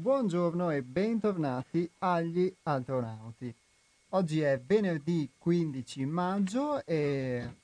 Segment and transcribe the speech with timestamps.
[0.00, 3.54] Buongiorno e bentornati agli astronauti.
[4.12, 7.56] Oggi è venerdì 15 maggio e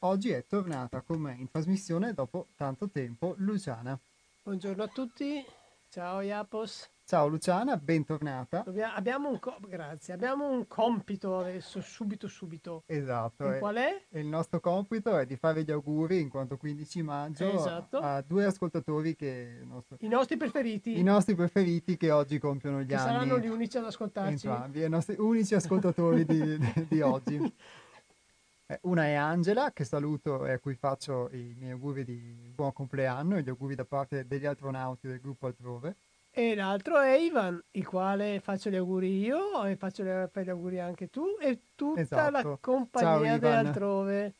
[0.00, 3.96] oggi è tornata con me in trasmissione dopo tanto tempo Luciana.
[4.42, 5.46] Buongiorno a tutti,
[5.88, 6.93] ciao Iapos.
[7.06, 8.64] Ciao Luciana, bentornata.
[8.94, 12.82] Abbiamo, un co- grazie, abbiamo un compito adesso, subito subito.
[12.86, 13.52] Esatto.
[13.52, 14.04] E e- qual è?
[14.08, 17.98] e il nostro compito è di fare gli auguri in quanto 15 maggio Esatto.
[17.98, 22.86] a due ascoltatori che nostro- I nostri preferiti, i nostri preferiti che oggi compiono gli
[22.86, 23.06] che anni.
[23.12, 24.46] saranno gli unici ad ascoltarci.
[24.46, 27.54] Entrambi, i nostri unici ascoltatori di, di- di oggi.
[28.66, 32.72] Eh, Una è Angela, che saluto e a cui faccio i miei auguri di buon
[32.72, 35.96] compleanno e gli auguri da parte degli astronauti del gruppo altrove.
[36.36, 40.08] E l'altro è Ivan, il quale faccio gli auguri io e faccio gli
[40.48, 42.30] auguri anche tu e tutta Esatto.
[42.32, 43.38] la compagnia Ivan.
[43.38, 44.34] dell'altrove.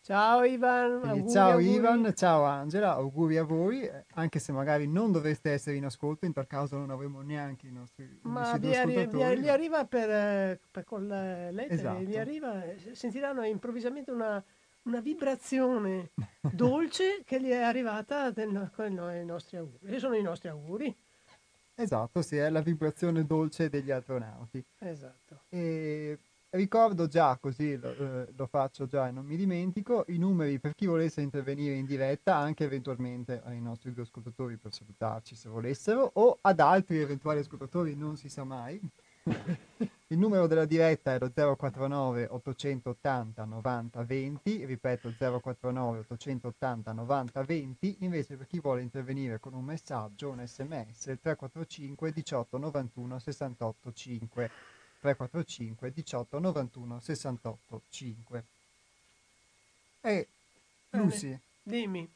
[0.00, 1.70] Ciao Ivan, auguri, ciao auguri.
[1.74, 6.24] Ivan, ciao Angela, auguri a voi, eh, anche se magari non dovreste essere in ascolto,
[6.26, 10.60] in tal caso non avremo neanche i nostri Ma vi, arri- vi- arriva per, eh,
[10.70, 12.00] per con le lettere, Esatto.
[12.02, 14.42] gli arriva, eh, sentiranno improvvisamente una,
[14.84, 16.12] una vibrazione
[16.52, 19.92] dolce che gli è arrivata del con i no- i nostri auguri.
[19.94, 20.96] E sono i nostri auguri.
[21.78, 24.64] Esatto, sì, è la vibrazione dolce degli astronauti.
[24.78, 25.42] Esatto.
[25.50, 26.18] E
[26.50, 30.72] ricordo già, così lo, eh, lo faccio già e non mi dimentico, i numeri per
[30.74, 36.10] chi volesse intervenire in diretta, anche eventualmente ai nostri due ascoltatori per salutarci se volessero,
[36.14, 38.80] o ad altri eventuali ascoltatori, non si sa mai.
[40.08, 47.96] Il numero della diretta è lo 049 880 90 20, ripeto 049 880 90 20,
[48.00, 53.92] invece per chi vuole intervenire con un messaggio, un sms, il 345 18 91 68
[53.92, 54.50] 5.
[55.00, 58.44] 345 18 91 68 5.
[60.02, 60.28] E.
[60.90, 62.08] Lucy, Dimmi,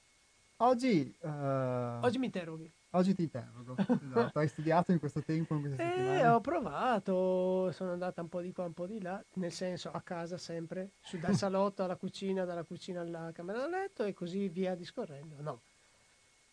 [0.58, 2.70] oggi, eh, oggi mi interroghi.
[2.90, 3.76] Oggi ti interrogo.
[4.02, 6.28] Esatto, Hai studiato in questo tempo, in queste Eh, settimane?
[6.28, 10.00] ho provato, sono andata un po' di qua, un po' di là, nel senso a
[10.02, 14.48] casa sempre, su, dal salotto alla cucina, dalla cucina alla camera da letto e così
[14.48, 15.40] via discorrendo.
[15.40, 15.60] No,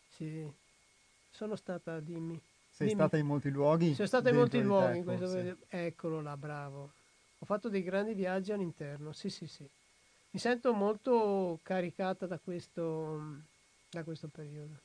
[0.08, 0.50] sì,
[1.30, 2.40] sono stata, dimmi.
[2.70, 2.94] Sei dimmi.
[2.94, 3.94] stata in molti luoghi?
[3.94, 5.42] Sono stato in molti te, luoghi, questo forse.
[5.42, 6.92] vede- eccolo là, bravo.
[7.40, 9.68] Ho fatto dei grandi viaggi all'interno, sì, sì, sì.
[10.30, 13.42] Mi sento molto caricata da questo,
[13.90, 14.80] da questo periodo,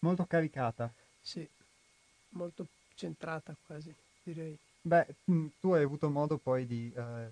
[0.00, 0.92] Molto caricata.
[1.20, 1.48] sì,
[2.30, 4.56] molto centrata quasi, direi.
[4.82, 7.28] Beh, mm, tu hai avuto modo poi di eh,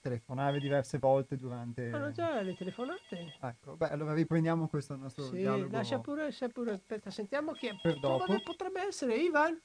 [0.00, 1.90] telefonare diverse volte durante...
[1.90, 3.34] Sono già le telefonate?
[3.42, 5.76] Ecco, beh, allora riprendiamo questo nostro Sì, dialogo.
[5.76, 7.74] lascia pure, lascia pure, aspetta, sentiamo chi è.
[7.80, 8.24] Per dopo.
[8.24, 9.60] Come potrebbe essere Ivan?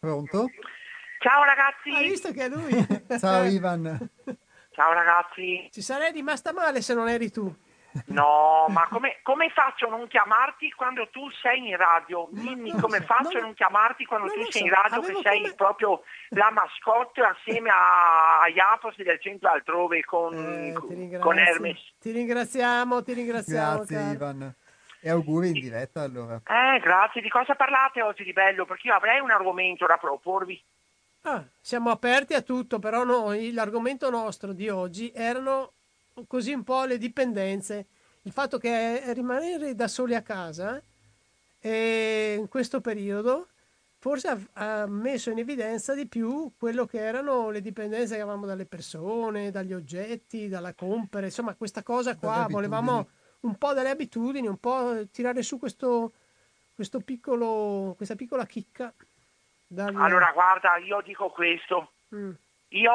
[0.00, 0.50] Pronto?
[1.20, 2.72] Ciao ragazzi, Hai visto che è lui?
[3.18, 4.10] Ciao Ivan.
[4.72, 5.68] ciao ragazzi.
[5.70, 7.54] Ci sarei rimasta male se non eri tu.
[8.06, 12.28] No, ma come, come faccio a non chiamarti quando tu sei in radio?
[12.30, 14.72] Dimmi non lo come so, faccio a non chiamarti quando non tu sei so, in
[14.72, 20.34] radio che sei come- proprio la mascotte assieme a, a Iapos del centro altrove con,
[20.34, 21.38] Eh, ti con.
[21.38, 21.94] Hermes.
[22.00, 23.76] Ti ringraziamo, ti ringraziamo.
[23.76, 24.12] Grazie caro.
[24.12, 24.54] Ivan.
[25.00, 26.40] E auguri in diretta allora.
[26.46, 27.20] Eh, grazie.
[27.20, 28.64] Di cosa parlate oggi di bello?
[28.64, 30.60] Perché io avrei un argomento da proporvi.
[31.22, 35.72] Ah, siamo aperti a tutto, però noi, l'argomento nostro di oggi erano
[36.26, 37.86] così un po' le dipendenze,
[38.22, 40.80] il fatto che rimanere da soli a casa
[41.60, 43.48] eh, in questo periodo
[44.04, 48.44] forse ha, ha messo in evidenza di più quello che erano le dipendenze che avevamo
[48.44, 53.08] dalle persone, dagli oggetti, dalla compere, insomma questa cosa qua, volevamo
[53.40, 56.12] un po' delle abitudini, un po' tirare su questo,
[56.74, 58.92] questo piccolo, questa piccola chicca.
[59.66, 61.92] dal- Allora, guarda, io dico questo.
[62.14, 62.32] Mm.
[62.68, 62.92] Io,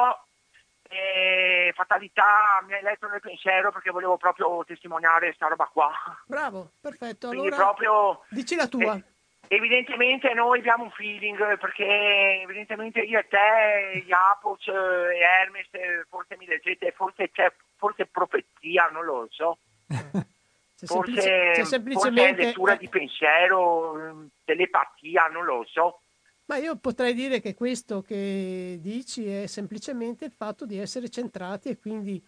[0.90, 5.90] eh, fatalità, mi hai letto nel pensiero perché volevo proprio testimoniare sta roba qua.
[6.26, 7.28] Bravo, perfetto.
[7.28, 8.22] Quindi Allora, proprio...
[8.30, 8.96] dici la tua.
[8.96, 9.04] eh,
[9.48, 16.04] evidentemente noi abbiamo un feeling perché evidentemente io e te, Japos eh, e Hermes, eh,
[16.08, 19.58] forse mi leggete, forse c'è forse profezia, non lo so.
[20.80, 22.42] C'è, Forse, semplice- c'è forse semplicemente...
[22.42, 26.00] lettura eh, di pensiero, eh, telepatia, non lo so.
[26.50, 31.68] Ma io potrei dire che questo che dici è semplicemente il fatto di essere centrati
[31.68, 32.20] e quindi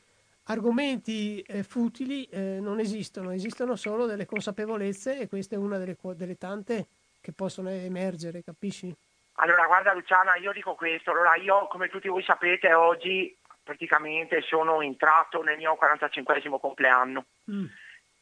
[0.45, 5.97] argomenti eh, futili eh, non esistono, esistono solo delle consapevolezze e questa è una delle,
[6.15, 6.87] delle tante
[7.21, 8.95] che possono emergere, capisci?
[9.35, 11.11] Allora, guarda Luciana, io dico questo.
[11.11, 17.25] Allora, io, come tutti voi sapete, oggi praticamente sono entrato nel mio 45 compleanno.
[17.51, 17.65] Mm.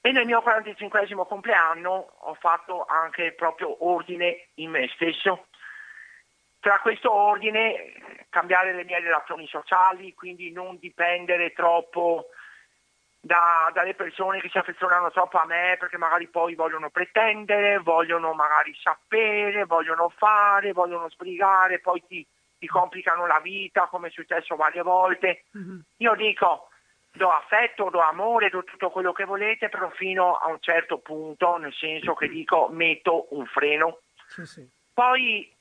[0.00, 5.44] E nel mio 45 compleanno ho fatto anche proprio ordine in me stesso.
[6.60, 12.26] Tra questo ordine cambiare le mie relazioni sociali, quindi non dipendere troppo
[13.20, 18.32] da, dalle persone che si affezionano troppo a me perché magari poi vogliono pretendere, vogliono
[18.32, 22.26] magari sapere, vogliono fare, vogliono sbrigare, poi ti,
[22.58, 25.44] ti complicano la vita come è successo varie volte.
[25.56, 25.78] Mm-hmm.
[25.98, 26.68] Io dico
[27.12, 31.56] do affetto, do amore, do tutto quello che volete, però fino a un certo punto,
[31.56, 33.98] nel senso che dico metto un freno.
[34.28, 34.68] Sì, sì.
[34.94, 35.52] Poi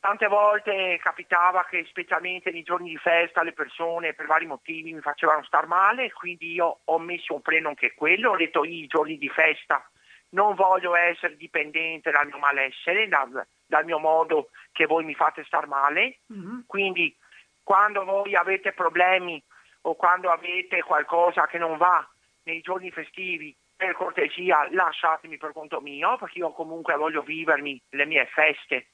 [0.00, 5.00] Tante volte capitava che specialmente nei giorni di festa le persone per vari motivi mi
[5.00, 9.18] facevano star male, quindi io ho messo un freno anche quello, ho detto i giorni
[9.18, 9.84] di festa
[10.30, 15.44] non voglio essere dipendente dal mio malessere, dal, dal mio modo che voi mi fate
[15.44, 16.60] star male, mm-hmm.
[16.66, 17.14] quindi
[17.62, 19.42] quando voi avete problemi
[19.82, 22.08] o quando avete qualcosa che non va
[22.44, 28.06] nei giorni festivi, per cortesia lasciatemi per conto mio, perché io comunque voglio vivermi le
[28.06, 28.88] mie feste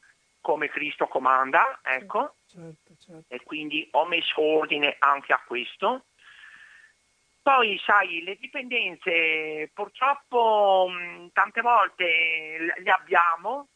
[0.46, 3.34] come Cristo comanda, ecco, certo, certo.
[3.34, 6.04] e quindi ho messo ordine anche a questo.
[7.42, 13.70] Poi, sai, le dipendenze purtroppo mh, tante volte le abbiamo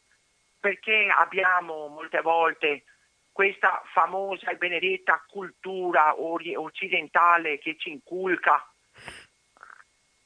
[0.60, 2.84] perché abbiamo molte volte
[3.32, 8.64] questa famosa e benedetta cultura occidentale che ci inculca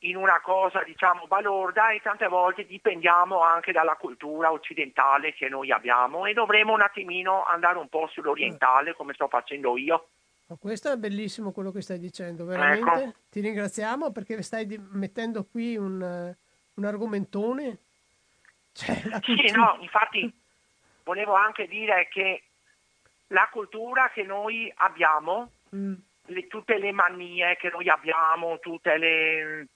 [0.04, 5.70] in una cosa diciamo balorda e tante volte dipendiamo anche dalla cultura occidentale che noi
[5.70, 10.08] abbiamo e dovremo un attimino andare un po' sull'orientale come sto facendo io.
[10.60, 12.90] Questo è bellissimo quello che stai dicendo, veramente.
[12.90, 13.14] Ecco.
[13.30, 16.34] Ti ringraziamo perché stai mettendo qui un,
[16.74, 17.78] un argomentone.
[18.72, 20.32] Cioè, sì, no, infatti
[21.02, 22.42] volevo anche dire che
[23.28, 25.94] la cultura che noi abbiamo, mm.
[26.26, 29.68] le, tutte le manie che noi abbiamo, tutte le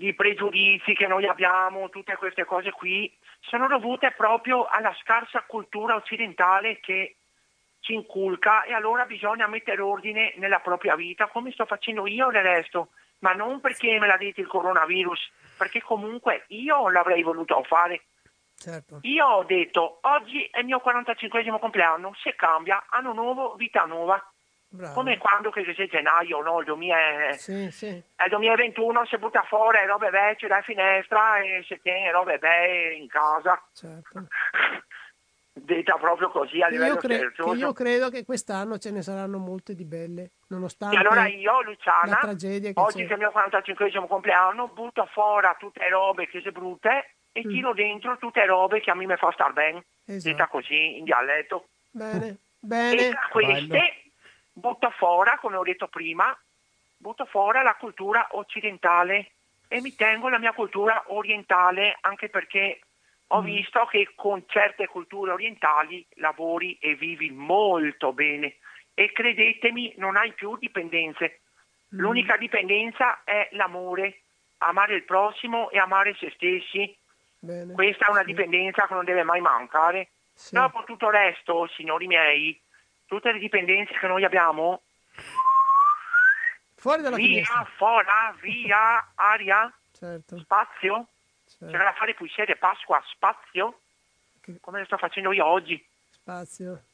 [0.00, 5.94] i pregiudizi che noi abbiamo, tutte queste cose qui, sono dovute proprio alla scarsa cultura
[5.94, 7.16] occidentale che
[7.80, 12.42] ci inculca e allora bisogna mettere ordine nella propria vita, come sto facendo io del
[12.42, 12.88] resto,
[13.18, 18.04] ma non perché me l'ha detto il coronavirus, perché comunque io l'avrei voluto fare.
[18.56, 19.00] Certo.
[19.02, 24.22] Io ho detto, oggi è il mio 45 compleanno, se cambia, anno nuovo, vita nuova.
[24.74, 24.94] Bravo.
[24.94, 26.58] Come quando che c'è gennaio, no?
[26.58, 26.96] Il, 2000,
[27.34, 27.86] sì, sì.
[27.86, 32.94] il 2021 si butta fuori le robe vecchie da finestra e si tiene robe belle
[32.94, 33.62] in casa.
[33.72, 34.26] Certo.
[35.56, 39.76] Detta proprio così a livello io, cre- io credo che quest'anno ce ne saranno molte
[39.76, 43.06] di belle, nonostante e allora io, Luciana, la tragedia che oggi c'è.
[43.06, 47.46] che è il mio 45 compleanno, butto fuori tutte le robe che si brutte e
[47.46, 47.48] mm.
[47.48, 50.34] tiro dentro tutte le robe che a me mi fa star bene, esatto.
[50.34, 51.68] detta così in dialetto.
[51.92, 53.06] Bene, bene.
[53.06, 53.66] E tra queste...
[53.68, 54.03] Bello
[54.54, 56.36] butta fuori, come ho detto prima,
[56.96, 59.32] butto fuori la cultura occidentale
[59.68, 62.80] e mi tengo la mia cultura orientale anche perché
[63.28, 63.44] ho mm.
[63.44, 68.56] visto che con certe culture orientali lavori e vivi molto bene
[68.94, 71.40] e credetemi non hai più dipendenze.
[71.94, 71.98] Mm.
[71.98, 74.20] L'unica dipendenza è l'amore,
[74.58, 76.96] amare il prossimo e amare se stessi.
[77.38, 77.74] Bene.
[77.74, 80.10] Questa è una dipendenza che non deve mai mancare.
[80.32, 80.54] Sì.
[80.54, 82.58] Dopo tutto il resto, signori miei,
[83.06, 84.82] tutte le dipendenze che noi abbiamo
[86.74, 87.64] fuori dalla via, finestra.
[87.76, 88.06] fuori,
[88.42, 90.38] via, aria, certo.
[90.38, 91.08] spazio.
[91.46, 91.66] Certo.
[91.66, 93.80] C'era da fare puisere Pasqua, spazio,
[94.40, 94.58] che...
[94.60, 95.82] come lo sto facendo io oggi.
[96.10, 96.84] Spazio.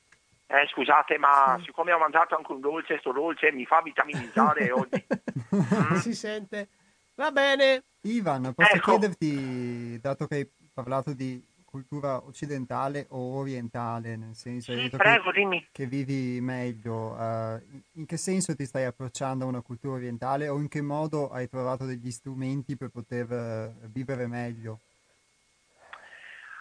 [0.46, 1.66] Eh, scusate, ma sì.
[1.66, 5.06] siccome ho mangiato anche un dolce, sto dolce mi fa vitaminizzare oggi.
[5.54, 5.94] Mm.
[5.98, 6.68] Si sente.
[7.14, 7.84] Va bene.
[8.02, 8.90] Ivan, posso ecco.
[8.92, 15.68] chiederti, dato che hai parlato di cultura occidentale o orientale, nel senso sì, prego, che,
[15.72, 17.60] che, vivi meglio, uh,
[17.92, 21.48] in che senso ti stai approcciando a una cultura orientale o in che modo hai
[21.48, 24.80] trovato degli strumenti per poter uh, vivere meglio?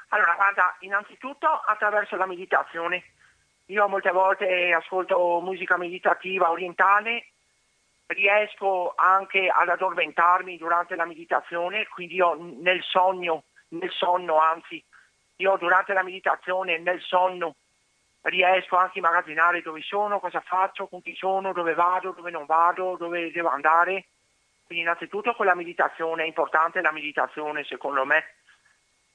[0.10, 3.04] Allora, guarda, innanzitutto attraverso la meditazione.
[3.66, 7.28] Io molte volte ascolto musica meditativa orientale,
[8.08, 14.84] riesco anche ad addormentarmi durante la meditazione, quindi io nel sogno, nel sonno anzi,
[15.40, 17.56] io durante la meditazione, nel sonno,
[18.24, 22.46] riesco anche a immagazzinare dove sono, cosa faccio, con chi sono, dove vado, dove non
[22.46, 24.08] vado, dove devo andare.
[24.66, 28.36] Quindi innanzitutto con la meditazione, è importante la meditazione secondo me.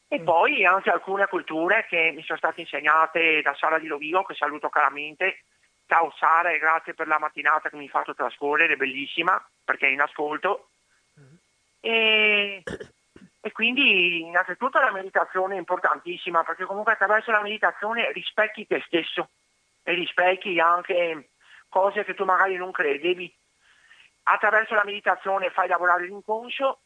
[0.08, 0.24] E mm.
[0.24, 4.70] poi anche alcune culture che mi sono state insegnate da Sara di Lovio, che saluto
[4.70, 5.42] caramente.
[5.86, 9.90] Ciao Sara e grazie per la mattinata che mi hai fatto trascorrere, bellissima perché è
[9.90, 10.70] in ascolto.
[11.20, 11.34] Mm.
[11.80, 12.62] E
[13.46, 19.28] e quindi innanzitutto la meditazione è importantissima perché comunque attraverso la meditazione rispecchi te stesso
[19.82, 21.28] e rispecchi anche
[21.68, 23.30] cose che tu magari non credevi.
[24.22, 26.78] Attraverso la meditazione fai lavorare l'inconscio,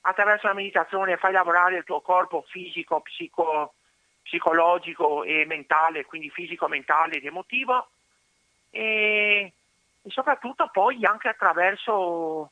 [0.00, 3.74] attraverso la meditazione fai lavorare il tuo corpo fisico, psico,
[4.20, 7.88] psicologico e mentale, quindi fisico, mentale ed emotivo
[8.70, 9.52] e,
[10.02, 12.50] e soprattutto poi anche attraverso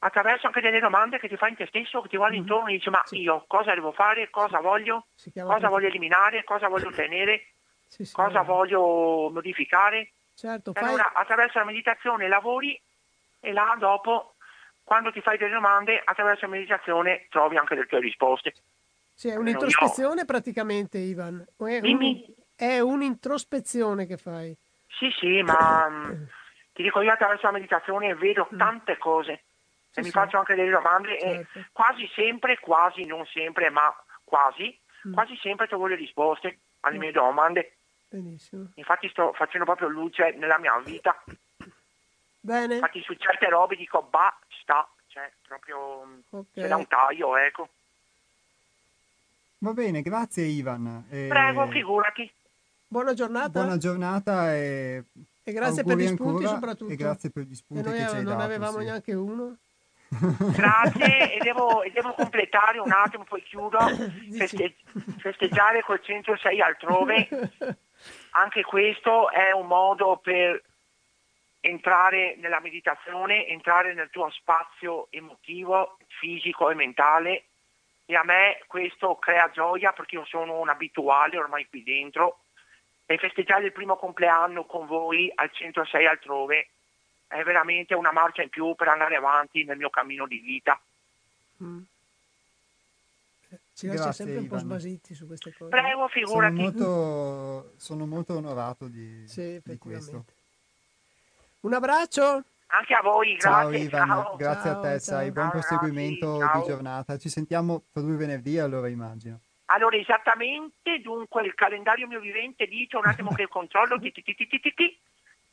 [0.00, 2.42] attraverso anche delle domande che ti fai in te stesso, che ti guardi Mhm.
[2.42, 3.20] intorno e dici ma Sì.
[3.20, 7.54] io cosa devo fare, cosa voglio, cosa proprio- voglio eliminare, cosa voglio ottenere,
[7.86, 10.12] Sì, sì, cosa voglio modificare.
[10.34, 10.88] Certo, E fai...
[10.88, 12.80] allora attraverso la meditazione lavori
[13.40, 14.36] e là dopo,
[14.82, 18.54] quando ti fai delle domande, attraverso la meditazione trovi anche le tue risposte.
[19.12, 21.44] Sì, è un'introspezione praticamente, Ivan.
[21.58, 22.24] È, un-
[22.56, 24.56] è un'introspezione che fai.
[24.88, 26.22] Sì, sì, ma mm,
[26.72, 29.44] ti dico io attraverso la meditazione vedo tante cose
[29.90, 29.92] Mm.
[29.92, 31.58] Sì, e mi faccio anche delle domande Certo.
[31.58, 33.92] e quasi sempre, quasi, non sempre, ma
[34.24, 35.14] quasi, Mm.
[35.14, 37.76] quasi sempre trovo le risposte alle mie domande.
[38.08, 38.70] Benissimo.
[38.74, 41.22] Infatti sto facendo proprio luce nella mia vita.
[42.42, 46.46] Bene, Infatti su certe robe dico bah, sta, cioè proprio mm, ok.
[46.54, 47.68] c'è da un taglio, ecco.
[49.58, 51.04] Va bene, grazie Ivan.
[51.10, 52.30] E Prego, figurati.
[52.88, 55.04] Buona giornata Buona giornata e,
[55.44, 56.92] e grazie per gli spunti ancora soprattutto.
[56.92, 58.44] E grazie per gli E spunti noi che ci hai non dato.
[58.44, 58.84] avevamo sì.
[58.84, 59.56] neanche uno.
[60.10, 63.78] Grazie e devo, e devo completare un attimo, poi chiudo,
[64.36, 64.76] feste-
[65.18, 67.28] festeggiare col 106 altrove.
[68.30, 70.62] Anche questo è un modo per
[71.60, 77.44] entrare nella meditazione, entrare nel tuo spazio emotivo, fisico e mentale.
[78.06, 82.40] E a me questo crea gioia perché io sono un abituale ormai qui dentro.
[83.06, 86.68] E festeggiare il primo compleanno con voi al 106 altrove
[87.30, 90.80] è veramente una marcia in più per andare avanti nel mio cammino di vita.
[91.62, 91.80] Mm.
[93.74, 94.66] Ci lascia Grazie, sempre un po' Ivan.
[94.66, 95.70] sbasiti su queste cose.
[95.70, 96.54] Prego, Sono figurati.
[96.54, 100.24] molto, sono molto onorato di, Sì, di questo.
[101.60, 102.44] Un abbraccio.
[102.72, 103.84] Anche a voi, Ciao grazie.
[103.86, 104.36] Ivan, ciao.
[104.36, 105.32] grazie Ciao, a te, sai, ciao.
[105.32, 106.68] buon Ciao, proseguimento ragazzi, di ciao.
[106.74, 107.18] giornata.
[107.18, 109.40] Ci sentiamo tra due venerdì, allora immagino.
[109.66, 113.98] Allora, esattamente, dunque il calendario mio vivente dice un attimo che controllo.
[114.00, 114.98] ti, ti, ti, ti, ti, ti.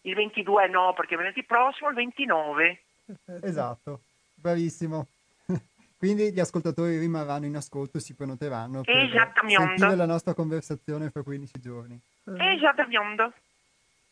[0.07, 2.81] Il 22 no, perché venerdì prossimo il 29.
[3.05, 3.45] Perfetto.
[3.45, 4.01] Esatto,
[4.35, 5.05] bravissimo.
[5.99, 11.23] Quindi gli ascoltatori rimarranno in ascolto e si prenoteranno per sentire la nostra conversazione fra
[11.23, 11.99] 15 giorni.
[12.23, 13.33] Esattamente.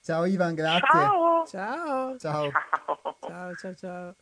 [0.04, 0.88] Ciao Ivan, grazie.
[0.88, 1.46] Ciao.
[1.48, 2.18] Ciao.
[2.18, 2.52] Ciao.
[2.52, 3.16] Ciao.
[3.22, 4.16] Ciao, ciao, ciao.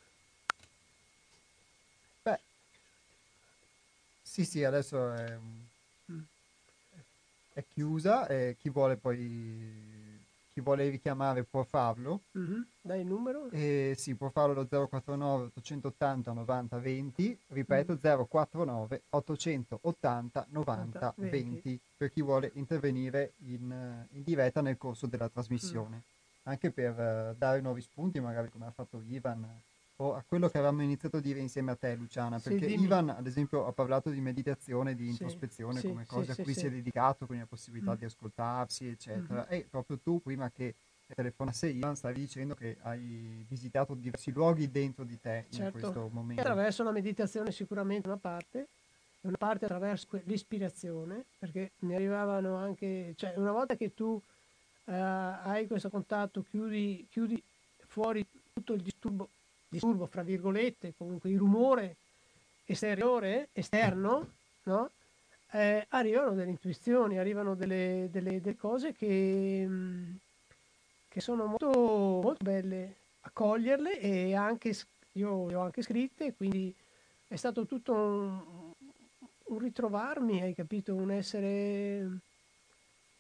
[2.21, 2.39] Beh,
[4.21, 5.37] sì, sì, adesso è,
[7.53, 9.92] è chiusa e chi vuole poi
[10.53, 12.21] chi vuole richiamare può farlo.
[12.31, 12.67] Mhm.
[12.81, 13.49] Dai il numero.
[13.49, 21.43] E sì, può farlo allo 049 880 90 20, ripeto 049 880 90 20.
[21.43, 26.03] 20 per chi vuole intervenire in, eh, in diretta nel corso della trasmissione,
[26.43, 29.43] anche per eh, dare nuovi spunti, magari come ha fatto Ivan,
[29.97, 32.85] a quello che avevamo iniziato a dire insieme a te Luciana, Sì, perché dimmi.
[32.85, 36.53] Ivan ad esempio ha parlato di meditazione, di Sì, introspezione sì, come sì, a cui
[36.53, 37.97] si è dedicato, quindi la possibilità Mm.
[37.97, 39.45] di ascoltarsi, eccetera.
[39.47, 39.53] Mhm.
[39.53, 40.73] E proprio tu, prima che
[41.15, 45.71] telefonasse Ivan, stavi dicendo che hai visitato diversi luoghi dentro di te in Certo.
[45.71, 46.41] questo momento.
[46.41, 48.59] Attraverso la meditazione sicuramente una parte,
[49.21, 54.19] e una parte attraverso l'ispirazione, perché mi arrivavano anche, cioè una volta che tu
[54.85, 57.41] eh, hai questo contatto, chiudi, chiudi
[57.85, 59.29] fuori tutto il disturbo,
[59.73, 61.95] disturbo, fra virgolette, comunque il rumore
[62.65, 64.91] esteriore, esterno, no?
[65.51, 70.15] Eh, arrivano delle intuizioni, arrivano delle, delle- delle cose che, mm,
[71.07, 74.75] che sono molto, molto belle accoglierle e anche
[75.13, 76.73] io le ho anche scritte, quindi
[77.27, 78.71] è stato tutto un,
[79.45, 82.19] un ritrovarmi, hai capito, un essere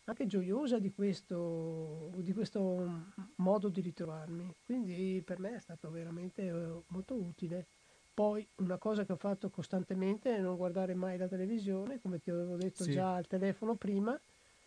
[0.05, 4.53] anche gioiosa di questo, di questo modo di ritrovarmi.
[4.65, 7.65] Quindi per me è stato veramente eh, molto utile.
[8.13, 12.29] Poi una cosa che ho fatto costantemente è non guardare mai la televisione, come ti
[12.29, 12.91] avevo detto Sì.
[12.91, 14.19] già al telefono prima,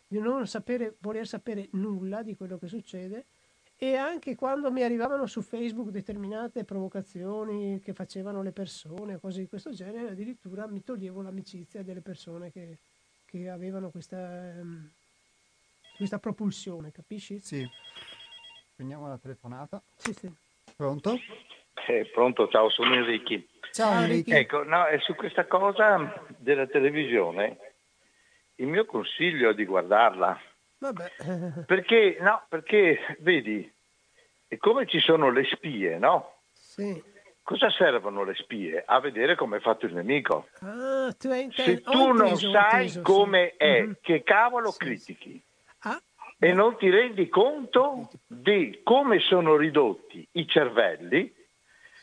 [0.08, 3.26] di non sapere, voler sapere nulla di quello che succede
[3.78, 9.48] e anche quando mi arrivavano su Facebook determinate provocazioni che facevano le persone, cose di
[9.48, 12.78] questo genere, addirittura mi toglievo l'amicizia delle persone che,
[13.26, 14.90] che avevano questa, ehm,
[15.96, 17.40] questa propulsione, capisci?
[17.40, 17.68] Sì.
[18.74, 19.82] Prendiamo la telefonata.
[19.96, 20.32] Sì, sì.
[20.76, 21.18] Pronto?
[21.88, 23.48] Eh, pronto, ciao, sono Enrichi.
[23.72, 24.30] Ciao Enrico.
[24.30, 24.56] Enrico.
[24.58, 27.58] Ecco, no, è su questa cosa della televisione,
[28.56, 30.38] il mio consiglio è di guardarla,
[30.78, 31.12] Vabbè,
[31.66, 33.70] perché, no, perché, vedi,
[34.46, 36.40] è come ci sono le spie, no?
[36.52, 37.14] sì.
[37.46, 38.82] Cosa servono le spie?
[38.84, 40.48] A vedere come è fatto il nemico.
[40.62, 43.02] Ah, tu hai Se tu non inteso, ho sai inteso, sì.
[43.04, 43.98] come è, Mhm.
[44.00, 45.40] che cavolo Sì, critichi?
[45.40, 45.55] Ah,
[46.38, 51.32] E non ti rendi conto di come sono ridotti i cervelli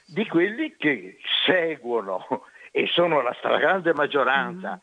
[0.05, 2.25] di quelli che seguono
[2.71, 4.79] e sono la stragrande maggioranza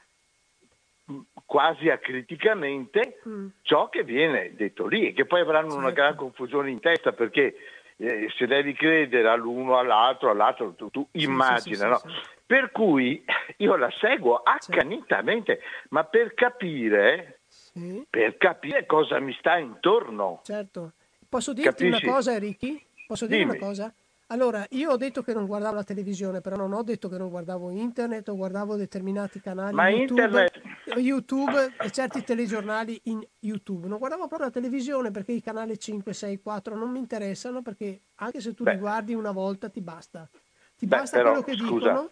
[1.05, 6.01] mh, quasi acriticamente mm, ciò che viene detto lì e che poi avranno una Certo.
[6.01, 7.57] gran confusione in testa perché
[7.97, 11.99] eh, se devi credere all'uno, all'altro, all'altro, tu, tu immagina, sì, sì, no?
[11.99, 12.29] sì, sì.
[12.47, 13.25] Per cui
[13.59, 17.40] io la seguo accanitamente, ma per capire,
[17.73, 20.41] Sì, per capire cosa mi sta intorno.
[20.45, 20.93] certo.
[21.29, 22.05] Posso dirti Capisci?
[22.05, 22.85] una cosa, Ricky?
[23.07, 23.51] Posso dire Dimmi.
[23.57, 23.95] una cosa?
[24.33, 27.29] Allora, io ho detto che non guardavo la televisione, però non ho detto che non
[27.31, 30.63] guardavo internet o guardavo determinati canali Ma YouTube, internet-
[30.97, 33.89] YouTube e certi telegiornali in YouTube.
[33.89, 38.01] Non guardavo proprio la televisione perché i canali 5, 6, 4 non mi interessano perché
[38.17, 38.73] anche se tu Beh.
[38.75, 40.29] li guardi una volta ti basta.
[40.77, 42.11] Ti Beh, basta però, quello che scusa, dicono.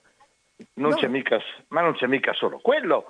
[0.74, 0.96] Non No.
[0.96, 1.38] c'è mica,
[1.68, 3.06] ma non c'è mica solo quello.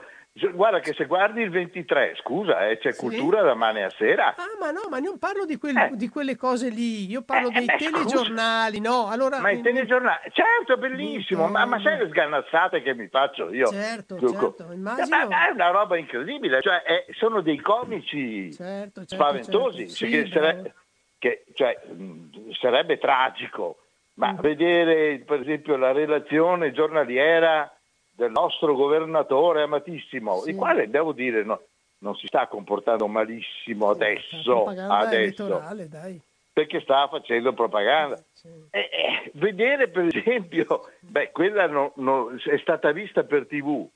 [0.52, 2.98] Guarda che se guardi il 23, scusa, eh, c'è Sì?
[3.00, 4.34] cultura da mane a sera.
[4.36, 5.90] Ah, ma no, ma non parlo di, quel- Eh.
[5.94, 7.90] di quelle cose lì, io parlo Eh, dei eh, scusa.
[7.90, 9.08] telegiornali, no?
[9.08, 13.70] Allora, Ma i telegiornali, certo, bellissimo, ma, ma sai le sgannazzate che mi faccio io?
[13.72, 14.54] Certo, Giuco?
[14.56, 15.06] certo, immagino.
[15.16, 19.94] Ma- ma è una roba incredibile, cioè è- sono dei comici Certo, certo, spaventosi, certo.
[19.94, 20.72] Sì, che, sare- bravo.
[21.18, 23.78] che, cioè, mh, sarebbe tragico,
[24.14, 24.38] ma Mm.
[24.40, 27.72] vedere per esempio la relazione giornaliera
[28.18, 30.50] del nostro governatore amatissimo, Sì.
[30.50, 31.60] il quale devo dire no,
[31.98, 35.60] non si sta comportando malissimo adesso, adesso
[36.52, 38.20] perché sta facendo propaganda.
[38.32, 38.48] Sì.
[38.70, 43.86] Eh, eh, vedere per esempio, beh, quella no- no- è stata vista per tv,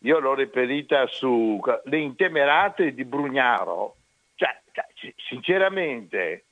[0.00, 3.94] io l'ho reperita su Le Intemerate di Brugnaro,
[4.34, 6.44] cioè, cioè, si- sinceramente.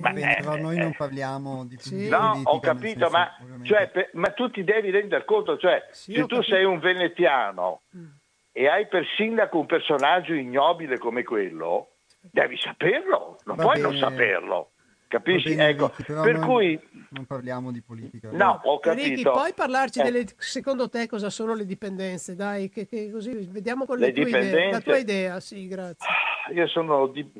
[0.00, 2.08] Ma- eh, però noi eh, non parliamo di, sì.
[2.08, 3.30] no, ho capito, senso, ma,
[3.62, 6.42] cioè, per- ma tu ti devi rendere conto, cioè, Sì, se tu capito.
[6.42, 8.06] sei un veneziano Mm.
[8.50, 13.92] e hai per sindaco un personaggio ignobile come quello, devi saperlo, non Va puoi non
[13.92, 14.02] bene.
[14.08, 15.50] saperlo, Va capisci?
[15.54, 16.80] bene, ecco, Ricky, però per cui,
[17.10, 18.30] non parliamo di politica.
[18.32, 19.30] no, ho Ricky, capito.
[19.30, 20.02] puoi parlarci Eh.
[20.02, 22.34] delle, secondo te cosa sono le dipendenze?
[22.34, 24.70] Dai, che, che così vediamo con Le le, tue idee.
[24.72, 26.08] La tua idea, sì, grazie.
[26.54, 27.30] Io sono di-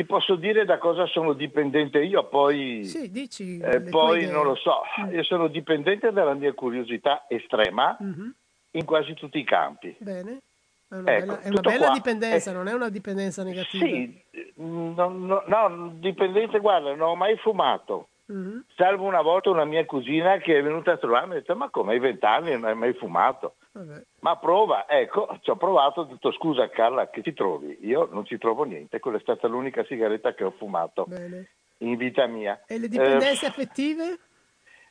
[0.00, 3.58] ti posso dire da cosa sono dipendente io, poi, Sì, dici.
[3.58, 4.80] eh, poi non lo so.
[5.02, 5.12] Mm.
[5.12, 8.34] Io sono dipendente dalla mia curiosità estrema Mhm,
[8.72, 9.94] in quasi tutti i campi.
[9.98, 10.40] Bene.
[10.88, 13.84] È una Ecco, bella, è una bella dipendenza, Eh, non è una dipendenza negativa.
[13.84, 14.22] Sì,
[14.56, 18.08] no, no, no, dipendente, guarda, non ho mai fumato.
[18.30, 18.64] Mhm.
[18.76, 21.68] Salvo una volta una mia cugina che è venuta a trovarmi e ha detto ma
[21.68, 23.56] come hai vent'anni e non hai mai fumato?
[23.72, 24.02] Vabbè.
[24.20, 27.78] Ma prova, ecco, ci ho provato, ho detto scusa Carla, che ci trovi?
[27.82, 31.46] Io non ci trovo niente, quella è stata l'unica sigaretta che ho fumato Bene.
[31.78, 32.62] in vita mia.
[32.66, 34.18] E le dipendenze Eh, affettive?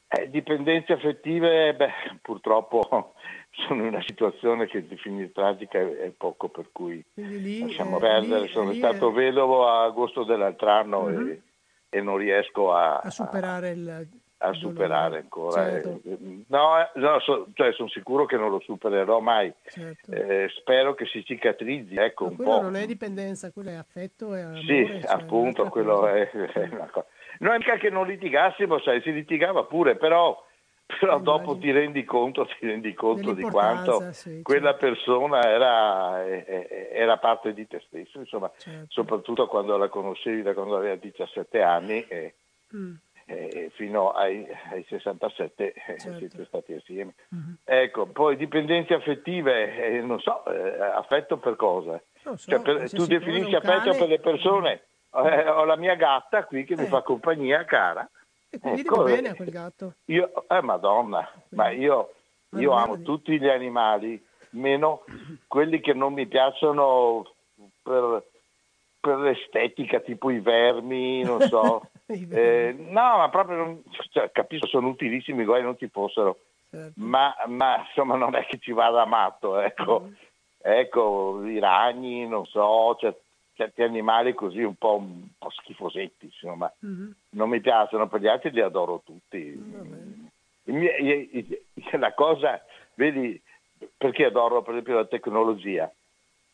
[0.08, 3.14] eh, dipendenze affettive, beh, purtroppo
[3.68, 8.42] sono in una situazione che definire tragica è, poco, per cui lì, lasciamo eh, perdere.
[8.42, 11.28] lì- sono lì stato vedovo a agosto dell'altro anno Mhm.
[11.30, 11.42] e,
[11.90, 14.08] e non riesco a, a superare il
[14.42, 15.64] a superare ancora.
[15.66, 19.52] Certo, Eh, No, eh, no, so- cioè, sono sicuro che non lo supererò mai.
[19.68, 20.12] certo.
[20.14, 22.62] Eh, spero che si cicatrizzi, ecco Ma un quello po'.
[22.62, 24.62] non è dipendenza, quello è affetto e amore.
[24.62, 26.16] Sì, cioè, appunto, quello cosa.
[26.16, 27.06] è, è una cosa.
[27.40, 30.42] Non è mica che non litigassimo, sai, si litigava pure, però,
[30.98, 34.86] però dopo ti rendi conto, ti rendi conto di quanto sì, quella certo.
[34.88, 38.86] persona era, eh, eh, era parte di te stesso, insomma, Certo.
[38.90, 42.34] soprattutto quando la conoscevi da quando aveva 17 anni e,
[42.76, 42.94] Mm,
[43.26, 46.18] e fino ai, ai 67 eh, Certo.
[46.20, 47.16] siete stati assieme.
[47.30, 47.58] mhm.
[47.66, 52.00] Ecco, poi dipendenze affettive, eh, non so, eh, affetto per cosa?
[52.22, 54.82] So, Cioè, per- tu definisci affetto cane- per le persone.
[55.12, 58.08] Eh, ho la mia gatta qui che mi fa compagnia, cara.
[58.52, 59.94] E quindi Ecco, va bene a quel gatto.
[60.06, 62.14] Io, eh, madonna, ma io,
[62.58, 64.20] io amo di- tutti gli animali,
[64.52, 65.04] meno
[65.48, 67.32] quelli che non mi piacciono
[67.84, 68.24] per,
[69.00, 71.82] per l'estetica, tipo i vermi, non so.
[72.10, 76.40] Eh, no, ma proprio, non- cioè, capisco, sono utilissimi, guai non ci fossero,
[76.72, 76.94] Certo.
[76.96, 80.06] ma, ma, insomma non è che ci vada matto, ecco.
[80.08, 80.14] Mm.
[80.58, 83.16] Ecco, i ragni, non so, cer-
[83.60, 87.14] certi animali così un po', un po' schifosetti, insomma, Mhm.
[87.32, 89.38] non mi piacciono, per gli altri li adoro tutti.
[90.64, 91.64] I-
[92.00, 93.42] la cosa, vedi,
[93.98, 95.92] perché adoro per esempio la tecnologia?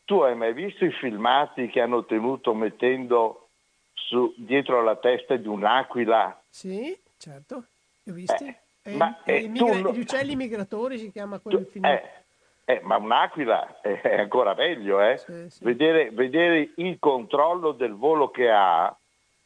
[0.06, 3.50] Tu hai mai visto i filmati che hanno tenuto mettendo
[3.94, 6.42] su- dietro la testa di un'aquila?
[6.50, 7.66] Sì, certo,
[8.04, 8.46] li ho visti.
[8.48, 11.86] Eh, E ma, eh, tu migra- no- Gli uccelli migratori si chiama Tu- quel film.
[11.86, 12.25] eh,
[12.66, 15.18] eh, ma un'aquila è ancora meglio, eh?
[15.18, 15.64] Sì, sì.
[15.64, 18.96] Vedere, vedere il controllo del volo che ha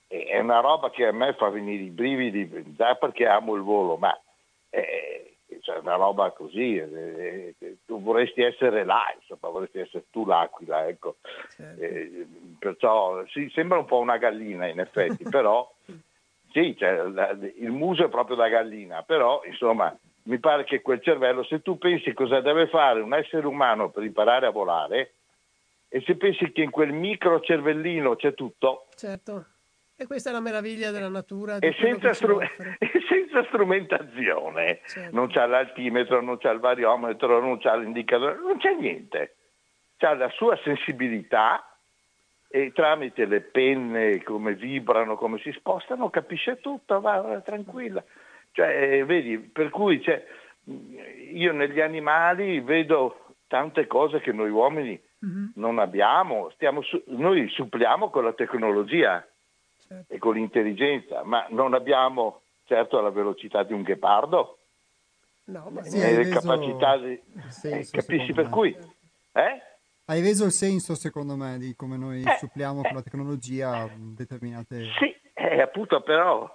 [0.07, 3.61] eh, è una roba che a me fa venire i brividi, già perché amo il
[3.61, 4.17] volo, ma
[4.69, 5.29] è,
[5.61, 10.87] cioè, una roba così, eh, eh, tu vorresti essere là, insomma, vorresti essere tu l'aquila,
[10.87, 11.17] ecco.
[11.49, 11.81] Certo.
[11.83, 12.27] Eh,
[12.57, 15.69] perciò sì, sembra un po' una gallina in effetti, però
[16.51, 17.03] sì, cioè,
[17.57, 19.95] il muso è proprio da gallina, però insomma
[20.29, 24.03] mi pare che quel cervello, se tu pensi cosa deve fare un essere umano per
[24.03, 25.13] imparare a volare,
[25.89, 29.45] e se pensi che in quel micro cervellino c'è tutto, Certo.
[30.01, 31.57] E questa è la meraviglia della natura.
[31.59, 32.41] E senza, stru-
[32.79, 34.79] e senza, strumentazione.
[34.85, 35.13] Certo.
[35.13, 39.35] Non c'è l'altimetro, non c'è il variometro, non c'è l'indicatore, non c'è niente.
[39.97, 41.77] C'ha la sua sensibilità
[42.47, 48.01] e tramite le penne, come vibrano, come si spostano, capisce tutto, va, va tranquilla.
[48.51, 50.23] Cioè, vedi, per cui cioè,
[51.33, 55.45] io negli animali vedo tante cose che noi uomini mm-hmm.
[55.55, 59.25] non abbiamo, su- noi suppliamo con la tecnologia
[59.87, 60.13] certo.
[60.13, 64.57] e con l'intelligenza, ma non abbiamo certo la velocità di un ghepardo.
[65.45, 67.19] No, ma sì, le capacità di...
[67.63, 68.49] Eh, capisci per me.
[68.51, 68.77] cui?
[69.33, 69.61] Eh?
[70.05, 74.85] Hai reso il senso, secondo me, di come noi eh, suppliamo con la tecnologia determinate...
[74.99, 76.47] Sì, eh, appunto, però,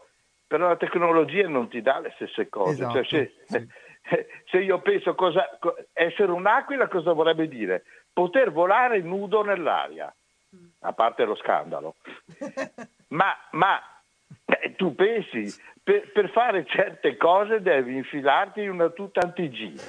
[0.55, 2.77] però, la tecnologia non ti dà le stesse cose.
[2.77, 5.59] Cioè, esatto, cioè, se, se, io penso cosa,
[5.93, 7.85] essere un'aquila cosa vorrebbe dire?
[8.13, 10.15] Poter volare nudo nell'aria,
[10.81, 11.97] a parte lo scandalo.
[13.09, 13.81] ma, ma
[14.45, 19.81] eh, tu pensi, per, per, fare certe cose devi infilarti in una tuta anti-G,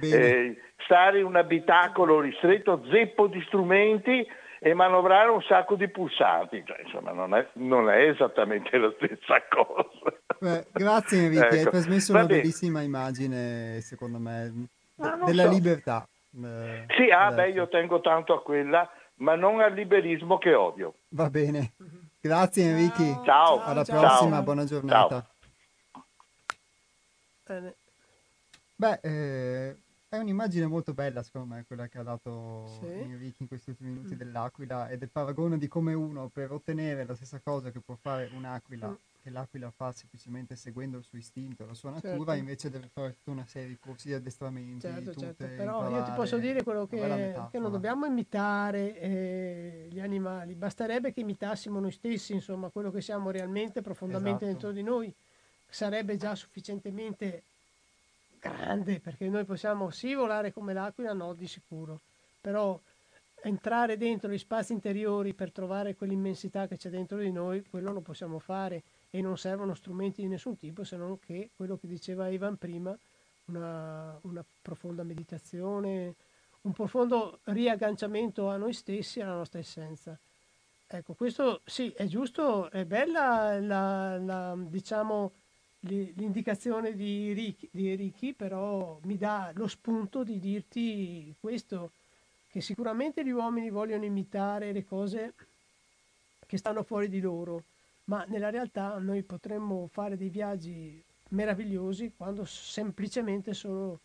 [0.00, 4.26] eh, stare in un abitacolo ristretto, zeppo di strumenti
[4.64, 6.62] e manovrare un sacco di pulsanti.
[6.64, 10.16] Cioè, insomma, non è, non è, esattamente la stessa cosa.
[10.38, 11.54] Beh, grazie Enrico, ecco.
[11.54, 15.50] hai trasmesso una bellissima immagine, secondo me, della so.
[15.50, 16.08] libertà.
[16.44, 20.94] Eh, sì, ah, beh, io tengo tanto a quella, ma non al liberismo che odio.
[21.08, 21.72] Va bene.
[22.20, 23.22] Grazie Enrico.
[23.24, 23.64] Ciao.
[23.64, 23.98] Alla ciao.
[23.98, 24.42] prossima, ciao.
[24.44, 25.26] buona giornata.
[27.44, 27.74] Bene.
[28.76, 29.76] Beh, eh,
[30.16, 32.86] è un'immagine molto bella, secondo me, quella che ha dato sì.
[32.86, 34.18] Enrico in questi ultimi minuti mm.
[34.18, 38.30] dell'aquila e del paragone di come uno per ottenere la stessa cosa che può fare
[38.34, 42.32] un'aquila mm che l'aquila fa semplicemente seguendo il suo istinto, la sua natura, certo.
[42.32, 44.80] invece deve fare tutta una serie di corsi di addestramenti.
[44.80, 45.46] Certo, certo.
[45.46, 51.12] però io ti posso dire quello che, che non dobbiamo imitare eh, gli animali, basterebbe
[51.12, 54.66] che imitassimo noi stessi, insomma, quello che siamo realmente profondamente esatto.
[54.66, 55.14] dentro di noi,
[55.68, 57.44] sarebbe già sufficientemente
[58.42, 62.00] grande, perché noi possiamo sì volare come l'aquila, no, di sicuro,
[62.40, 62.78] però
[63.44, 68.00] entrare dentro gli spazi interiori per trovare quell'immensità che c'è dentro di noi, quello lo
[68.00, 72.28] possiamo fare e non servono strumenti di nessun tipo se non che quello che diceva
[72.28, 72.96] Ivan prima,
[73.46, 76.14] una, una profonda meditazione,
[76.62, 80.18] un profondo riagganciamento a noi stessi e alla nostra essenza.
[80.86, 85.32] Ecco, questo sì, è giusto, è bella la, la, diciamo,
[85.84, 91.90] l'indicazione di Ricky, di Ricky, però mi dà lo spunto di dirti questo,
[92.50, 95.34] che sicuramente gli uomini vogliono imitare le cose
[96.46, 97.64] che stanno fuori di loro,
[98.04, 104.00] ma nella realtà noi potremmo fare dei viaggi meravigliosi quando semplicemente solo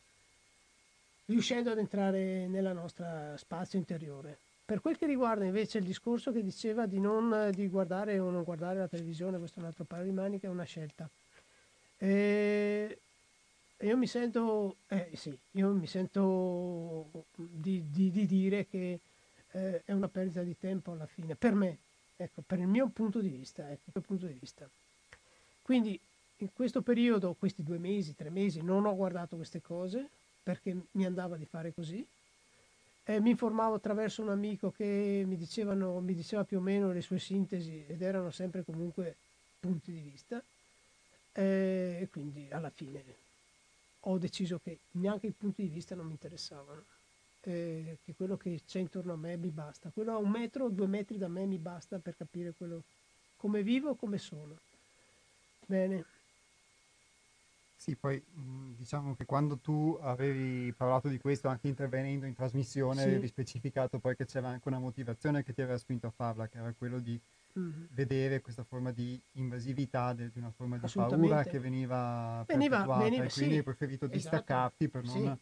[1.25, 4.37] riuscendo ad entrare nella nostra spazio interiore.
[4.65, 8.43] Per quel che riguarda invece il discorso che diceva di non di guardare o non
[8.43, 11.09] guardare la televisione, questo è un altro paio di maniche, è una scelta.
[11.97, 12.99] E
[13.79, 18.99] io mi sento, eh, sì, io mi sento di, di, di dire che
[19.51, 21.77] eh, è una perdita di tempo alla fine, per me,
[22.19, 24.67] Ecco, per il mio punto di vista, ecco, punto di vista.
[25.61, 25.99] Quindi
[26.37, 30.09] in questo periodo, questi due mesi, tre mesi, non ho guardato queste cose
[30.41, 32.03] perché mi andava di fare così.
[33.03, 37.01] Eh, mi informavo attraverso un amico che mi, dicevano, mi diceva più o meno le
[37.01, 39.15] sue sintesi ed erano sempre comunque
[39.59, 40.43] punti di vista.
[41.37, 43.03] Eh, e quindi alla fine
[44.01, 46.83] ho deciso che neanche i punti di vista non mi interessavano
[47.41, 49.91] eh, che quello che c'è intorno a me mi basta.
[49.93, 52.81] Quello a un metro o due metri da me mi basta per capire quello,
[53.37, 54.57] come vivo, come sono.
[55.67, 56.05] Bene.
[57.75, 58.21] Sì, poi
[58.75, 63.07] diciamo che quando tu avevi parlato di questo anche intervenendo in trasmissione, sì.
[63.07, 66.57] avevi specificato poi che c'era anche una motivazione che ti aveva spinto a farla, che
[66.57, 67.19] era quello di
[67.57, 67.85] mm-hmm.
[67.91, 73.29] vedere questa forma di invasività, di una forma di paura che veniva, veniva, veniva e
[73.29, 74.17] quindi sì, hai preferito esatto.
[74.17, 75.13] distaccarti per non...
[75.13, 75.39] Sì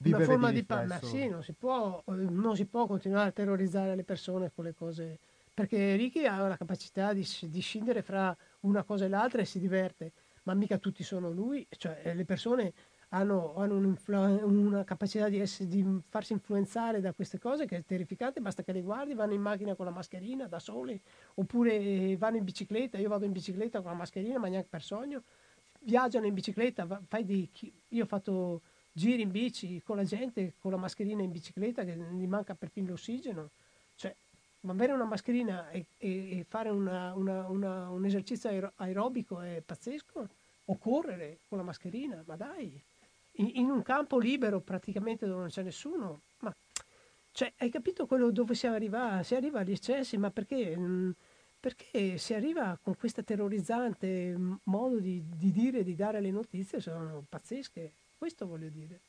[0.00, 3.96] una forma di, di ma sì, non si, può, non si può continuare a terrorizzare
[3.96, 5.18] le persone con le cose
[5.58, 9.58] perché Ricky ha la capacità di, di, scindere fra una cosa e l'altra e si
[9.58, 10.12] diverte,
[10.44, 12.72] ma mica tutti sono lui, cioè le persone
[13.10, 18.40] hanno, hanno una capacità di, essere, di, farsi influenzare da queste cose che è terrificante,
[18.40, 21.00] basta che le guardi, vanno in macchina con la mascherina da sole,
[21.34, 25.22] oppure vanno in bicicletta, io vado in bicicletta con la mascherina ma neanche per sogno,
[25.80, 27.48] viaggiano in bicicletta, fai dei,
[27.88, 28.60] io ho fatto
[28.92, 32.88] giri in bici con la gente con la mascherina in bicicletta che gli manca perfino
[32.88, 33.50] l'ossigeno.
[33.94, 34.14] Cioè,
[34.66, 40.28] avere una mascherina e, e, e fare una, una, una, un esercizio aerobico è pazzesco.
[40.70, 42.78] O correre con la mascherina, ma dai,
[43.38, 46.22] in, in un campo libero praticamente dove non c'è nessuno.
[46.40, 46.54] Ma
[47.32, 49.22] cioè, hai capito quello dove si arriva?
[49.22, 50.76] Si arriva agli eccessi, ma perché?
[50.76, 51.10] Mm,
[51.60, 57.24] perché si arriva con questo terrorizzante modo di, di dire, di dare le notizie, sono
[57.28, 57.92] pazzesche.
[58.16, 59.00] Questo voglio dire.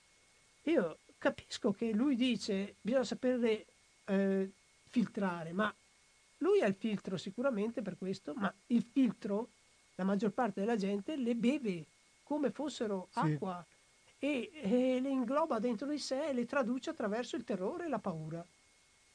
[0.63, 3.65] Io capisco che lui dice bisogna saperle
[4.05, 4.51] eh,
[4.89, 5.73] filtrare, ma
[6.37, 9.49] lui ha il filtro sicuramente per questo, ma il filtro
[9.95, 11.85] la maggior parte della gente le beve
[12.23, 13.19] come fossero sì.
[13.19, 13.65] acqua
[14.19, 17.99] e, e, le ingloba dentro di sé e le traduce attraverso il terrore e la
[17.99, 18.37] paura.
[18.37, 18.45] Non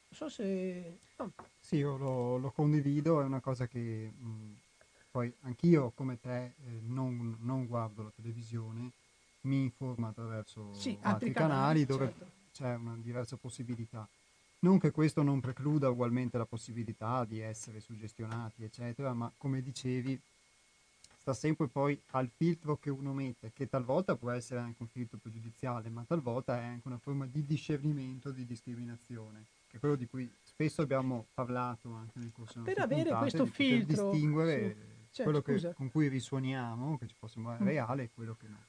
[0.09, 0.99] so se...
[1.17, 1.31] No.
[1.59, 4.57] Sì, io lo, lo, condivido, è una cosa che mh,
[5.11, 8.91] poi anch'io come te eh, non, non, guardo la televisione,
[9.41, 12.31] mi informo attraverso sì, altri, altri, canali, canali dove certo.
[12.51, 14.07] c'è una diversa possibilità.
[14.59, 20.19] Non che questo non precluda ugualmente la possibilità di essere suggestionati, eccetera, ma come dicevi,
[21.25, 25.17] sta sempre poi al filtro che uno mette, che talvolta può essere anche un filtro
[25.17, 30.05] pregiudiziale, ma talvolta è anche una forma di discernimento, di discriminazione, che è quello di
[30.05, 35.13] cui spesso abbiamo parlato anche nel corso Per avere puntate, questo filtro, per distinguere sì.
[35.13, 37.67] certo, quello che, con cui risuoniamo, che ci può sembrare mm.
[37.67, 38.63] reale, e quello che no.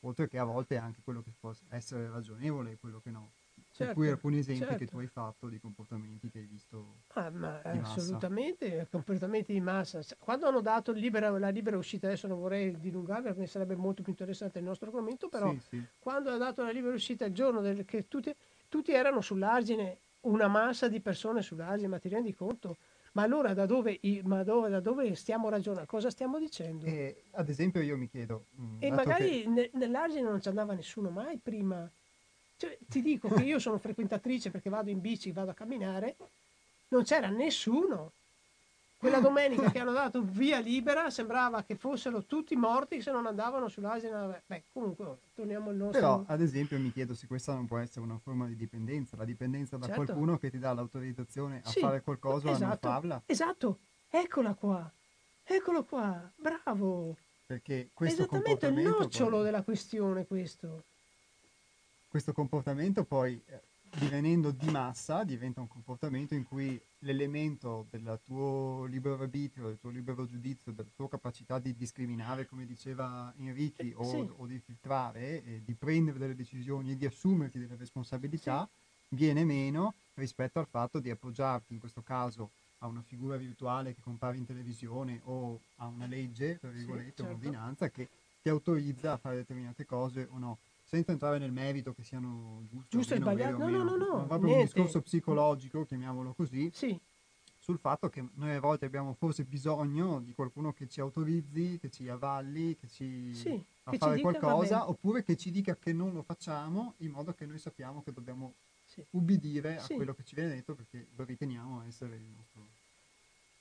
[0.00, 3.30] Oltre che a volte anche quello che può essere ragionevole e quello che no.
[3.74, 4.76] Certo, per cui alcuni esempi certo.
[4.76, 6.98] che tu hai fatto di comportamenti che hai visto.
[7.14, 10.00] Ah, ma assolutamente, comportamenti di massa.
[10.16, 14.12] Quando hanno dato libera, la libera uscita, adesso non vorrei dilungarmi perché sarebbe molto più
[14.12, 15.84] interessante il nostro argomento, però sì, sì.
[15.98, 18.32] quando ha dato la libera uscita il giorno del, che tutti,
[18.68, 22.76] tutti erano sull'argine, una massa di persone sull'argine, ma ti rendi conto?
[23.14, 25.88] Ma allora da dove, ma dove, da dove stiamo ragionando?
[25.88, 26.86] Cosa stiamo dicendo?
[26.86, 28.46] E, ad esempio io mi chiedo...
[28.50, 29.48] Mh, mm, e magari che...
[29.48, 31.90] ne, nell'argine non ci andava nessuno mai prima.
[32.56, 36.16] Cioè, ti dico che io sono frequentatrice perché vado in bici, vado a camminare,
[36.88, 38.12] non c'era nessuno.
[38.96, 43.68] Quella domenica che hanno dato via libera sembrava che fossero tutti morti se non andavano
[43.68, 44.42] sull'asina.
[44.46, 46.00] Beh, comunque torniamo al nostro.
[46.00, 49.26] Però, ad esempio, mi chiedo se questa non può essere una forma di dipendenza, la
[49.26, 50.04] dipendenza da certo.
[50.04, 53.22] qualcuno che ti dà l'autorizzazione a sì, fare qualcosa esatto, a non esatto, farla.
[53.26, 54.90] Esatto, eccola qua,
[55.42, 57.14] eccolo qua, bravo.
[57.44, 59.44] Perché questo Esattamente il nocciolo poi...
[59.44, 60.84] della questione questo
[62.14, 63.60] questo comportamento poi eh,
[63.98, 69.90] divenendo di massa diventa un comportamento in cui l'elemento del tuo libero arbitrio, del tuo
[69.90, 74.30] libero giudizio, della tua capacità di discriminare, come diceva Enrichi, o, sì.
[74.36, 79.16] o di filtrare, di prendere delle decisioni e di assumerti delle responsabilità, sì.
[79.16, 84.00] viene meno rispetto al fatto di appoggiarti in questo caso a una figura virtuale che
[84.00, 87.24] compare in televisione o a una legge, tra virgolette, sì, certo.
[87.24, 88.08] un'ordinanza che
[88.40, 90.58] ti autorizza a fare determinate cose o no
[90.94, 94.16] senza entrare nel merito che siano giusti giusto o meno, sbagliato, no, no, no, no,
[94.18, 94.58] ma proprio niente.
[94.58, 96.96] un discorso psicologico, chiamiamolo così, sì.
[97.58, 101.90] sul fatto che noi a volte abbiamo forse bisogno di qualcuno che ci autorizzi, che
[101.90, 105.76] ci avalli, che ci sì, fa che fare ci dica, qualcosa, oppure che ci dica
[105.76, 108.52] che non lo facciamo in modo che noi sappiamo che dobbiamo
[108.86, 109.02] sì.
[109.10, 112.62] ubbidire a quello che ci viene detto perché lo riteniamo essere il nostro...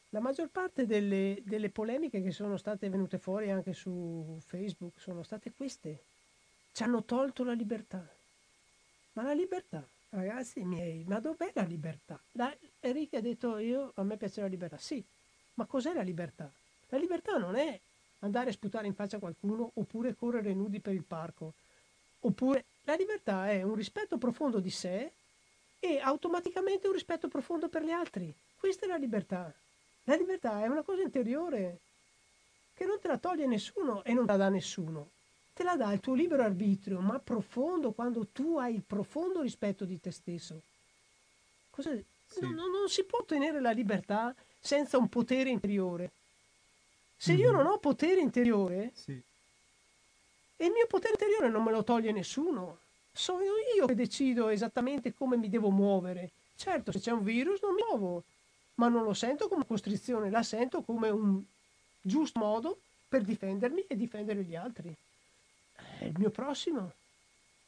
[0.10, 5.24] La maggior parte delle, delle polemiche che sono state venute fuori anche su Facebook sono
[5.24, 6.04] state queste
[6.73, 8.03] ci hanno tolto la libertà.
[9.13, 12.19] Ma la libertà, ragazzi miei, ma dov'è la libertà?
[12.31, 14.77] La, Enrique ha detto io, a me piace la libertà.
[14.77, 15.03] Sì,
[15.53, 16.51] ma cos'è la libertà?
[16.89, 17.79] La libertà non è
[18.19, 21.53] andare a sputare in faccia qualcuno oppure correre nudi per il parco.
[22.21, 25.12] Oppure la libertà è un rispetto profondo di sé
[25.79, 28.33] e automaticamente un rispetto profondo per gli altri.
[28.57, 29.53] Questa è la libertà.
[30.05, 31.79] La libertà è una cosa interiore
[32.73, 35.12] che non te la toglie nessuno e non la dà nessuno
[35.53, 39.85] te la dà il tuo libero arbitrio, ma profondo, quando tu hai il profondo rispetto
[39.85, 40.61] di te stesso.
[41.69, 41.95] Cosa...
[42.27, 42.39] Sì.
[42.41, 46.11] Non, non, si può ottenere la libertà senza un potere interiore.
[47.15, 47.41] Se mm-hmm.
[47.41, 49.11] io non ho potere interiore, sì.
[49.11, 52.79] e il mio potere interiore non me lo toglie nessuno,
[53.11, 53.43] sono
[53.75, 56.31] io che decido esattamente come mi devo muovere.
[56.55, 58.23] Certo, se c'è un virus non mi muovo,
[58.75, 61.43] ma non lo sento come costrizione, la sento come un
[62.01, 64.95] giusto modo per difendermi e difendere gli altri
[66.01, 66.91] il mio prossimo.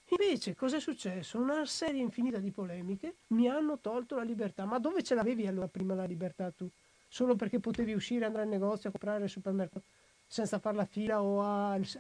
[0.10, 1.40] Invece, cosa è successo?
[1.40, 4.66] Una serie infinita di polemiche mi hanno tolto la libertà.
[4.66, 6.70] Ma dove ce l'avevi allora prima la libertà tu?
[7.08, 9.86] Solo perché potevi uscire, andare al negozio a comprare al supermercato
[10.28, 11.42] senza fare la fila o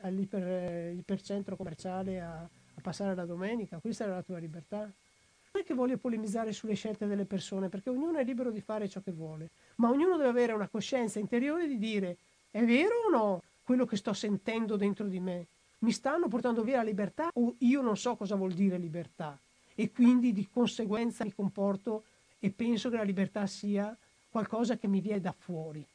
[0.01, 3.79] all'ipercentro commerciale a, a passare la domenica?
[3.79, 4.79] Questa era la tua libertà?
[4.79, 8.89] Non è che voglio polemizzare sulle scelte delle persone, perché ognuno è libero di fare
[8.89, 12.17] ciò che vuole, ma ognuno deve avere una coscienza interiore di dire
[12.51, 15.47] è vero o no quello che sto sentendo dentro di me?
[15.79, 19.37] Mi stanno portando via la libertà o io non so cosa vuol dire libertà
[19.75, 22.05] e quindi di conseguenza mi comporto
[22.39, 23.95] e penso che la libertà sia
[24.29, 25.85] qualcosa che mi viene da fuori.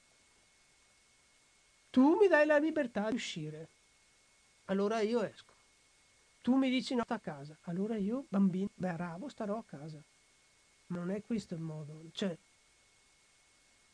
[1.91, 3.69] Tu mi dai la libertà di uscire,
[4.67, 5.53] allora io esco.
[6.43, 10.01] Tu mi dici no, sta a casa, allora io, bambino, bravo, starò a casa.
[10.87, 12.01] Ma non è questo il modo.
[12.13, 12.37] Cioè,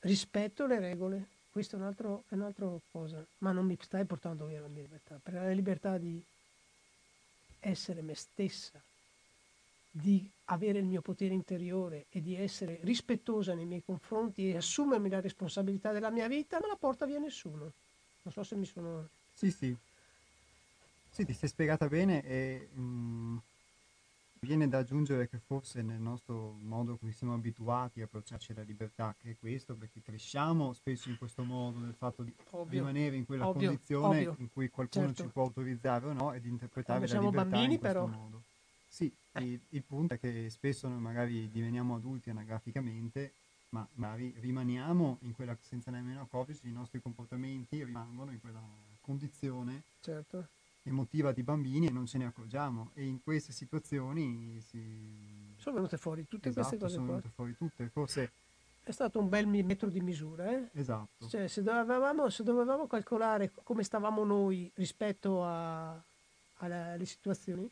[0.01, 1.27] rispetto le regole.
[1.57, 5.19] Questo è, un altro, un'altra cosa, ma non mi stai portando via la mia libertà,
[5.23, 6.23] perché la libertà di
[7.61, 8.79] essere me stessa,
[9.90, 15.09] di avere il mio potere interiore e di essere rispettosa nei miei confronti e assumermi
[15.09, 17.73] la responsabilità della mia vita, non la porta via nessuno.
[18.21, 19.09] Non so se mi sono...
[19.33, 19.75] Sì, sì.
[21.09, 23.37] Sì, ti sei spiegata bene e mh, mm,
[24.46, 29.14] viene da aggiungere che forse nel nostro modo come siamo abituati a approcciarci alla libertà,
[29.18, 33.26] che è questo, perché cresciamo spesso in questo modo, nel fatto di ovvio, rimanere in
[33.26, 34.37] quella ovvio, condizione ovvio.
[34.38, 35.22] in cui qualcuno certo.
[35.24, 38.06] ci può autorizzare o no e di interpretare Quando la libertà bambini, in questo però...
[38.06, 38.42] modo.
[38.88, 39.42] Sì, eh.
[39.42, 43.32] il, il, punto è che spesso noi magari diveniamo adulti anagraficamente,
[43.70, 48.62] ma magari rimaniamo in quella, senza nemmeno accorgerci, i nostri comportamenti rimangono in quella
[49.00, 50.48] condizione certo.
[50.88, 52.90] Emotiva di bambini e non ce ne accorgiamo.
[52.94, 55.55] E in queste situazioni si...
[55.57, 56.94] sono venute fuori tutte esatto, queste cose.
[56.94, 58.33] Sono venute fuori tutte, forse...
[58.87, 60.68] È stato un bel metro di misura, eh?
[60.72, 61.29] Esatto.
[61.29, 66.01] Cioè, se dovevamo, se dovevamo calcolare come stavamo noi rispetto a,
[66.59, 67.68] alle situazioni,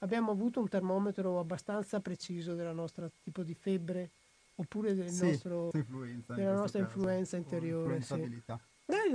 [0.00, 4.10] abbiamo avuto un termometro abbastanza preciso della nostra tipo di febbre
[4.56, 8.02] oppure del sì, nostro, influenza della nostra caso, influenza interiore.
[8.02, 8.42] Sì.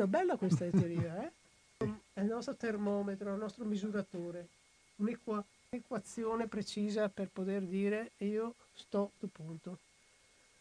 [0.07, 1.31] Bella questa teoria, eh?
[1.77, 4.47] È il nostro termometro, il nostro misuratore,
[4.95, 9.77] un'equazione precisa per poter dire io sto a punto.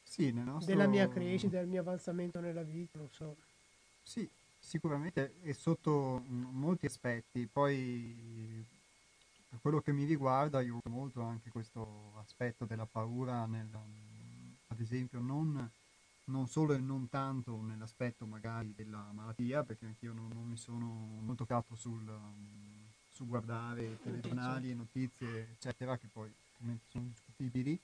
[0.02, 0.66] Sì, nostro...
[0.66, 3.36] Della mia crescita, del mio avanzamento nella vita, non so.
[4.02, 7.48] Sì, sicuramente e sotto molti aspetti.
[7.50, 8.62] Poi
[9.48, 13.66] per quello che mi riguarda io uso molto anche questo aspetto della paura nel,
[14.66, 15.70] ad esempio non,
[16.26, 20.86] non, solo e non tanto nell'aspetto magari della malattia perché anch'io non, non mi sono
[21.20, 22.04] molto toccato sul,
[23.12, 26.32] su guardare telegiornali e notizie eccetera che poi
[26.90, 27.78] sono discutibili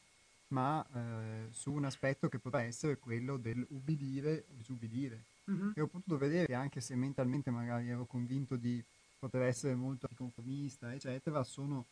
[0.53, 5.25] ma eh, su un aspetto che potrebbe essere quello dell'ubbidire o disubbidire.
[5.51, 5.71] Mm-hmm.
[5.75, 8.83] E ho potuto vedere che anche se mentalmente magari ero convinto di
[9.19, 11.87] poter essere molto anticonformista, eccetera, sono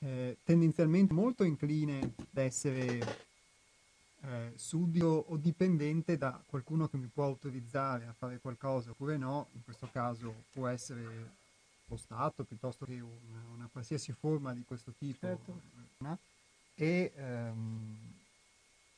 [0.00, 3.00] eh, tendenzialmente molto incline ad essere
[4.24, 9.48] eh, suddito o dipendente da qualcuno che mi può autorizzare a fare qualcosa oppure no,
[9.54, 11.40] in questo caso può essere
[11.86, 15.26] lo Stato piuttosto che una, una qualsiasi forma di questo tipo.
[15.26, 15.60] Certo.
[16.74, 17.96] E, ehm,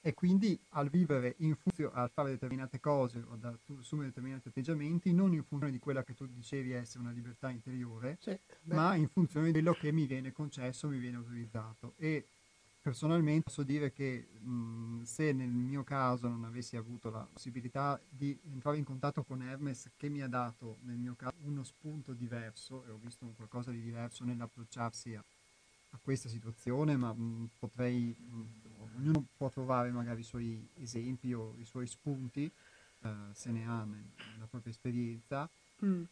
[0.01, 5.15] e quindi al vivere in funzione, al fare determinate cose o ad assumere determinati atteggiamenti,
[5.15, 9.09] non in funzione di quella che tu dicevi essere una libertà interiore, sì, ma in
[9.09, 11.95] funzione di quello che mi viene concesso, mi viene autorizzato.
[11.97, 12.27] E
[12.85, 18.39] personalmente posso dire che mh, se nel mio caso non avessi avuto la possibilità di
[18.53, 22.85] entrare in contatto con Hermes, che mi ha dato nel mio caso uno spunto diverso,
[22.85, 25.25] e ho visto qualcosa di diverso nell'approcciarsi a,
[25.93, 28.15] a questa situazione, ma mh, potrei...
[28.19, 28.63] Mh,
[28.99, 32.53] ognuno può trovare magari i suoi esempi o i suoi spunti,
[33.03, 35.49] eh, se ne ha nella propria esperienza.
[35.85, 36.05] Mm.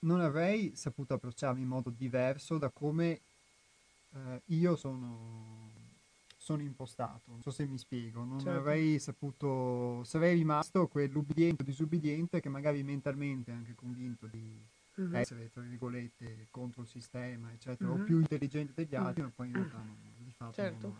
[0.00, 3.20] non avrei saputo approcciarmi in modo diverso da come
[4.14, 5.72] eh, io sono,
[6.36, 7.30] sono, impostato.
[7.30, 8.58] Non so se mi spiego, non certo.
[8.58, 14.64] avrei saputo, sarei rimasto quell'ubbidiente o disubbidiente che magari mentalmente è anche convinto di
[15.00, 15.14] mm-hmm.
[15.14, 18.00] essere, tra virgolette, contro il sistema, eccetera, mm-hmm.
[18.00, 19.30] o più intelligente degli altri, mm-hmm.
[19.30, 20.88] ma poi in realtà non, di fatto certo.
[20.88, 20.96] non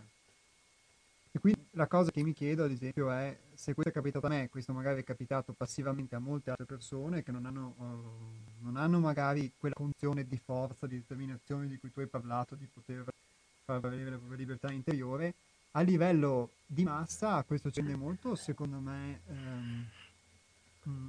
[1.37, 4.29] e quindi la cosa che mi chiedo, ad esempio, è se questo è capitato a
[4.29, 8.77] me, questo magari è capitato passivamente a molte altre persone che non hanno, uh, non
[8.77, 13.05] hanno magari quella condizione di forza, di determinazione di cui tu hai parlato, di poter
[13.65, 15.35] far valere la propria libertà interiore.
[15.73, 19.87] A livello di massa questo scende molto, secondo me, ehm,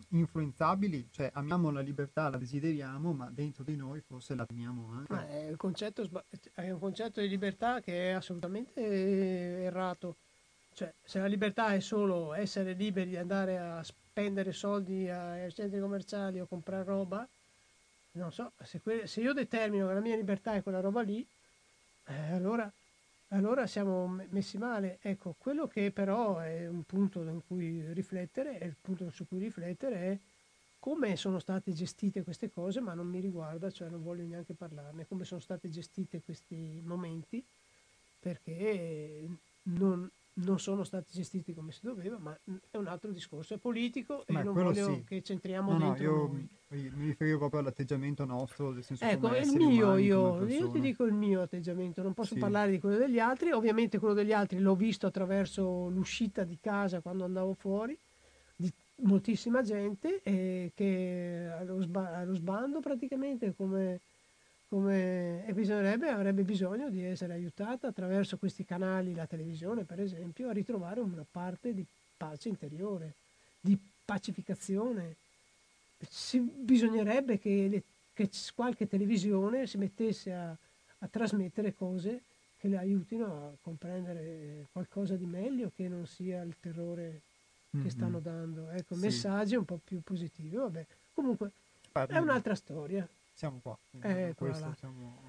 [0.10, 5.50] influenzabili, cioè amiamo la libertà, la desideriamo, ma dentro di noi forse la temiamo anche.
[5.50, 6.10] È, concetto,
[6.54, 8.82] è un concetto di libertà che è assolutamente
[9.64, 10.16] errato.
[10.74, 15.80] Cioè, se la libertà è solo essere liberi di andare a spendere soldi ai centri
[15.80, 17.28] commerciali o comprare roba,
[18.14, 21.26] non so, se, que- se io determino che la mia libertà è quella roba lì,
[22.08, 22.72] eh, allora,
[23.36, 24.98] allora, siamo messi male.
[25.02, 29.40] Ecco, quello che però è un punto in cui riflettere, è il punto su cui
[29.40, 30.20] riflettere è
[30.80, 35.06] come sono state gestite queste cose, ma non mi riguarda, cioè non voglio neanche parlarne,
[35.08, 37.44] come sono state gestite questi momenti,
[38.20, 39.28] perché
[39.64, 42.38] non, non sono stati gestiti come si doveva, ma
[42.70, 45.04] è un altro discorso, è politico ma e non voglio sì.
[45.06, 46.50] che centriamo no, dentro no, io noi.
[46.96, 51.14] Mi riferivo proprio all'atteggiamento nostro, nel senso ecco, il mio, io, io, ti dico il
[51.14, 52.40] mio atteggiamento, non posso sì.
[52.40, 57.00] parlare di quello degli altri, ovviamente quello degli altri l'ho visto attraverso l'uscita di casa
[57.00, 57.98] quando andavo fuori,
[58.56, 58.70] di
[59.04, 64.02] moltissima gente e che allo, sba- allo sbando praticamente come
[64.76, 70.50] come, e bisognerebbe, avrebbe bisogno di essere aiutata attraverso questi canali, la televisione per esempio,
[70.50, 71.86] a ritrovare una parte di
[72.18, 73.14] pace interiore,
[73.62, 75.16] di pacificazione.
[76.10, 82.24] Si, bisognerebbe che, le, che, qualche televisione si mettesse a, a trasmettere cose
[82.58, 87.22] che le aiutino a comprendere qualcosa di meglio che non sia il terrore
[87.72, 87.88] che mm-hmm.
[87.88, 88.70] stanno dando.
[88.72, 89.00] Ecco, sì.
[89.00, 90.58] messaggi un po' più positivi.
[90.58, 91.52] Vabbè, comunque
[91.94, 92.14] Parli.
[92.14, 93.08] è un'altra storia.
[93.36, 93.78] Siamo qua.
[94.00, 95.22] Eh, questo, siamo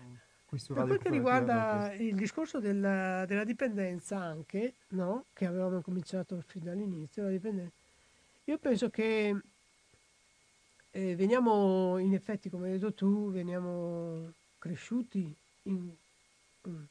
[0.44, 5.24] qui su per quel che riguarda il discorso della, della dipendenza anche, no?
[5.32, 7.74] che avevamo cominciato fin dall'inizio, la dipendenza,
[8.44, 9.36] io penso che
[10.92, 15.92] eh, veniamo, in effetti, come hai detto tu, veniamo cresciuti in,
[16.62, 16.86] in,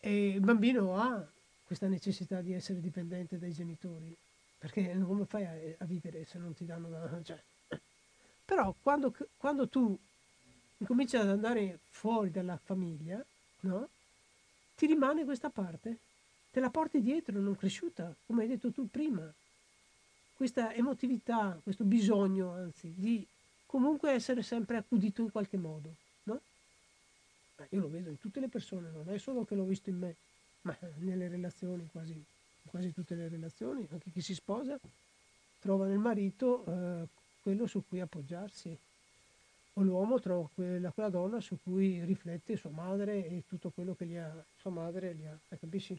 [0.00, 1.26] e il bambino ha
[1.64, 4.14] questa necessità di essere dipendente dai genitori,
[4.58, 7.22] perché come fai a, a vivere se non ti danno da...
[7.22, 7.42] Cioè.
[8.44, 9.98] Però quando, quando tu
[10.80, 13.24] incominci ad andare fuori dalla famiglia,
[13.60, 13.88] no?
[14.74, 15.98] Ti rimane questa parte,
[16.50, 19.32] te la porti dietro, non cresciuta, come hai detto tu prima.
[20.34, 23.26] Questa emotività, questo bisogno, anzi, di
[23.66, 26.40] comunque essere sempre accudito in qualche modo, no?
[27.56, 29.98] Ma io lo vedo in tutte le persone, non è solo che l'ho visto in
[29.98, 30.16] me,
[30.62, 32.24] ma nelle relazioni, quasi,
[32.64, 34.78] quasi tutte le relazioni, anche chi si sposa
[35.58, 37.06] trova nel marito eh,
[37.42, 38.76] quello su cui appoggiarsi
[39.80, 44.06] o l'uomo trova quella, quella, donna su cui riflette sua madre e tutto quello che
[44.06, 45.98] gli ha, sua madre gli ha, capisci?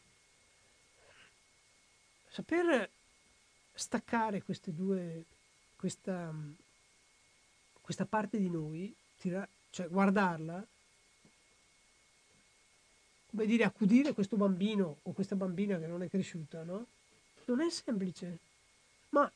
[2.28, 2.88] Saper
[3.74, 5.24] staccare queste due,
[5.76, 6.32] questa,
[7.80, 10.64] questa parte di noi, tira, cioè guardarla,
[13.30, 16.86] come dire, accudire questo bambino o questa bambina che non è cresciuta, no?
[17.46, 18.38] Non è semplice,
[19.10, 19.30] ma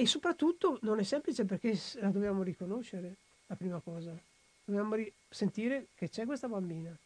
[0.00, 3.16] e soprattutto non è semplice perché la dobbiamo riconoscere,
[3.48, 4.18] la prima cosa.
[4.64, 6.96] Dobbiamo ri- sentire che c'è questa bambina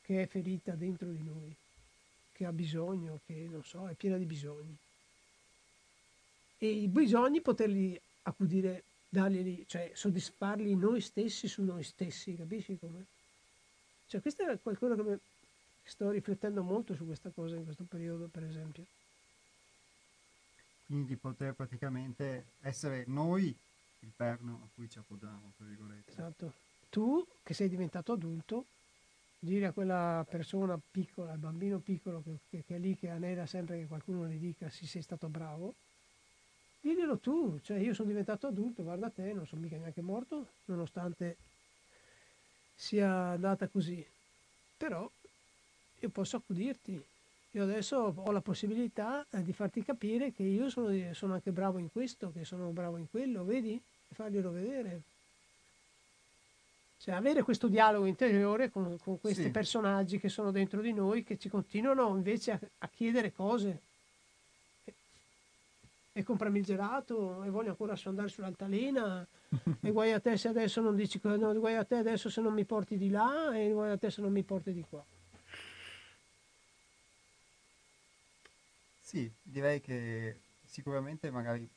[0.00, 1.54] che è ferita dentro di noi,
[2.32, 4.74] che ha bisogno, che non so, è piena di bisogni.
[6.56, 13.04] E i bisogni poterli accudire, darglieli, cioè soddisfarli noi stessi su noi stessi, capisci come?
[14.06, 15.18] Cioè questo è qualcosa che mi,
[15.82, 18.86] sto riflettendo molto su questa cosa in questo periodo, per esempio
[20.86, 23.56] quindi di poter praticamente essere noi
[24.00, 26.10] il perno a cui ci appoggiamo, tra virgolette.
[26.10, 26.52] Esatto.
[26.90, 28.66] Tu che sei diventato adulto,
[29.38, 33.46] dire a quella persona piccola, al bambino piccolo che, che, che, è lì, che anela
[33.46, 35.74] sempre che qualcuno gli dica se sei stato bravo,
[36.80, 41.36] diglielo tu, cioè io sono diventato adulto, guarda te, non sono mica neanche morto, nonostante
[42.74, 44.04] sia andata così.
[44.76, 45.10] Però
[46.00, 47.02] io posso accudirti,
[47.54, 51.78] io adesso ho la possibilità eh, di farti capire che io sono, sono, anche bravo
[51.78, 53.74] in questo, che sono bravo in quello, vedi?
[53.74, 55.02] E farglielo vedere.
[56.98, 59.50] Cioè avere questo dialogo interiore con, con questi sì.
[59.50, 63.80] personaggi che sono dentro di noi, che ci continuano invece a, a chiedere cose.
[64.84, 64.94] E,
[66.12, 69.24] e comprami il gelato, e voglio ancora andare sull'altalena,
[69.80, 72.52] e guai a te se adesso non dici, no, guai a te adesso se non
[72.52, 75.04] mi porti di là, e guai a te se non mi porti di qua.
[79.14, 81.68] Sì, direi che sicuramente magari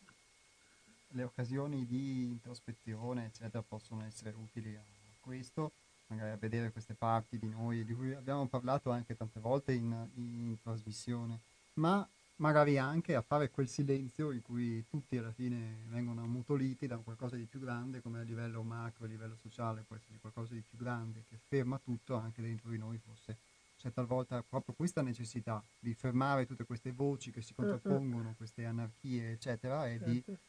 [1.09, 4.81] le occasioni di introspezione, eccetera, possono essere utili a
[5.19, 5.71] questo,
[6.07, 9.95] magari a vedere queste parti di noi di cui abbiamo parlato anche tante volte in,
[10.15, 11.41] in trasmissione,
[11.75, 16.97] ma magari anche a fare quel silenzio in cui tutti alla fine vengono ammutoliti da
[16.97, 20.63] qualcosa di più grande, come a livello macro, a livello sociale, può essere qualcosa di
[20.67, 23.37] più grande, che ferma tutto anche dentro di noi forse
[23.77, 29.31] c'è talvolta proprio questa necessità di fermare tutte queste voci che si contrappongono, queste anarchie,
[29.31, 30.39] eccetera, e di certo.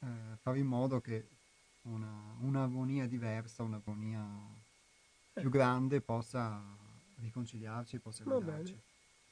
[0.00, 1.28] eh, fare in modo che
[1.82, 4.22] una, un'armonia diversa, un'armonia
[5.32, 6.60] più grande possa
[7.20, 8.78] riconciliarci, possa guidarci.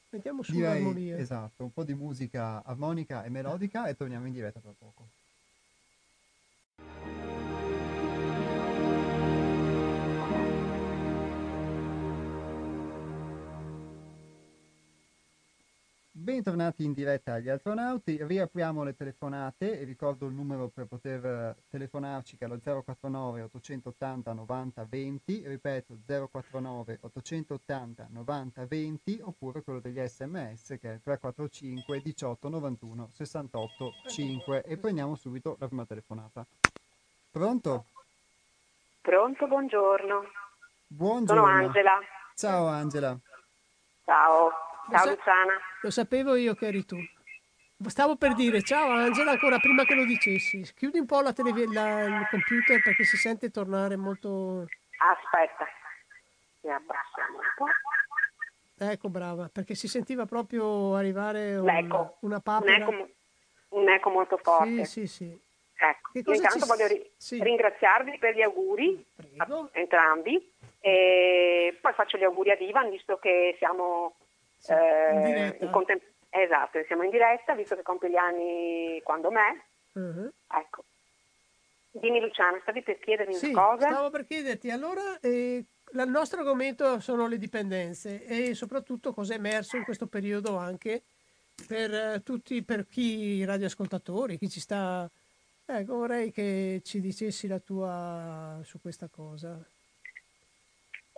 [0.09, 4.59] Mettiamo su Direi, Esatto, un po' di musica armonica e melodica e torniamo in diretta
[4.59, 5.22] tra poco.
[16.23, 21.55] Bentornati in diretta agli astronauti, riapriamo le telefonate e ricordo il numero per poter eh,
[21.69, 29.81] telefonarci che è lo 049 880 90 20, ripeto 049 880 90 20 oppure quello
[29.81, 36.45] degli sms che è 345 18 91 68 5 e prendiamo subito la prima telefonata.
[37.31, 37.85] Pronto?
[39.01, 40.23] Pronto, buongiorno.
[40.87, 41.43] Buongiorno.
[41.43, 41.99] Sono Angela.
[42.33, 43.19] Ciao Angela.
[44.05, 44.71] Ciao.
[44.89, 45.59] Ciao Luciana.
[45.81, 46.97] Lo sapevo io che eri tu.
[47.87, 50.61] Stavo per dire ciao Angela ancora prima che lo dicessi.
[50.73, 54.67] Chiudi un po' la tele- la, il computer perché si sente tornare molto...
[54.97, 55.67] Aspetta,
[56.61, 57.65] mi abbassiamo un po'.
[58.85, 61.67] Ecco, brava, perché si sentiva proprio arrivare un,
[62.21, 62.75] una Un papera.
[62.77, 63.09] eco,
[63.69, 64.85] un eco molto forte.
[64.85, 65.41] Sì, sì, sì.
[65.75, 67.41] Ecco, intanto ci- voglio ri- sì.
[67.43, 69.69] ringraziarvi per gli auguri, Prego.
[69.71, 74.15] a entrambi, e poi faccio gli auguri ad Ivan, visto che siamo
[74.67, 79.65] eh, contem- esatto, siamo in diretta, visto che compie gli anni quando me.
[79.93, 80.31] Mhm.
[80.49, 80.83] Ecco.
[81.91, 83.87] Dimmi Luciana, stavi per chiedermi Sì, una cosa?
[83.87, 89.37] stavo per chiederti, allora, eh, il nostro argomento sono le dipendenze e soprattutto cosa è
[89.37, 91.03] emerso in questo periodo anche
[91.67, 95.09] per eh, tutti, per chi i radioascoltatori, chi ci sta...
[95.65, 99.63] Ecco, vorrei che ci dicessi la tua su questa cosa.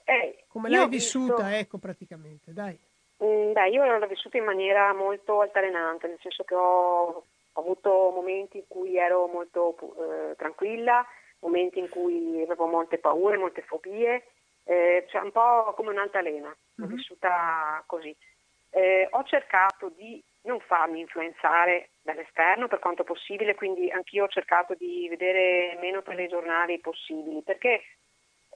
[0.04, 2.78] Eh, Come l'hai ho visto- vissuta, ecco, praticamente, dai.
[3.24, 7.06] Mm, Beh, io l'ho vissuta in maniera molto altalenante, nel senso che ho,
[7.54, 9.76] ho avuto momenti in cui ero molto
[10.32, 11.06] eh, tranquilla,
[11.40, 14.26] momenti in cui avevo molte paure, molte fobie,
[14.66, 16.96] eh, cioè un po' come un'altalena, l'ho Mhm.
[16.96, 18.16] vissuta così.
[18.72, 24.74] Eh, ho cercato di non farmi influenzare dall'esterno per quanto possibile, quindi anch'io ho cercato
[24.76, 27.82] di vedere meno telegiornali possibili, perché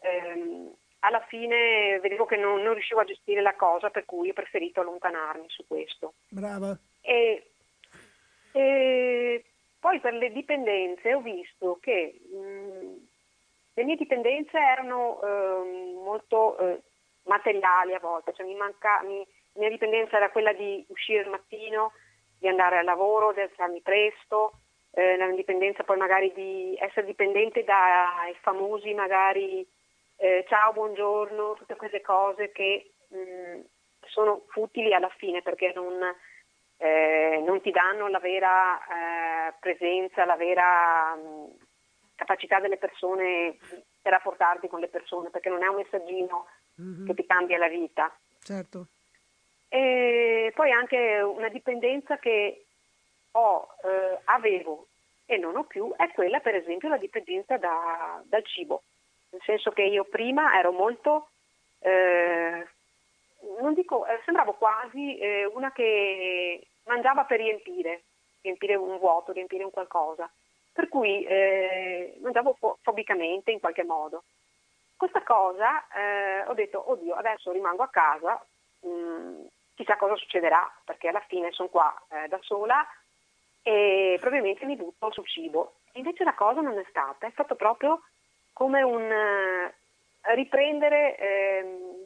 [0.02, 4.34] ehm, alla fine vedevo che non, non riuscivo a gestire la cosa, per cui ho
[4.34, 6.16] preferito allontanarmi su questo.
[6.30, 6.78] Brava.
[7.02, 7.52] E,
[8.52, 9.46] e
[9.80, 13.08] poi per le dipendenze ho visto che mh,
[13.76, 16.82] le mie dipendenze erano ehm, molto eh,
[17.24, 21.30] materiali a volte, cioè mi manca, mi- la mia dipendenza era quella di uscire il
[21.30, 21.94] mattino,
[22.38, 24.60] di andare al lavoro, di alzarmi presto,
[24.92, 29.66] eh, la mia dipendenza poi magari di essere dipendente dai famosi magari
[30.22, 33.60] eh, ciao, buongiorno, tutte quelle cose che mh,
[34.08, 35.98] sono futili alla fine perché non,
[36.78, 38.78] eh, non ti danno la vera
[39.50, 41.56] eh, presenza, la vera mh,
[42.16, 43.58] capacità delle persone
[44.02, 46.48] per rapportarti con le persone, perché non è un messaggino
[46.80, 48.18] Mhm, che ti cambia la vita.
[48.42, 48.88] Certo.
[49.68, 52.68] E poi anche una dipendenza che
[53.32, 54.88] ho, eh, avevo
[55.26, 58.84] e non ho più è quella per esempio la dipendenza da- dal cibo,
[59.32, 61.30] nel senso che io prima ero molto,
[61.80, 62.68] eh,
[63.60, 68.04] non dico, eh, sembravo quasi eh, una che mangiava per riempire,
[68.42, 70.30] riempire un vuoto, riempire un qualcosa,
[70.74, 74.24] per cui eh, mangiavo fo- fobicamente in qualche modo.
[74.96, 78.44] Questa cosa eh, ho detto, oddio, adesso rimango a casa,
[78.82, 82.86] mh, chissà cosa succederà, perché alla fine sono qua eh, da sola
[83.62, 85.76] e probabilmente mi butto sul cibo.
[85.94, 88.02] Invece la cosa non è stata, è stato proprio
[88.60, 89.74] come un eh,
[90.36, 92.04] riprendere, ehm,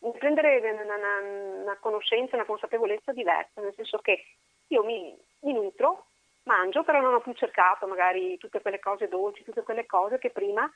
[0.00, 4.22] riprendere una, una- una conoscenza, una consapevolezza diversa, nel senso che
[4.66, 6.08] io mi, mi nutro,
[6.42, 10.28] mangio, però non ho più cercato magari tutte quelle cose dolci, tutte quelle cose che
[10.28, 10.70] prima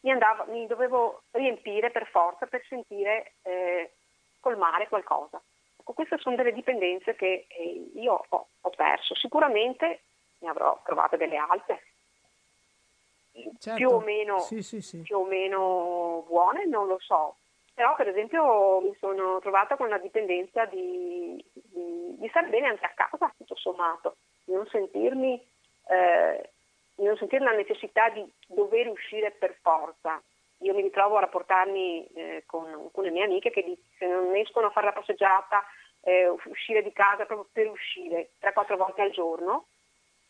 [0.00, 3.92] mi, andava, mi dovevo riempire per forza per sentire eh,
[4.40, 5.40] colmare qualcosa.
[5.80, 9.14] Ecco, queste sono delle dipendenze che eh, io ho, ho perso.
[9.14, 10.02] Sicuramente
[10.40, 11.82] ne avrò trovate delle altre,
[13.58, 13.74] certo.
[13.76, 15.02] più o meno Sì, sì, sì.
[15.02, 17.36] più o meno buone, non lo so.
[17.74, 22.84] Però per esempio mi sono trovata con la dipendenza di, di- di stare bene anche
[22.84, 25.40] a casa, tutto sommato, di non sentirmi,
[25.88, 26.50] eh,
[26.96, 30.20] di non sentire la necessità di dover uscire per forza.
[30.62, 34.70] Io mi ritrovo a rapportarmi eh, con alcune mie amiche che se non escono a
[34.70, 35.62] fare la passeggiata,
[36.00, 39.66] eh, uscire di casa proprio per uscire 3-4 volte al giorno,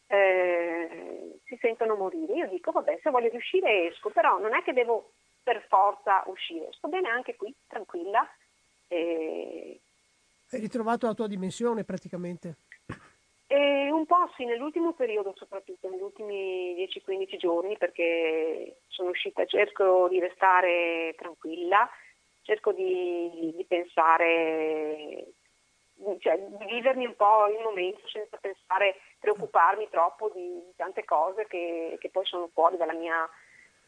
[0.08, 2.34] eh, si sentono morire.
[2.34, 6.68] Io dico, vabbè, se voglio riuscire esco, però non è che devo per forza uscire,
[6.72, 8.28] sto bene anche qui, tranquilla.
[8.88, 9.80] E,
[10.50, 12.56] Hai ritrovato la tua dimensione praticamente.
[13.46, 20.08] e un po' sì, nell'ultimo periodo soprattutto, negli ultimi 10-15 giorni, perché sono uscita, cerco
[20.08, 21.88] di restare tranquilla,
[22.42, 25.28] cerco di, di pensare,
[26.18, 31.46] cioè di vivermi un po' il momento senza pensare, preoccuparmi troppo di, di tante cose
[31.46, 33.28] che, che poi sono fuori dalla mia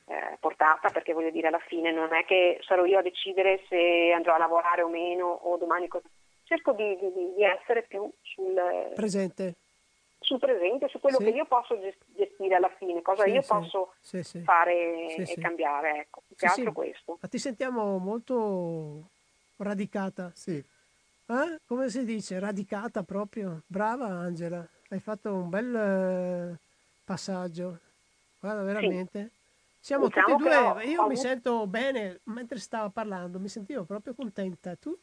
[0.06, 4.12] eh, portata, perché voglio dire alla fine non è che sarò io a decidere se
[4.12, 6.08] andrò a lavorare o meno o domani cosa.
[6.42, 9.54] Cerco di, di- di essere più sul, Presente.
[10.18, 11.24] sul presente, su quello Sì.
[11.24, 13.48] che io posso ges- gestire alla fine, cosa Sì, io sì.
[13.48, 14.40] posso Sì, sì.
[14.42, 15.40] fare Sì, e sì.
[15.40, 16.60] cambiare, ecco, più Sì, che sì.
[16.60, 17.18] altro questo.
[17.20, 19.10] Ma ti sentiamo molto
[19.58, 20.32] radicata.
[20.34, 21.60] Sì, Eh?
[21.64, 22.40] Come si dice?
[22.40, 23.62] Radicata proprio.
[23.68, 26.58] Brava Angela, hai fatto un bel eh,
[27.04, 27.78] passaggio.
[28.40, 29.30] Guarda, veramente.
[29.78, 33.38] Siamo Diciamo tutti e due, ho- io ho mi avuto- sento bene mentre stava parlando,
[33.38, 34.74] mi sentivo proprio contenta.
[34.76, 34.96] Tu?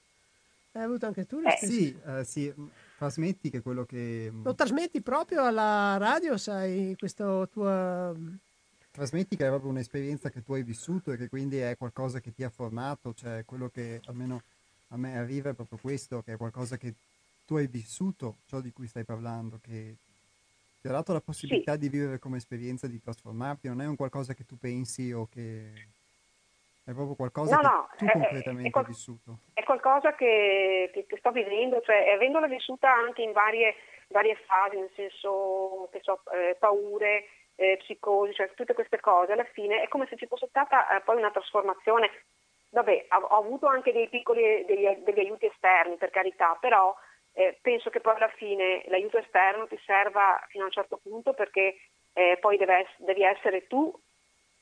[0.73, 1.71] Hai avuto anche tu le Eh, stesse?
[1.73, 2.53] sì, eh, sì,
[2.97, 4.31] trasmetti che quello che...
[4.43, 8.13] Lo trasmetti proprio alla radio, sai, questa tua...
[8.91, 12.33] Trasmetti che è proprio un'esperienza che tu hai vissuto e che quindi è qualcosa che
[12.33, 14.41] ti ha formato, cioè quello che almeno
[14.89, 16.93] a me arriva è proprio questo, che è qualcosa che
[17.47, 19.95] tu hai vissuto, ciò di cui stai parlando, che
[20.81, 21.79] ti ha dato la possibilità Sì.
[21.79, 25.71] di vivere come esperienza, di trasformarti, non è un qualcosa che tu pensi o che
[26.83, 29.39] è proprio qualcosa No, che no, tu è- concretamente è qual- hai vissuto.
[29.53, 33.75] è qualcosa che, che- che sto vivendo, cioè avendola vissuta anche in varie,
[34.09, 37.23] varie fasi, nel senso che so, eh, paure,
[37.55, 41.01] eh, psicosi, cioè tutte queste cose, alla fine è come se ci fosse stata eh,
[41.01, 42.09] poi una trasformazione.
[42.71, 46.93] Vabbè, ho, ho avuto anche dei piccoli degli, degli aiuti esterni, per carità, però
[47.38, 51.33] eh, penso che poi alla fine l'aiuto esterno ti serva fino a un certo punto
[51.33, 51.77] perché
[52.13, 53.93] eh, poi deve devi essere tu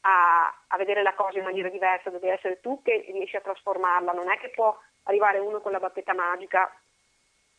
[0.01, 4.11] a, a vedere la cosa in maniera diversa, devi essere tu che riesci a trasformarla,
[4.11, 6.69] non è che può arrivare uno con la bacchetta magica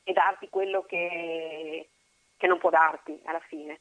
[0.05, 1.89] e darti quello che,
[2.37, 3.81] che non può darti alla fine.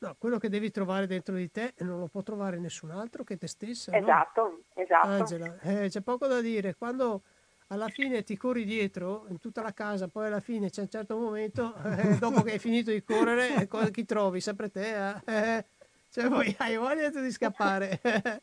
[0.00, 3.38] No, quello che devi trovare dentro di te non lo può trovare nessun altro che
[3.38, 3.92] te stessa.
[3.92, 3.96] no?
[3.96, 5.06] Esatto, esatto.
[5.06, 6.74] Angela, eh, c'è poco da dire.
[6.74, 7.22] Quando
[7.68, 11.16] alla fine ti corri dietro in tutta la casa, poi alla fine c'è un certo
[11.16, 14.40] momento, eh, dopo che hai finito di correre, eh, co- chi trovi?
[14.40, 15.08] Sempre te.
[15.08, 15.22] eh?
[15.24, 15.64] Eh,
[16.10, 18.00] cioè, poi hai voglia di scappare.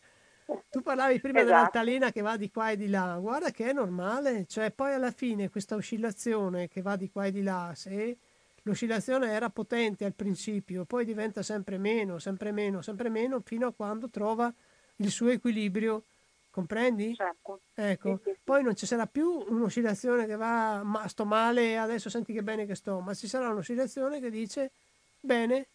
[0.70, 1.54] Tu parlavi prima Esatto.
[1.54, 5.12] dell'altalena che va di qua e di là, guarda che è normale, cioè poi alla
[5.12, 8.18] fine questa oscillazione che va di qua e di là, se
[8.64, 13.74] l'oscillazione era potente al principio, poi diventa sempre meno, sempre meno, sempre meno, fino a
[13.74, 14.52] quando trova
[14.98, 16.06] il suo equilibrio,
[16.54, 17.16] comprendi?
[17.16, 17.60] Certo.
[17.74, 22.08] Ecco, Sì, sì, poi non ci sarà più un'oscillazione che va, ma sto male, adesso
[22.08, 24.72] senti che bene che sto, ma ci sarà un'oscillazione che dice,
[25.20, 25.70] bene,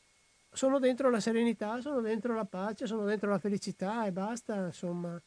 [0.52, 5.20] sono dentro la serenità, sono dentro la pace, sono dentro la felicità e basta, insomma.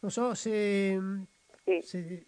[0.00, 0.96] Non so se...
[1.64, 1.80] Sì.
[1.82, 2.24] se,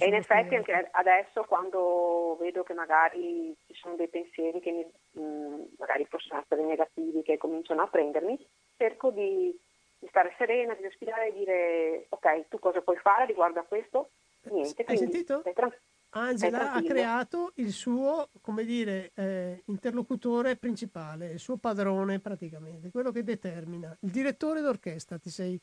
[0.00, 5.22] E in effetti anche adesso quando vedo che magari ci sono dei pensieri che mi-
[5.22, 8.38] mh, magari possono essere negativi, che cominciano a prendermi,
[8.76, 9.54] cerco di,
[9.98, 14.10] di stare serena, di respirare e dire ok, tu cosa puoi fare riguardo a questo?
[14.42, 15.42] Niente, Hai sentito?
[15.52, 15.74] tran-
[16.10, 23.10] Angela ha creato il suo, come dire, eh, interlocutore principale, il suo padrone praticamente, quello
[23.10, 23.94] che determina.
[24.00, 25.60] Il direttore d'orchestra, ti sei,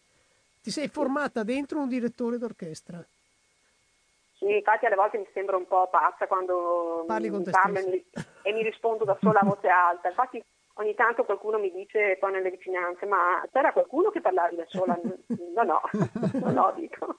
[0.61, 3.03] ti sei formata dentro un direttore d'orchestra.
[4.33, 7.79] Sì, infatti alle volte mi sembra un po' pazza quando Parli con mi te parlo
[7.79, 8.05] e mi,
[8.43, 10.09] e mi rispondo da sola a voce alta.
[10.09, 10.43] Infatti
[10.75, 14.97] ogni tanto qualcuno mi dice poi nelle vicinanze, ma c'era qualcuno che parlavi da sola?
[14.97, 15.81] No, no,
[16.41, 17.15] no, no, dico.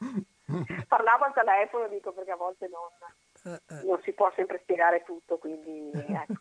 [0.89, 5.91] Parlavo al telefono, dico, perché a volte non, non si può sempre spiegare tutto, quindi
[5.93, 6.41] ecco.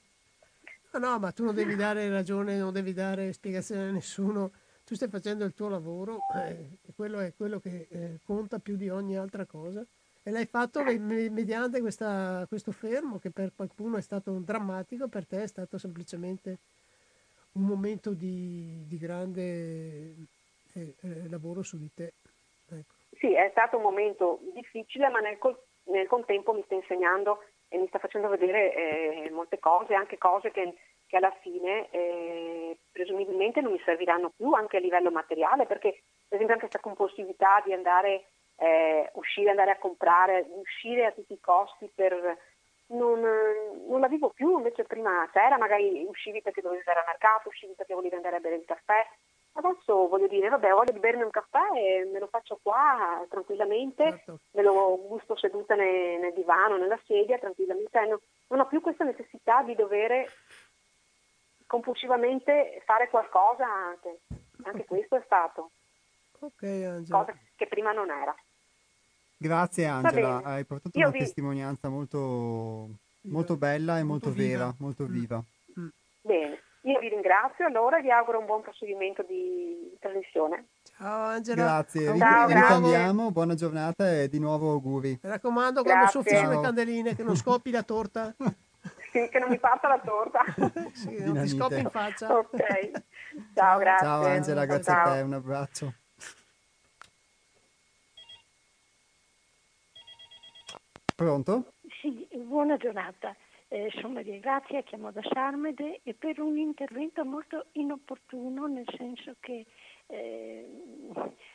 [0.93, 4.51] No, no, ma tu non devi dare ragione, non devi dare spiegazione a nessuno.
[4.85, 8.75] Tu stai facendo il tuo lavoro eh, e quello è quello che eh, conta più
[8.75, 9.83] di ogni altra cosa.
[10.21, 15.07] E l'hai fatto me- me- mediante questa- questo fermo che per qualcuno è stato drammatico,
[15.07, 16.59] per te è stato semplicemente
[17.55, 20.15] un momento di, di grande
[20.73, 22.13] eh, eh, lavoro su di te.
[22.69, 22.95] Ecco.
[23.17, 27.77] Sì, è stato un momento difficile, ma nel, col- nel contempo mi sta insegnando e
[27.77, 30.75] mi sta facendo vedere eh, molte cose, anche cose che,
[31.07, 36.37] che alla fine eh, presumibilmente non mi serviranno più anche a livello materiale, perché per
[36.37, 38.27] esempio anche questa compulsività di andare
[38.57, 42.37] eh, uscire, andare a comprare, uscire a tutti i costi per
[42.87, 43.19] non,
[43.87, 47.73] non la vivo più, invece prima c'era, magari uscivi perché dovevi andare al mercato, uscivi
[47.73, 49.05] perché volevi andare a bere il caffè.
[49.57, 54.03] Adesso voglio dire, vabbè, voglio di bermi un caffè e me lo faccio qua tranquillamente,
[54.03, 54.39] Certo.
[54.51, 57.97] me lo gusto seduta ne- nel divano, nella sedia, tranquillamente.
[58.05, 60.29] Non, non ho più questa necessità di dover
[61.67, 64.19] compulsivamente fare qualcosa anche.
[64.63, 65.71] Anche questo è stato,
[66.39, 67.19] Ok, Angela.
[67.19, 68.35] cosa che prima non era.
[69.45, 72.89] Grazie Angela, hai portato Io una vi- testimonianza molto,
[73.25, 74.57] molto bella e molto, Molto viva.
[74.57, 75.11] vera, molto Mm.
[75.11, 75.43] viva.
[76.21, 80.69] Bene, io vi ringrazio allora e vi auguro un buon proseguimento di trasmissione.
[80.97, 81.61] Ciao Angela.
[81.63, 85.19] Grazie, Ciao, ricambiamo, buona giornata e di nuovo auguri.
[85.21, 88.33] Mi raccomando, quando soffi sulle candeline, che non scoppi la torta.
[89.11, 90.41] Sì, che non mi parta la torta.
[90.93, 92.35] Sì, non ti scoppi in faccia.
[92.37, 92.91] ok.
[93.53, 94.05] Ciao, grazie.
[94.05, 95.07] Ciao Angela, grazie Ciao.
[95.09, 95.93] a te, un abbraccio.
[101.15, 101.71] Pronto?
[102.01, 103.33] Sì, buona giornata.
[103.69, 109.37] Eh, sono Maria Grazia, chiamo da Sarmede e per un intervento molto inopportuno, nel senso
[109.39, 109.65] che
[110.07, 110.69] eh,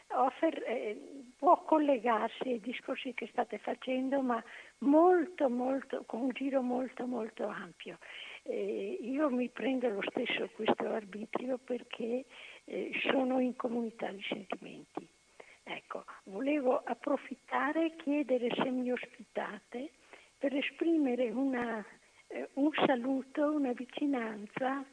[0.08, 0.98] offer- eh,
[1.36, 4.42] può collegarsi ai discorsi che state facendo, ma
[4.78, 7.98] molto, molto, con un giro molto, molto ampio.
[8.44, 12.24] Eh, io mi prendo lo stesso questo arbitrio perché
[12.64, 15.06] eh, sono in comunità di sentimenti.
[15.62, 19.92] Ecco, volevo approfittare e chiedere se mi ospitate
[20.38, 21.84] per esprimere una,
[22.28, 24.84] eh, un saluto, una vicinanza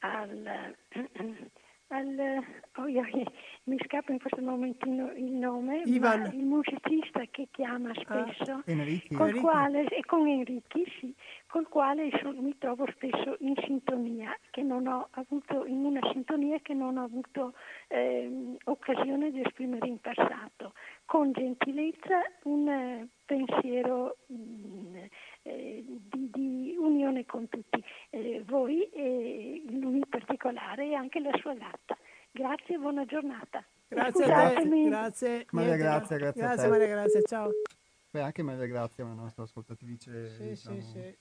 [0.00, 0.76] al,
[1.94, 2.44] al-
[2.76, 3.02] oh, io,
[3.64, 6.30] mi scappa in questo momentino il nome, Ivan.
[6.32, 8.00] il musicista che chiama Ah.
[8.34, 9.14] spesso, Enrichi.
[9.14, 9.46] col Enrico.
[9.46, 11.14] quale, e con Enrichi, sì,
[11.46, 16.58] col quale so- mi trovo spesso in sintonia, che non ho avuto, in una sintonia
[16.60, 17.54] che non ho avuto
[17.88, 20.72] ehm, occasione di esprimere in passato.
[21.06, 24.96] Con gentilezza un eh, pensiero mm,
[25.44, 31.30] eh, di, di unione con tutti, eh, voi e lui in particolare e anche la
[31.40, 31.96] sua gatta.
[32.30, 33.62] Grazie e buona giornata.
[33.86, 34.88] Grazie a te, Scusatemi.
[34.88, 35.46] grazie.
[35.50, 36.70] Maria Grazia, grazie a Grazie te.
[36.70, 37.50] Maria Grazia, ciao.
[38.10, 41.16] Beh, anche Maria Grazia è una nostra ascoltatrice Sì, diciamo, sì, sì.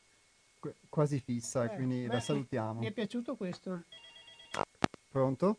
[0.59, 2.79] qu- quasi fissa, Eh, quindi beh, la salutiamo.
[2.79, 3.83] Mi è piaciuto questo.
[5.11, 5.57] Pronto?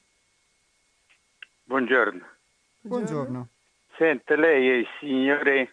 [1.64, 2.26] Buongiorno.
[2.80, 3.48] Buongiorno.
[3.96, 5.72] Senta, lei è il signore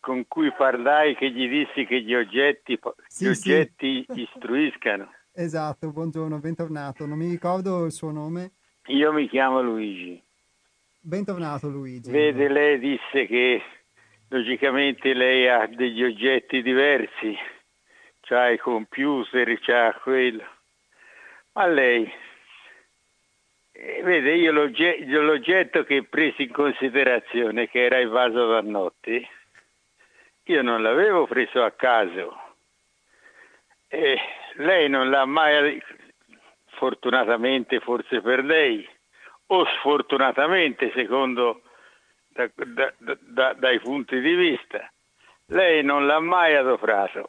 [0.00, 3.50] con cui parlai che gli dissi che gli oggetti, Sì, gli sì.
[3.52, 5.12] oggetti istruiscano.
[5.32, 7.06] Esatto, buongiorno, bentornato.
[7.06, 8.50] Non mi ricordo il suo nome.
[8.86, 10.20] Io mi chiamo Luigi.
[11.00, 12.10] Bentornato Luigi.
[12.10, 13.62] Vede, lei disse che
[14.28, 17.34] logicamente lei ha degli oggetti diversi,
[18.22, 20.42] c'ha i computer, c'ha quello.
[21.52, 22.10] Ma lei,
[23.72, 29.26] eh, vede, io l'ogge- l'oggetto che presi in considerazione, che era il vaso da notte,
[30.50, 32.36] io non l'avevo preso a caso.
[33.88, 34.18] E
[34.54, 35.80] lei non l'ha mai,
[36.66, 38.86] fortunatamente forse per lei,
[39.46, 41.62] o sfortunatamente secondo
[42.28, 44.90] da- da- da- da- dai punti di vista,
[45.46, 47.28] lei non l'ha mai adoperato.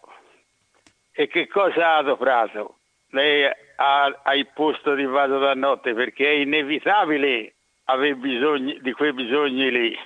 [1.11, 2.77] E che cosa ha adoperato?
[3.09, 3.45] Lei
[3.75, 7.55] ha, ha il posto di vaso da notte perché è inevitabile
[7.85, 9.99] avere bisogno di quei bisogni lì.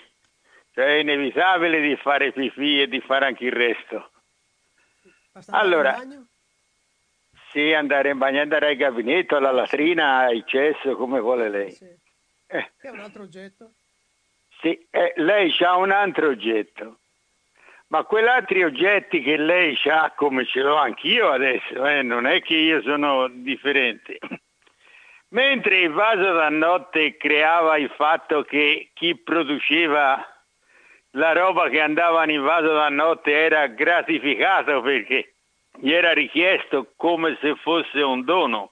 [0.76, 4.12] Cioè è inevitabile di fare pipì e di fare anche il resto.
[5.32, 6.26] Basta andare Allora?
[7.50, 11.72] Sì, andare in bagno, andare al gabinetto, alla latrina, al cesso, come vuole lei.
[11.72, 11.86] Sì.
[12.48, 12.72] Eh.
[12.78, 13.72] Che è un altro oggetto?
[14.60, 17.00] Sì, eh, lei ha un altro oggetto,
[17.88, 22.56] ma quell'altri oggetti che lei ha come ce l'ho anch'io adesso, eh, non è che
[22.56, 24.18] io sono differente.
[25.30, 30.35] Mentre il vaso da notte creava il fatto che chi produceva
[31.16, 35.34] la roba che andava in vaso da notte era gratificato perché
[35.78, 38.72] gli era richiesto come se fosse un dono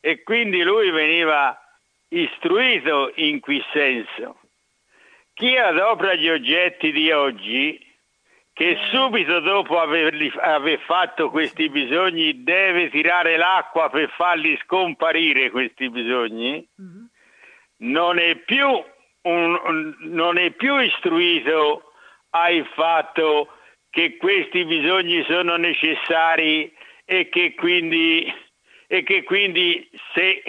[0.00, 1.56] e quindi lui veniva
[2.08, 4.38] istruito in quel senso.
[5.34, 7.78] Chi adopera gli oggetti di oggi,
[8.52, 15.88] che subito dopo averli, aver fatto questi bisogni deve tirare l'acqua per farli scomparire questi
[15.88, 16.66] bisogni,
[17.78, 18.84] non è più,
[19.22, 21.92] un- un- non è più istruito
[22.30, 23.48] al fatto
[23.90, 26.72] che questi bisogni sono necessari
[27.04, 28.32] e che quindi,
[28.86, 30.42] e che quindi se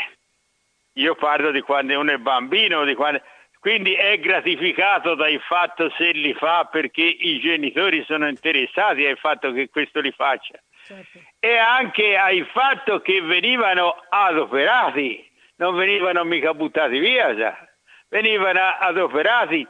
[0.94, 3.22] io parlo di quando uno è bambino, di quando,
[3.60, 9.52] quindi è gratificato dal fatto se li fa perché i genitori sono interessati al fatto
[9.52, 11.20] che questo li faccia Certo.
[11.40, 17.70] e anche al fatto che venivano adoperati, non venivano mica buttati via, sa.
[18.12, 19.66] Venivano adoperati,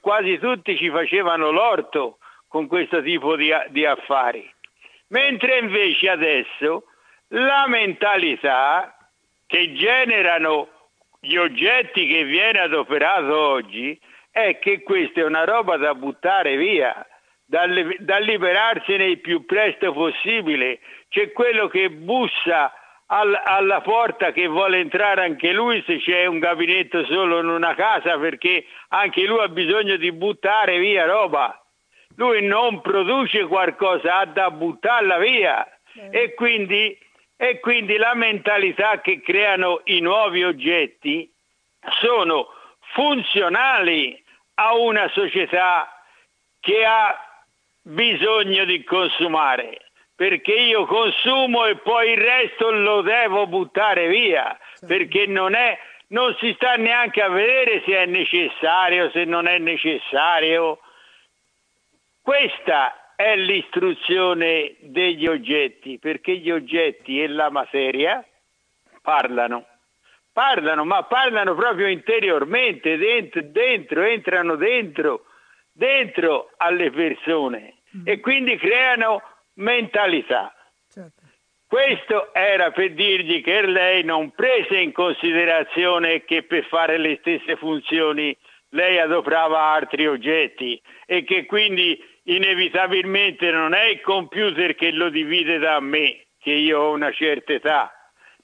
[0.00, 2.18] quasi tutti ci facevano l'orto
[2.48, 4.52] con questo tipo di, di affari.
[5.08, 6.84] Mentre invece adesso
[7.28, 8.96] la mentalità
[9.46, 10.68] che generano
[11.20, 13.98] gli oggetti che viene adoperato oggi
[14.30, 17.06] è che questa è una roba da buttare via,
[17.44, 17.66] da,
[17.98, 20.80] da liberarsene il più presto possibile.
[21.08, 22.72] C'è quello che bussa
[23.12, 27.74] al- alla porta che vuole entrare anche lui se c'è un gabinetto solo in una
[27.74, 31.54] casa perché anche lui ha bisogno di buttare via roba.
[32.16, 35.66] Lui non produce qualcosa, ha da buttarla via.
[36.10, 36.96] E quindi,
[37.36, 41.28] e quindi la mentalità che creano i nuovi oggetti
[42.00, 42.48] sono
[42.92, 44.22] funzionali
[44.54, 45.88] a una società
[46.60, 47.16] che ha
[47.82, 49.89] bisogno di consumare,
[50.20, 54.54] perché io consumo e poi il resto lo devo buttare via,
[54.86, 59.56] perché non, è, non si sta neanche a vedere se è necessario, se non è
[59.56, 60.78] necessario.
[62.20, 68.22] Questa è l'istruzione degli oggetti, perché gli oggetti e la materia
[69.00, 69.64] parlano.
[70.34, 75.24] Parlano, ma parlano proprio interiormente, dentro, dentro entrano dentro,
[75.72, 79.22] dentro alle persone e quindi creano
[79.60, 80.54] mentalità.
[80.92, 81.20] certo.
[81.66, 87.54] Questo era per dirgli che lei non prese in considerazione che per fare le stesse
[87.54, 88.36] funzioni
[88.70, 95.58] lei adoperava altri oggetti e che quindi inevitabilmente non è il computer che lo divide
[95.58, 97.92] da me, che io ho una certa età,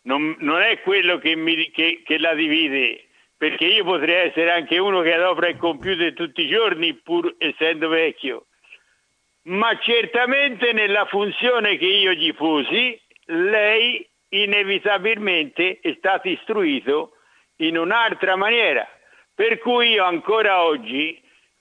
[0.02, 3.06] non, non è quello che, mi, che, che la divide,
[3.36, 7.88] perché io potrei essere anche uno che adopera il computer tutti i giorni pur essendo
[7.88, 8.46] vecchio,
[9.46, 17.12] ma certamente nella funzione che io gli posi, lei inevitabilmente è stato istruito
[17.56, 18.86] in un'altra maniera.
[19.34, 21.20] Per cui io ancora oggi,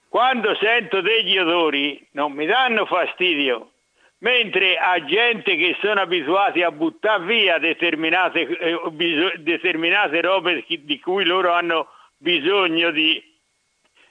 [0.10, 3.72] quando sento degli odori, non mi danno fastidio,
[4.20, 11.00] mentre a gente che sono abituati a buttare via determinate, eh, bis- determinate robe di
[11.00, 13.22] cui loro hanno bisogno di,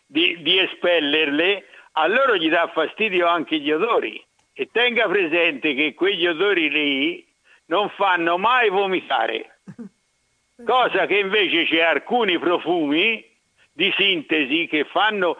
[0.06, 1.64] di, di espellerle,
[1.96, 4.22] a loro gli dà fastidio anche gli odori.
[4.52, 7.26] E tenga presente che quegli odori lì
[7.66, 9.58] non fanno mai vomitare,
[10.64, 13.24] cosa che invece c'è alcuni profumi
[13.72, 15.38] di sintesi che fanno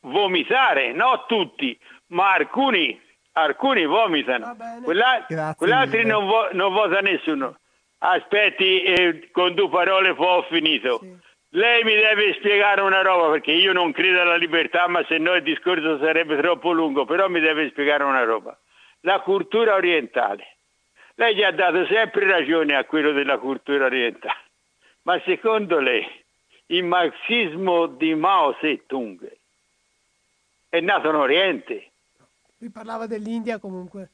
[0.00, 3.00] vomitare, non tutti, ma alcuni,
[3.32, 5.24] alcuni vomitano, Quella,
[5.56, 7.58] quell'altri non, vo, non, vota nessuno.
[7.98, 10.98] Aspetti, eh, con due parole poi ho finito.
[11.00, 11.25] Sì.
[11.56, 15.34] Lei mi deve spiegare una roba perché io non credo alla libertà, ma se no
[15.34, 18.58] il discorso sarebbe troppo lungo, però mi deve spiegare una roba.
[19.00, 20.56] La cultura orientale.
[21.14, 24.50] Lei gli ha dato sempre ragione a quello della cultura orientale,
[25.02, 26.06] ma secondo lei
[26.66, 29.36] il marxismo di Mao Zedong
[30.68, 31.90] è nato in Oriente?
[32.58, 34.10] Lui parlava dell'India comunque.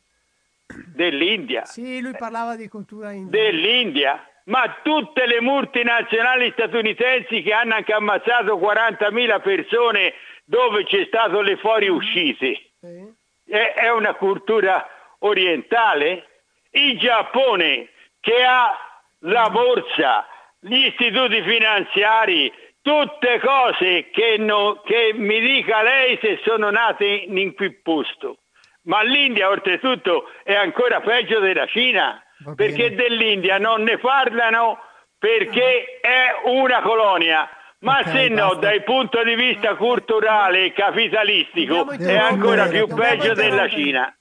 [0.95, 1.65] Dell'India?
[1.65, 3.31] Sì, lui parlava di cultura indiana.
[3.31, 4.32] Dell'India?
[4.45, 10.15] Ma tutte le multinazionali statunitensi che hanno anche ammazzato 40.000 persone
[10.45, 13.13] dove c'è stato le fuoriuscite, sì.
[13.47, 14.87] è, è una cultura
[15.21, 16.27] orientale?
[16.71, 17.89] Il Giappone
[18.21, 18.77] che ha
[19.21, 20.27] la borsa,
[20.59, 27.55] gli istituti finanziari, tutte cose che, no, che mi dica lei se sono nate in
[27.55, 28.39] quel posto.
[28.83, 32.22] Ma l'India oltretutto è ancora peggio della Cina,
[32.55, 34.79] perché dell'India non ne parlano
[35.19, 37.49] perché è una colonia.
[37.79, 38.61] Ma okay, se no, basta.
[38.61, 44.15] dal punto di vista culturale e capitalistico, è ancora più peggio della Cina.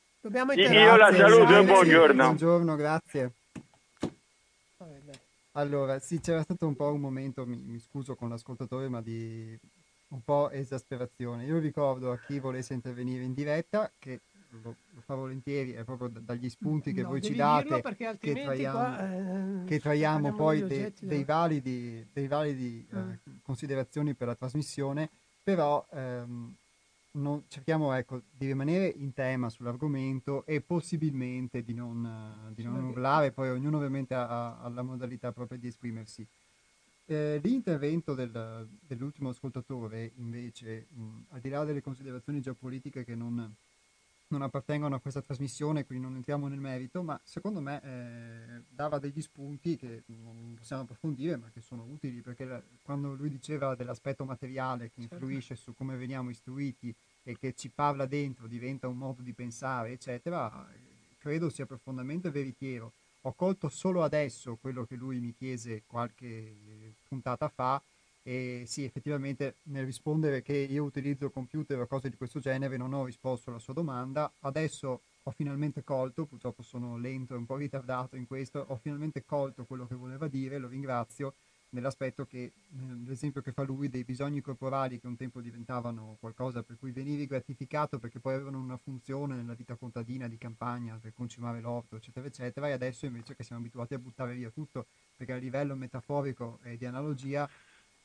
[0.56, 2.24] Io la saluto e buongiorno.
[2.24, 3.32] Buongiorno, grazie.
[5.54, 9.58] Allora, sì, c'era stato un po' un momento, mi, mi scuso con l'ascoltatore, ma di
[10.10, 11.46] un po' esasperazione.
[11.46, 14.22] Io ricordo a chi volesse intervenire in diretta che
[15.12, 17.82] fa volentieri, è proprio dagli spunti che no, voi ci date
[18.18, 22.98] che traiamo, qua, eh, che traiamo poi de, dei validi, dei validi mm.
[22.98, 25.10] eh, considerazioni per la trasmissione,
[25.44, 26.56] però ehm,
[27.14, 33.32] non, cerchiamo ecco, di rimanere in tema sull'argomento e possibilmente di non, di non urlare,
[33.32, 36.26] poi ognuno ovviamente ha, ha, la modalità propria di esprimersi.
[37.06, 43.54] Eh, l'intervento del, dell'ultimo ascoltatore, invece, mh, al di là delle considerazioni geopolitiche che non,
[44.32, 48.98] non appartengono a questa trasmissione, quindi non entriamo nel merito, ma secondo me eh, dava
[48.98, 53.76] degli spunti che non possiamo approfondire, ma che sono utili, perché la, quando lui diceva
[53.76, 55.16] dell'aspetto materiale che certo.
[55.16, 59.92] influisce su come veniamo istruiti e che ci parla dentro, diventa un modo di pensare,
[59.92, 60.68] eccetera,
[61.18, 62.94] credo sia profondamente veritiero.
[63.26, 67.82] Ho colto solo adesso quello che lui mi chiese qualche puntata fa,
[68.24, 72.94] e sì, effettivamente nel rispondere che io utilizzo computer o cose di questo genere non
[72.94, 74.32] ho risposto alla sua domanda.
[74.42, 79.24] Adesso ho finalmente colto, purtroppo sono lento e un po' ritardato in questo, ho finalmente
[79.26, 81.34] colto quello che voleva dire, lo ringrazio
[81.72, 82.52] nell'aspetto che,
[83.06, 87.26] l'esempio che fa lui dei bisogni corporali che un tempo diventavano qualcosa per cui venivi
[87.26, 92.28] gratificato perché poi avevano una funzione nella vita contadina, di campagna, per concimare l'orto, eccetera,
[92.28, 96.60] eccetera, e adesso invece che siamo abituati a buttare via tutto, perché a livello metaforico
[96.64, 97.50] e di analogia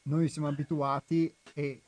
[0.06, 1.80] noi siamo abituati e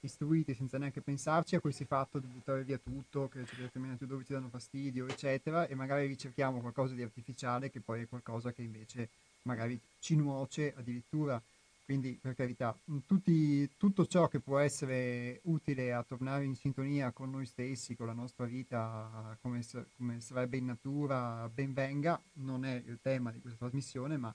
[0.00, 4.24] istruiti senza neanche pensarci a questo fatto di buttare via tutto, che c'è determinati odori
[4.24, 8.62] ci danno fastidio, eccetera, e magari ricerchiamo qualcosa di artificiale che poi è qualcosa che
[8.62, 9.08] invece
[9.42, 11.40] magari ci nuoce addirittura.
[11.84, 17.30] Quindi, per carità, tutti, tutto ciò che può essere utile a tornare in sintonia con
[17.30, 19.60] noi stessi, con la nostra vita, come,
[19.96, 24.32] come sarebbe in natura, ben venga, non è il tema di questa trasmissione, ma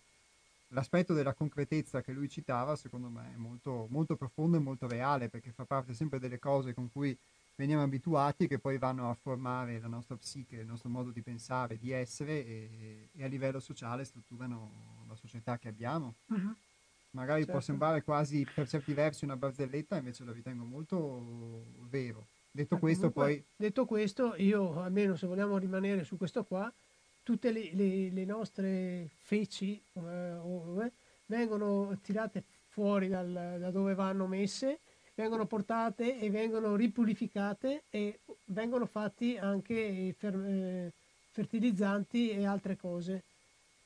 [0.75, 5.29] l'aspetto della concretezza che lui citava, secondo me, è molto, molto profondo e molto reale,
[5.29, 7.17] perché fa parte sempre delle cose con cui
[7.55, 11.77] veniamo abituati che poi vanno a formare la nostra psiche, il nostro modo di pensare,
[11.77, 16.15] di essere e, e a livello sociale strutturano la società che abbiamo.
[16.27, 16.53] Uh-huh.
[17.11, 17.53] Magari certo.
[17.53, 22.27] può sembrare quasi per certi versi una barzelletta, invece la ritengo molto vero.
[22.51, 23.45] Detto questo, comunque, poi...
[23.55, 26.71] Detto questo, io almeno se vogliamo rimanere su questo qua,
[27.25, 30.91] tutte le, le, le nostre feci eh,
[31.25, 34.81] vengono tirate fuori dal, da dove vanno messe,
[35.15, 40.93] vengono portate e vengono ripurificate e vengono fatti anche fer, eh,
[41.31, 43.23] fertilizzanti e altre cose.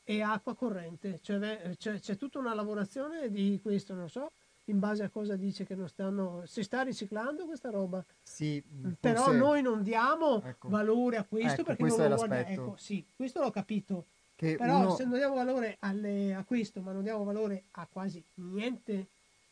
[0.03, 4.31] e acqua corrente, cioè c'è, c'è tutta una lavorazione di questo, non so
[4.69, 8.03] in base a cosa dice che non stanno, si sta riciclando questa roba.
[8.21, 8.63] Sì,
[8.99, 9.37] però forse...
[9.37, 10.69] noi non diamo Ecco.
[10.69, 12.49] valore a questo Ecco, perché questo non lo guardiamo.
[12.51, 14.05] Ecco, sì, questo l'ho capito.
[14.35, 17.87] Che Però uno- se non diamo valore alle- a questo, ma non diamo valore a
[17.91, 19.07] quasi niente,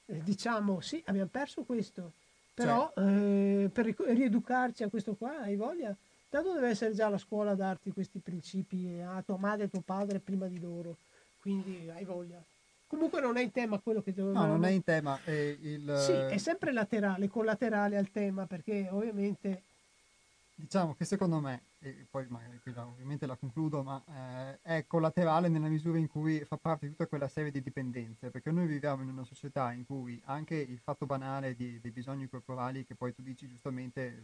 [0.05, 2.13] eh, diciamo sì, abbiamo perso questo.
[2.53, 5.95] Però Cioè eh, per rieducarci a questo qua, hai voglia?
[6.29, 9.81] Tanto deve essere già la scuola a darti questi principi a tua madre e tuo
[9.81, 10.95] padre prima di loro.
[11.41, 12.41] Quindi hai voglia.
[12.87, 14.45] Comunque non è in tema quello che dovevamo...
[14.45, 15.19] No, non è in tema.
[15.25, 19.63] eh, il, Sì, è sempre laterale, collaterale al tema, perché ovviamente
[20.59, 24.85] Diciamo che secondo me, e poi magari qui la- ovviamente la concludo, ma eh, è
[24.87, 28.65] collaterale nella misura in cui fa parte di tutta quella serie di dipendenze, perché noi
[28.65, 32.95] viviamo in una società in cui anche il fatto banale di- dei bisogni corporali, che
[32.95, 34.23] poi tu dici giustamente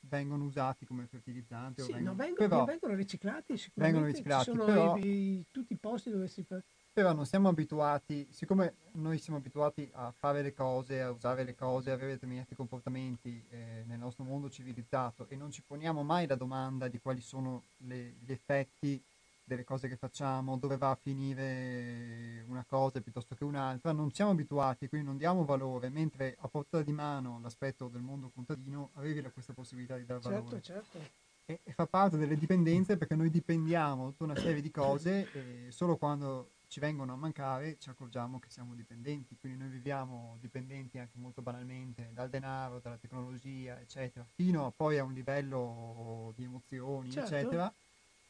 [0.00, 3.98] vengono usati come fertilizzante, o sì, vengono, no, vengono, però, vengono riciclati sicuramente.
[4.00, 5.06] Vengono riciclati, Ci sono però- i-
[5.38, 6.60] i- tutti i posti dove si fa...
[6.92, 11.54] però non siamo abituati, siccome noi siamo abituati a fare le cose, a usare le
[11.54, 16.26] cose, a avere determinati comportamenti eh, nel nostro mondo civilizzato e non ci poniamo mai
[16.26, 19.02] la domanda di quali sono le- gli effetti
[19.44, 24.30] delle cose che facciamo, dove va a finire una cosa piuttosto che un'altra, non siamo
[24.30, 29.22] abituati, quindi non diamo valore, mentre a portata di mano l'aspetto del mondo contadino avevi
[29.32, 30.98] questa possibilità di dare valore Certo, certo.
[31.46, 35.28] e, e fa parte delle dipendenze perché noi dipendiamo da tutta una serie di cose
[35.32, 40.38] e solo quando ci vengono a mancare ci accorgiamo che siamo dipendenti, quindi noi viviamo
[40.40, 46.32] dipendenti anche molto banalmente dal denaro, dalla tecnologia, eccetera, fino a poi a un livello
[46.34, 47.34] di emozioni, Certo.
[47.34, 47.70] eccetera,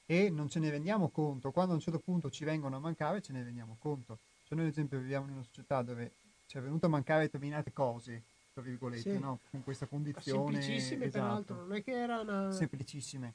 [0.06, 3.22] e non ce ne rendiamo conto, quando a un certo punto ci vengono a mancare
[3.22, 4.18] ce ne rendiamo conto.
[4.42, 6.10] Cioè noi ad esempio viviamo in una società dove
[6.48, 8.22] ci è venuto a mancare determinate cose,
[8.52, 9.18] tra virgolette, Sì.
[9.20, 9.38] no?
[9.52, 10.60] con questa condizione.
[10.60, 12.50] Semplicissime esatto, peraltro, non è che era una...
[12.50, 13.34] Semplicissime.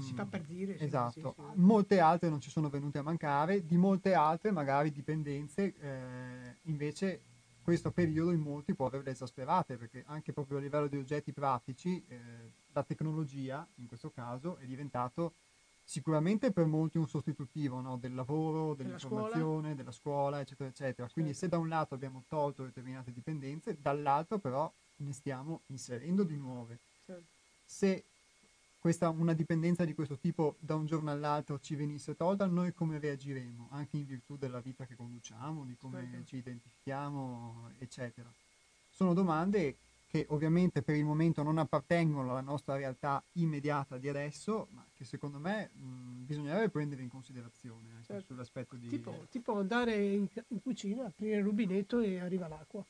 [0.00, 0.78] Si fa per dire.
[0.78, 1.60] Esatto, sì, sì.
[1.60, 7.22] molte altre non ci sono venute a mancare, di molte altre magari dipendenze, eh, invece
[7.62, 12.04] questo periodo in molti può averle esasperate perché anche proprio a livello di oggetti pratici
[12.08, 12.18] eh,
[12.72, 15.32] la tecnologia in questo caso è diventato
[15.82, 21.08] sicuramente per molti un sostitutivo no, del lavoro, Della dell'informazione, della scuola, eccetera, eccetera.
[21.10, 21.46] Quindi Certo.
[21.46, 26.80] se da un lato abbiamo tolto determinate dipendenze, dall'altro però ne stiamo inserendo di nuove
[27.04, 27.24] Certo.
[27.64, 28.04] se
[28.84, 32.98] questa, una dipendenza di questo tipo da un giorno all'altro ci venisse tolta, noi come
[32.98, 33.68] reagiremo?
[33.70, 36.26] Anche in virtù della vita che conduciamo, di come Certo.
[36.26, 38.30] ci identifichiamo, eccetera.
[38.90, 44.68] Sono domande che ovviamente per il momento non appartengono alla nostra realtà immediata di adesso,
[44.72, 48.34] ma che secondo me mh, bisognerebbe prendere in considerazione anche Certo.
[48.34, 48.88] sull'aspetto di...
[48.88, 52.84] Tipo, tipo andare in, in cucina, aprire il rubinetto e arriva l'acqua.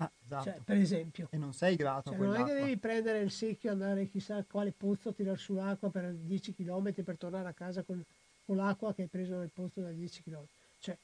[0.00, 0.44] Ah, esatto.
[0.44, 1.26] Cioè, per esempio.
[1.30, 4.72] E non sei grato Cioè, non è che devi prendere il secchio, andare chissà quale
[4.76, 8.02] pozzo, tirar su l'acqua per 10 km per tornare a casa con,
[8.44, 10.44] con l'acqua che hai preso nel pozzo da 10 km.
[10.80, 10.96] Cioè,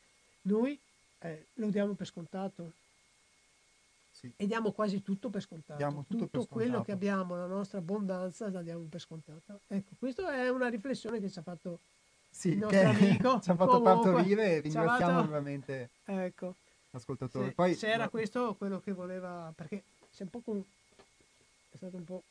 [0.43, 0.79] noi
[1.21, 2.73] eh, lo diamo per scontato
[4.13, 4.31] Sì.
[4.37, 5.77] e diamo quasi tutto per scontato.
[5.77, 6.85] Diamo tutto per quello scontato.
[6.85, 9.59] che abbiamo, la nostra abbondanza, la diamo per scontata.
[9.67, 11.81] Ecco, questa è una riflessione che ci ha fatto
[12.31, 13.41] Sì, il nostro amico.
[13.43, 16.55] ci ha fatto partorire e ringraziamo fatto- veramente Ecco.
[16.95, 17.49] L'ascoltatore.
[17.49, 20.65] Se, Poi, se era no, questo quello che voleva, perché si è un po' con-
[21.71, 22.23] è stato un po'...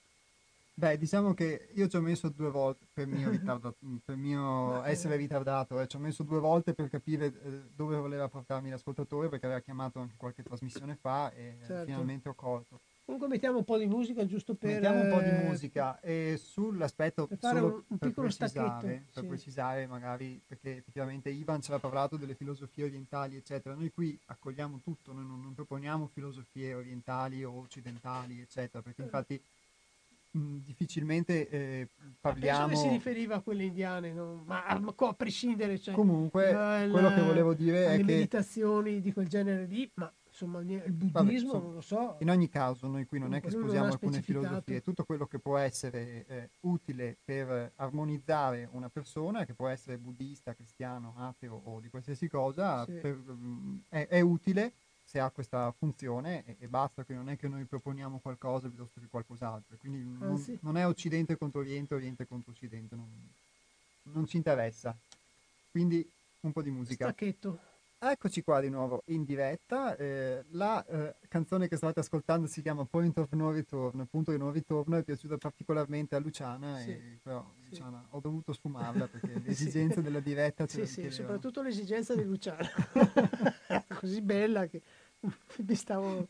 [0.76, 5.18] Beh, diciamo che io ci ho messo due volte per mio, ritardo- per mio essere
[5.18, 9.46] ritardato, eh, ci ho messo due volte per capire eh, dove voleva portarmi l'ascoltatore perché
[9.46, 11.86] aveva chiamato anche qualche trasmissione fa e Certo.
[11.86, 12.80] finalmente ho colto.
[13.06, 14.72] Comunque mettiamo un po' di musica giusto per...
[14.72, 18.28] Mettiamo un po' di eh, musica e sull'aspetto per fare solo un- un per piccolo
[18.28, 18.50] precisare,
[18.80, 19.28] stacchetto, per sì.
[19.28, 24.80] precisare magari perché effettivamente Ivan ci aveva parlato delle filosofie orientali eccetera, noi qui accogliamo
[24.82, 29.06] tutto, noi non, non proponiamo filosofie orientali o occidentali eccetera, perché Eh.
[29.06, 29.42] infatti
[30.32, 34.44] mh, difficilmente eh, Penso parliamo che si riferiva a quelle indiane, no?
[34.46, 39.02] ma, ma a prescindere, cioè, comunque eh, quello la- che volevo dire è che meditazioni
[39.02, 42.88] di quel genere lì, ma insomma il buddismo, insomma, non lo so, In ogni caso,
[42.88, 46.50] noi qui non è che non sposiamo alcune filosofie, tutto quello che può essere eh,
[46.62, 52.84] utile per armonizzare una persona, che può essere buddista, cristiano, ateo o di qualsiasi cosa,
[52.86, 52.94] Sì.
[52.94, 54.74] per- mm, è, è utile
[55.06, 59.00] se ha questa funzione e, e basta, che non è che noi proponiamo qualcosa piuttosto
[59.00, 59.78] che qualcos'altro.
[59.78, 60.58] Quindi non, Anzi.
[60.62, 63.08] non è Occidente contro Oriente, Oriente contro Occidente, non,
[64.04, 64.98] non ci interessa.
[65.70, 66.10] Quindi
[66.42, 67.06] un po' di musica.
[67.06, 67.72] stacchetto.
[68.06, 69.96] Eccoci qua di nuovo in diretta.
[69.96, 74.38] eh, la eh, canzone che state ascoltando si chiama Point of No Return, punto di
[74.38, 76.90] non ritorno, è piaciuta particolarmente a Luciana, Sì.
[76.90, 77.70] e però Sì.
[77.70, 80.02] Luciana, ho dovuto sfumarla perché le Sì.
[80.02, 82.68] della diretta ce Sì, sì, soprattutto l'esigenza di Luciano.
[84.02, 84.82] Così bella che
[85.66, 86.28] mi stavo,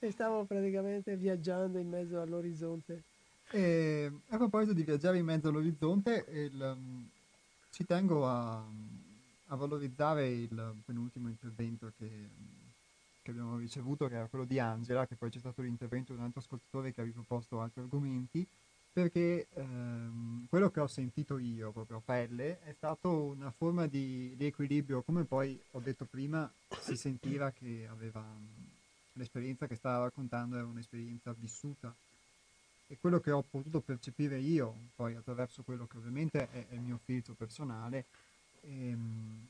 [0.00, 3.02] mi stavo praticamente viaggiando in mezzo all'orizzonte.
[3.52, 7.08] E, a proposito di viaggiare in mezzo all'orizzonte, il, um,
[7.70, 8.62] ci tengo a,
[9.48, 12.08] a valorizzare il penultimo intervento che,
[13.22, 16.24] che abbiamo ricevuto, che era quello di Angela, che poi c'è stato l'intervento di un
[16.24, 18.46] altro ascoltatore che ha riproposto altri argomenti,
[18.92, 24.34] perché ehm, quello che ho sentito io proprio a pelle è stato una forma di,
[24.36, 28.24] di equilibrio, come poi ho detto prima, si sentiva che aveva
[29.12, 31.94] l'esperienza che stava raccontando era un'esperienza vissuta.
[32.88, 36.80] E quello che ho potuto percepire io, poi attraverso quello che ovviamente è, è il
[36.80, 38.04] mio filtro personale,
[38.66, 39.46] ehm,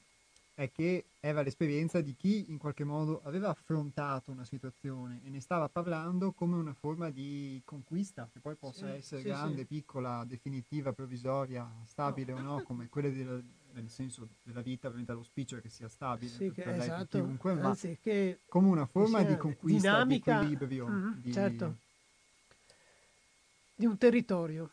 [0.56, 5.40] è che era l'esperienza di chi in qualche modo aveva affrontato una situazione e ne
[5.40, 9.66] stava parlando come una forma di conquista, che poi possa sì, essere sì, grande, sì.
[9.66, 12.38] piccola, definitiva, provvisoria, stabile no.
[12.38, 16.32] o no, come quelle del, nel senso della vita, ovviamente l'auspicio è che sia stabile
[16.32, 17.18] sì, per esatto.
[17.18, 20.88] chiunque, ma Anzi, che come una forma di conquista, dinamica, di equilibrio.
[20.88, 21.32] Mm-hmm, di...
[21.32, 21.76] Certo.
[23.74, 24.70] Di un territorio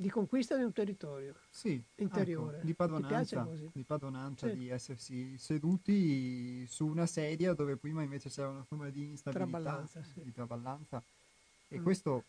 [0.00, 2.56] di conquista di un territorio sì, interiore.
[2.56, 4.56] Ecco, di padronanza, di, padronanza sì.
[4.56, 10.02] di essersi seduti su una sedia dove prima invece c'era una forma di instabilità, traballanza,
[10.02, 10.22] sì.
[10.22, 11.02] di traballanza.
[11.68, 11.82] E mm.
[11.82, 12.24] questo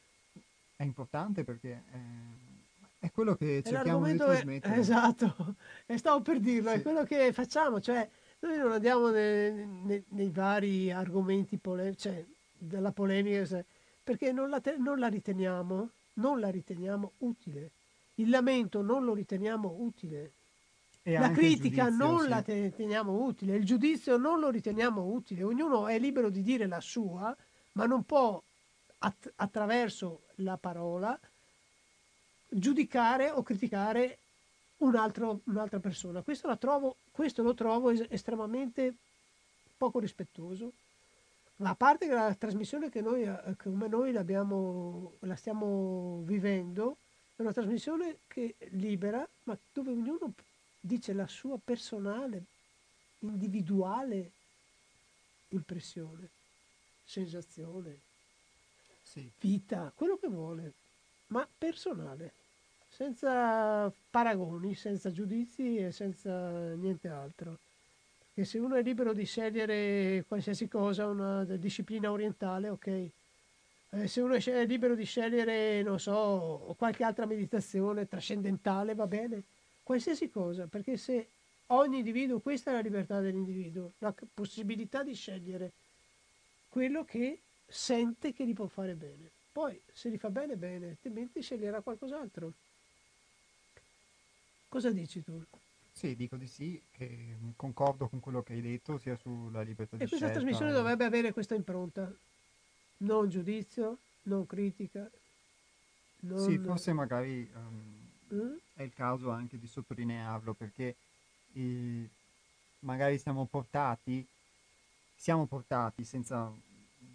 [0.76, 4.76] è importante perché è, è quello che cerchiamo di trasmettere.
[4.76, 5.56] È, esatto,
[5.86, 6.76] e stavo per dirlo, sì.
[6.76, 8.08] è quello che facciamo, cioè
[8.40, 13.64] noi non andiamo nei, nei, nei vari argomenti pole- cioè, della polemica
[14.04, 17.72] perché non la, te- non la riteniamo non la riteniamo utile.
[18.16, 20.34] Il lamento non lo riteniamo utile.
[21.04, 22.28] E la critica giudizio, non sì.
[22.28, 25.44] la riteniamo utile, il giudizio non lo riteniamo utile.
[25.44, 27.36] Ognuno è libero di dire la sua,
[27.74, 28.42] ma non può
[29.00, 31.20] att- attraverso la parola
[32.48, 34.20] giudicare o criticare
[34.78, 36.22] un altro, un'altra persona.
[36.22, 38.96] Questo, trovo, questo lo trovo es- estremamente
[39.78, 40.74] poco rispettoso
[41.62, 46.98] ma a parte che la trasmissione che noi, eh, come noi la stiamo vivendo,
[47.36, 50.34] è una trasmissione che libera, ma dove ognuno
[50.80, 52.44] dice la sua personale,
[53.20, 54.32] individuale
[55.50, 56.30] impressione,
[57.04, 58.00] sensazione,
[59.04, 59.30] sì.
[59.40, 60.74] vita, quello che vuole,
[61.28, 62.34] ma personale,
[62.90, 67.60] senza paragoni, senza giudizi e senza niente altro
[68.34, 73.10] che se uno è libero di scegliere qualsiasi cosa, una disciplina orientale, ok.
[73.94, 79.44] Eh, se uno è libero di scegliere, non so, qualche altra meditazione trascendentale, va bene.
[79.84, 81.28] Qualsiasi cosa, perché se
[81.68, 85.72] ogni individuo, questa è la libertà dell'individuo, la possibilità di scegliere
[86.70, 89.30] quello che sente che gli può fare bene.
[89.52, 92.54] Poi, se gli fa bene, bene, altrimenti sceglierà qualcos'altro.
[94.70, 95.44] Cosa dici tu?
[96.02, 100.04] Sì, dico di sì, che concordo con quello che hai detto, sia sulla libertà di
[100.04, 100.40] E questa scelta.
[100.40, 102.12] trasmissione dovrebbe avere questa impronta,
[102.98, 105.08] non giudizio, non critica.
[106.22, 106.40] Non...
[106.44, 108.00] Sì, forse magari um,
[108.34, 108.56] Mm?
[108.74, 110.96] è il caso anche di sottolinearlo perché
[111.54, 112.10] eh,
[112.80, 114.26] magari siamo portati,
[115.18, 116.52] siamo portati senza,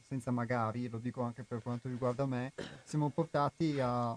[0.07, 2.53] senza magari, lo dico anche per quanto riguarda me,
[2.85, 4.17] siamo portati a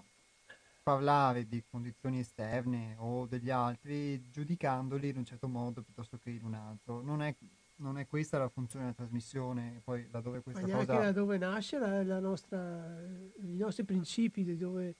[0.90, 6.42] parlare di condizioni esterne o degli altri giudicandoli in un certo modo piuttosto che in
[6.42, 7.00] un altro.
[7.00, 7.32] Non è,
[7.76, 10.98] non è questa la funzione della trasmissione, poi laddove questa Ma cosa...
[10.98, 12.98] da dove nasce la, la nostra,
[13.42, 14.94] i nostri principi di dove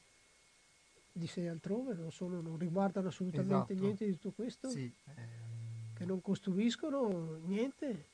[1.12, 3.74] di sé altrove non, sono, non riguardano assolutamente Esatto.
[3.74, 8.04] niente di tutto questo, Sì, ehm, che non costruiscono niente,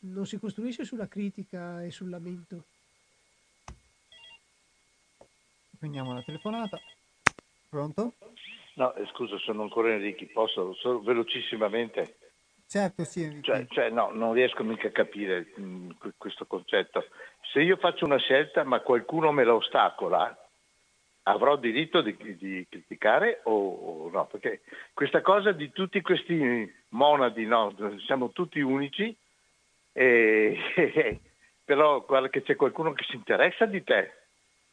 [0.00, 2.62] non si costruisce sulla critica e sul lamento.
[5.76, 6.78] prendiamo la telefonata.
[7.76, 8.14] Pronto?
[8.76, 12.16] No, eh, scusa, sono ancora Enrichi, posso solo velocissimamente?
[12.66, 13.44] Certo, sì, Enrico.
[13.44, 17.04] Cioè, cioè, no, non riesco mica a capire mh, que- questo concetto.
[17.52, 20.34] Se io faccio una scelta ma qualcuno me la ostacola,
[21.24, 24.24] avrò diritto di, di criticare o, o no?
[24.24, 24.62] Perché
[24.94, 27.74] questa cosa di tutti questi monadi, no,
[28.06, 29.14] siamo tutti unici,
[29.92, 31.20] e,
[31.62, 34.12] però guarda che c'è qualcuno che si interessa di te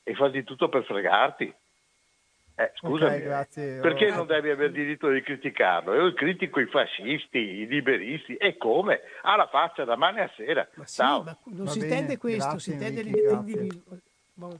[0.03, 1.53] e fa di tutto per fregarti.
[2.55, 3.79] Eh, scusami, Ok, grazie.
[3.79, 5.93] perché non devi avere diritto di criticarlo?
[5.95, 8.99] Io critico i fascisti, i liberisti, e come?
[9.23, 10.67] Alla faccia, da mane a sera.
[10.75, 11.23] Ma sì, Ciao.
[11.23, 13.97] ma non Va si bene, intende questo, grazie, si intende l'individuo.
[14.35, 14.59] Boh,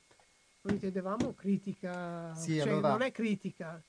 [0.62, 3.82] Noi intendevamo critica, Sì, cioè allora- non è critica.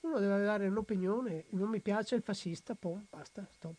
[0.00, 3.76] Uno deve dare un'opinione, non mi piace il fascista, poi basta, stop.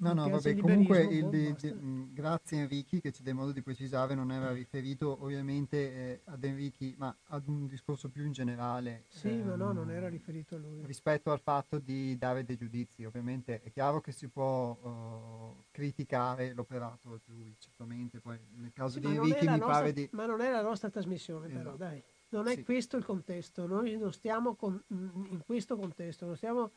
[0.00, 3.34] No, no, vabbè, il comunque il boh, di- di- mh, grazie Enrichi che ci dai
[3.34, 8.24] modo di precisare, non era riferito ovviamente eh, ad Enrichi, ma ad un discorso più
[8.24, 9.04] in generale.
[9.08, 10.86] Sì, ma no, ehm, non era riferito a lui.
[10.86, 13.04] rispetto al fatto di dare dei giudizi.
[13.04, 19.00] Ovviamente è chiaro che si può eh, criticare l'operato altrui, certamente, poi nel caso Sì,
[19.00, 20.08] di Enrichi mi nostra, pare di...
[20.12, 21.76] ma non è la nostra trasmissione, però, Esatto.
[21.76, 22.02] dai.
[22.30, 22.62] Non è Sì.
[22.62, 26.70] questo il contesto, noi non stiamo con- in questo contesto, non stiamo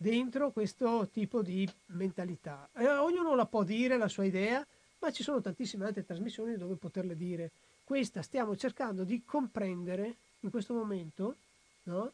[0.00, 2.70] dentro questo tipo di mentalità.
[2.74, 4.66] E ognuno la può dire, la sua idea,
[5.00, 7.50] ma ci sono tantissime altre trasmissioni dove poterle dire.
[7.84, 11.36] Questa stiamo cercando di comprendere in questo momento,
[11.82, 12.12] no?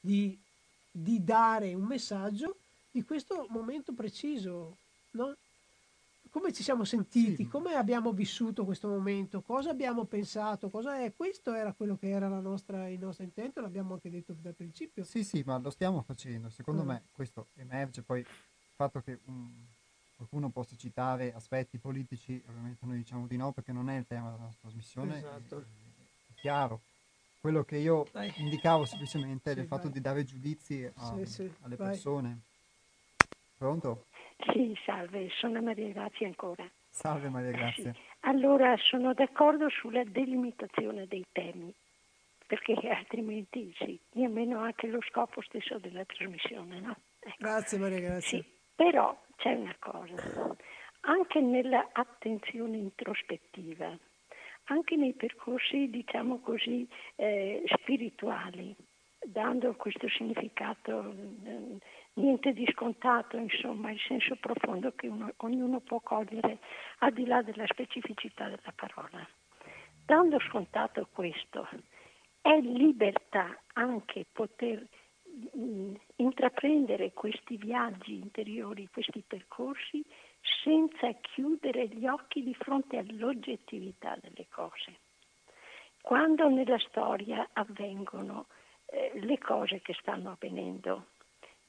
[0.00, 0.36] di,
[0.90, 2.56] di dare un messaggio
[2.90, 4.78] di questo momento preciso,
[5.12, 5.36] no?
[6.30, 7.48] Come ci siamo sentiti, sì.
[7.48, 11.12] come abbiamo vissuto questo momento, cosa abbiamo pensato, cosa è.
[11.14, 15.04] Questo era quello che era nostra, il nostro intento, l'abbiamo anche detto dal principio.
[15.04, 16.50] Sì, sì, ma lo stiamo facendo.
[16.50, 18.26] Secondo uh me questo emerge poi il
[18.74, 19.50] fatto che um,
[20.16, 24.30] qualcuno possa citare aspetti politici, ovviamente noi diciamo di no perché non è il tema
[24.30, 25.18] della nostra trasmissione.
[25.18, 25.58] Esatto.
[25.58, 26.80] È, è chiaro.
[27.40, 28.32] Quello che io Dai.
[28.38, 29.92] indicavo semplicemente sì, è il fatto vai.
[29.92, 31.88] di dare giudizi a, sì, alle vai.
[31.90, 32.40] persone.
[33.56, 34.06] Pronto?
[34.52, 36.68] Sì, salve, sono Maria Grazia ancora.
[36.88, 37.92] Salve Maria Grazia.
[37.92, 38.00] Sì.
[38.20, 41.74] Allora, sono d'accordo sulla delimitazione dei temi,
[42.46, 46.96] perché altrimenti sì, nemmeno anche lo scopo stesso della trasmissione, no?
[47.20, 47.36] Ecco.
[47.38, 48.38] Grazie Maria Grazia.
[48.38, 48.44] Sì,
[48.74, 50.56] però c'è una cosa,
[51.00, 53.96] anche nell'attenzione introspettiva,
[54.64, 58.74] anche nei percorsi, diciamo così, eh, spirituali,
[59.20, 61.76] dando questo significato eh,
[62.18, 66.58] niente di scontato, insomma, il senso profondo che uno, ognuno può cogliere
[66.98, 69.26] al di là della specificità della parola.
[70.04, 71.68] Dando scontato questo,
[72.40, 74.86] è libertà anche poter
[75.52, 80.04] mh, mm, intraprendere questi viaggi interiori, questi percorsi,
[80.62, 84.96] senza chiudere gli occhi di fronte all'oggettività delle cose.
[86.00, 88.46] Quando nella storia avvengono
[88.86, 91.06] eh, le cose che stanno avvenendo,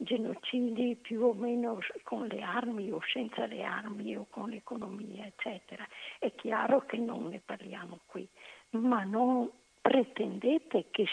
[0.02, 5.86] genocidi più o meno con le armi o senza le armi o con l'economia, eccetera.
[6.18, 8.28] È chiaro che non ne parliamo qui,
[8.72, 9.50] ma non
[9.82, 11.06] pretendete che,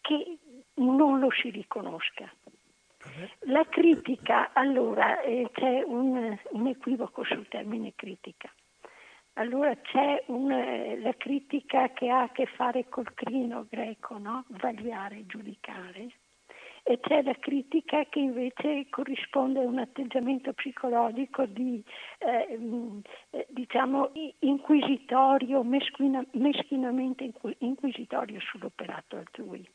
[0.00, 0.38] che
[0.74, 2.32] non lo si riconosca.
[3.46, 8.52] La critica, allora eh, c'è un, un, equivoco sul termine critica.
[9.34, 14.44] Allora c'è una, la critica che ha a che fare col crino greco, no?
[14.48, 16.10] vagliare, giudicare,
[16.82, 21.82] e c'è la critica che invece corrisponde a un atteggiamento psicologico di,
[22.18, 22.98] eh, mm,
[23.30, 24.10] eh diciamo,
[24.40, 29.68] inquisitorio, meschina, meschinamente inquisitorio sull'operato altrui.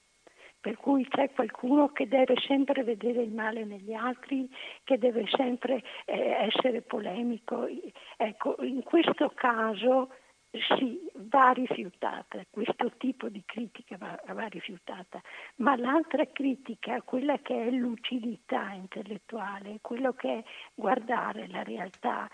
[0.59, 4.49] Per cui c'è qualcuno che deve sempre vedere il male negli altri,
[4.85, 7.67] che deve sempre eh, essere polemico.
[8.15, 10.09] Ecco, in questo caso
[10.77, 15.19] sì, va rifiutata, questo tipo di critica va, va, rifiutata,
[15.57, 20.43] ma l'altra critica, quella che è lucidità intellettuale, quello che è
[20.75, 22.29] guardare la realtà,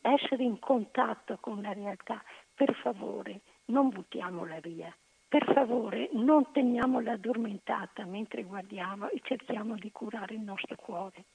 [0.00, 2.22] essere in contatto con la realtà,
[2.54, 4.94] per favore non buttiamola via.
[5.28, 11.26] Per favore non teniamola addormentata mentre guardiamo e cerchiamo di curare il nostro cuore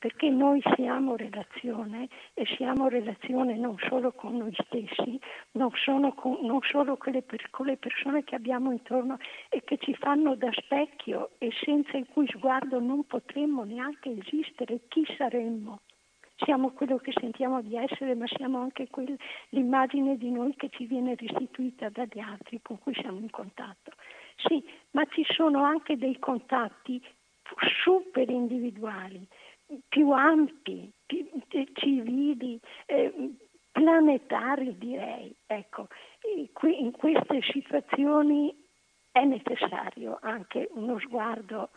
[0.00, 5.20] perché noi siamo relazione e siamo relazione non solo con noi stessi,
[5.52, 5.70] non,
[6.14, 9.18] con, non solo con le, con le, persone che abbiamo intorno
[9.50, 14.80] e che ci fanno da specchio e senza il cui sguardo non potremmo neanche esistere,
[14.88, 15.80] chi saremmo?
[16.36, 19.14] Siamo quello che sentiamo di essere, ma siamo anche quel,
[19.50, 23.92] l'immagine di noi che ci viene restituita dagli altri con cui siamo in contatto.
[24.36, 27.02] Sì, ma ci sono anche dei contatti
[27.84, 29.26] super individuali
[29.88, 31.26] più ampi, più
[31.74, 33.34] civili, eh,
[33.70, 35.34] planetari direi.
[35.46, 35.88] Ecco,
[36.32, 38.54] in queste situazioni
[39.10, 41.70] è necessario anche uno sguardo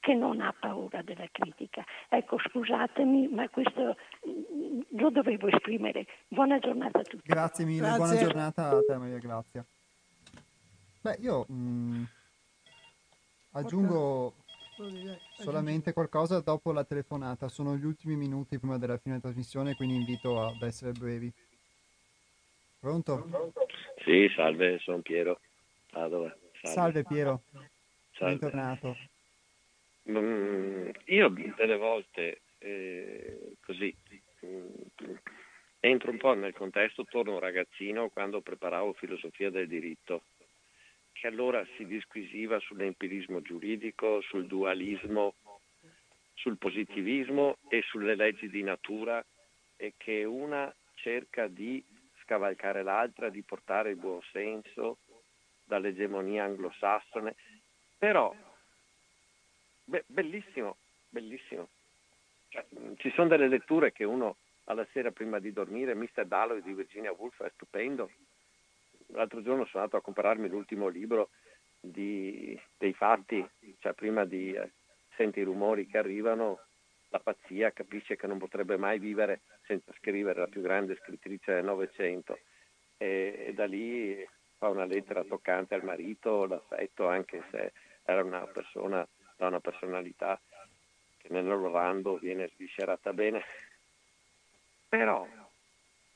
[0.00, 1.84] che non ha paura della critica.
[2.08, 3.96] Ecco, scusatemi, ma questo
[4.28, 6.06] mm, lo dovevo esprimere.
[6.28, 7.28] Buona giornata a tutti.
[7.28, 7.98] Grazie mille, Grazie.
[7.98, 9.64] buona giornata a te Maria Grazia.
[11.00, 12.02] Beh, io mh, mm,
[13.52, 14.34] aggiungo
[15.34, 19.96] Solamente qualcosa dopo la telefonata, sono gli ultimi minuti prima della fine della trasmissione, quindi
[19.96, 21.32] invito ad essere brevi.
[22.78, 23.52] Pronto?
[24.04, 25.40] Sì, salve, sono Piero.
[25.90, 26.28] Padova.
[26.60, 27.42] Salve, salve Piero,
[28.12, 28.38] salve.
[28.38, 28.96] bentornato.
[30.10, 33.94] Mm, io delle volte eh, così
[34.46, 35.14] mm,
[35.80, 40.22] entro un po' nel contesto, torno ragazzino quando preparavo filosofia del diritto
[41.18, 45.34] che allora si disquisiva sull'empirismo giuridico, sul dualismo,
[46.34, 49.24] sul positivismo e sulle leggi di natura
[49.76, 51.84] e che una cerca di
[52.22, 54.98] scavalcare l'altra, di portare il buon senso
[55.64, 57.34] dall'egemonia anglosassone.
[57.98, 58.32] Però,
[59.84, 60.76] be- bellissimo,
[61.08, 61.68] bellissimo.
[62.48, 62.64] Cioè,
[62.96, 66.26] ci sono delle letture che uno alla sera prima di dormire, Mr.
[66.26, 68.08] Dalloway di Virginia Woolf è stupendo,
[69.08, 71.30] l'altro giorno sono andato a comprarmi l'ultimo libro
[71.80, 73.46] di, dei fatti,
[73.78, 74.72] cioè prima di eh,
[75.16, 76.60] senti i rumori che arrivano,
[77.10, 81.64] la pazzia, capisce che non potrebbe mai vivere senza scrivere la più grande scrittrice del
[81.64, 82.38] Novecento
[82.96, 84.26] e, e da lì
[84.56, 87.72] fa una lettera toccante al marito, l'affetto anche se
[88.04, 89.06] era una persona
[89.36, 90.38] da una personalità
[91.16, 93.42] che nel Rolando viene sviscerata bene.
[94.88, 95.26] Però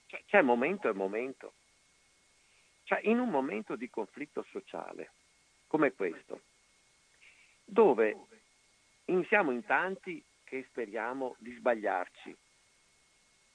[0.06, 1.54] cioè, c'è momento e momento.
[2.92, 5.12] Cioè, in un momento di conflitto sociale
[5.66, 6.42] come questo,
[7.64, 8.14] dove
[9.28, 12.36] siamo in tanti che speriamo di sbagliarci,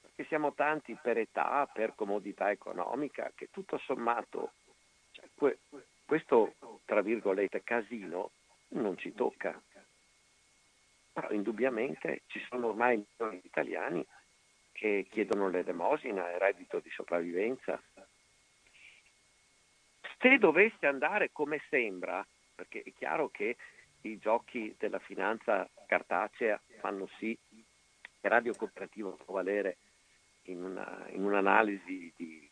[0.02, 4.54] perché siamo tanti per età, per comodità economica, che tutto sommato
[5.12, 5.60] cioè, que-
[6.04, 6.56] questo,
[6.86, 8.32] tra virgolette, casino
[8.70, 9.62] non ci tocca.
[11.14, 14.04] Però indubbiamente ci sono ormai milioni di italiani
[14.72, 17.80] che chiedono l'elemosina e reddito di sopravvivenza.
[20.20, 22.26] Se dovesse andare come sembra,
[22.56, 23.56] perché è chiaro che
[24.02, 27.38] i giochi della finanza cartacea fanno sì
[28.20, 29.78] che Radio Cooperativo può valere
[30.44, 32.50] in, una, in un'analisi di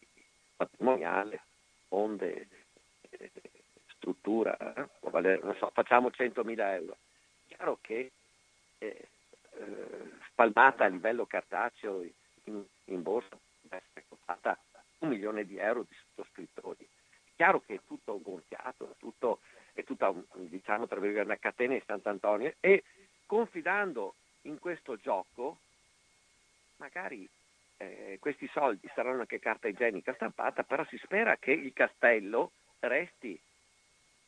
[0.56, 1.42] patrimoniale,
[1.90, 2.48] onde,
[3.10, 3.32] eh,
[3.96, 6.98] struttura, eh, può valere, non so, facciamo 100.000 euro.
[7.48, 8.12] È chiaro che
[8.78, 9.08] eh,
[9.58, 12.04] eh, spalmata a livello cartaceo
[12.44, 14.58] in, in borsa deve essere costata
[15.00, 16.88] un milione di euro di sottoscrittori.
[17.36, 19.40] Chiaro che è tutto gonfiato, è, tutto,
[19.74, 22.84] è tutta diciamo, tra virgolette, una catena di Sant'Antonio e
[23.26, 25.60] confidando in questo gioco
[26.78, 27.28] magari
[27.78, 33.40] eh, questi soldi saranno anche carta igienica stampata, però si spera che il castello resti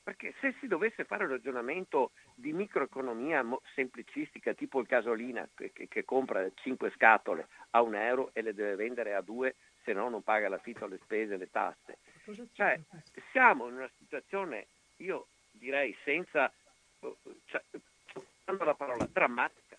[0.08, 5.90] perché se si dovesse fare un ragionamento di microeconomia semplicistica, tipo il casolina che, che,
[5.90, 10.08] che, compra 5 scatole a un euro e le deve vendere a due, se no
[10.08, 11.98] non paga l'affitto, le spese, le tasse.
[12.54, 12.80] Cioè,
[13.32, 14.68] siamo in una situazione,
[14.98, 16.52] io direi senza,
[17.46, 17.62] cioè,
[18.46, 19.78] la parola, drammatica.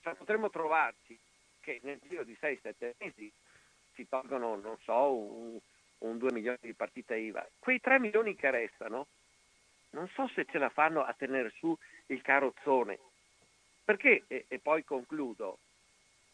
[0.00, 1.18] Cioè, potremmo trovarci
[1.60, 3.30] che nel giro di 6-7 mesi
[3.94, 5.58] si tolgono, non so, un,
[5.98, 7.46] un 2 milioni di partite IVA.
[7.58, 9.06] Quei 3 milioni che restano
[9.90, 11.76] non so se ce la fanno a tenere su
[12.06, 12.98] il carrozzone.
[13.84, 15.58] Perché, e, e poi concludo,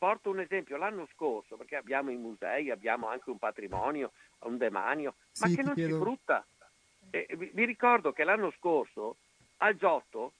[0.04, 5.14] porto un esempio, l'anno scorso, perché abbiamo i musei, abbiamo anche un patrimonio, un demanio,
[5.32, 5.94] sì, ma che non chiedo...
[5.94, 6.46] si frutta.
[7.08, 9.16] Vi, vi, ricordo che l'anno scorso
[9.58, 10.32] al Giotto,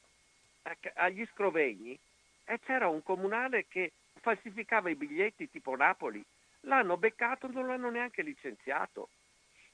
[0.96, 1.98] agli Scrovegni,
[2.44, 6.22] eh, c'era un comunale che falsificava i biglietti tipo Napoli.
[6.62, 9.08] L'hanno beccato, non l'hanno neanche licenziato.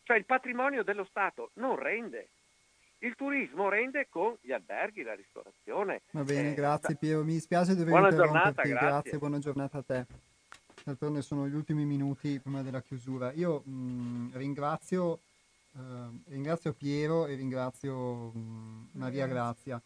[0.05, 2.29] Cioè il patrimonio dello Stato non rende.
[3.02, 6.02] Il turismo rende con gli alberghi, la ristorazione.
[6.10, 7.24] Va bene, eh, grazie Piero.
[7.24, 8.74] Mi dispiace dover buona giornata, grazie.
[8.74, 9.18] grazie.
[9.18, 10.06] buona giornata a te.
[10.85, 13.32] D'altronde sono gli ultimi minuti prima della chiusura.
[13.32, 15.20] Io mh, mm, ringrazio,
[15.72, 15.81] uh,
[16.27, 19.81] ringrazio, Piero e ringrazio mh, mm, Maria Grazia.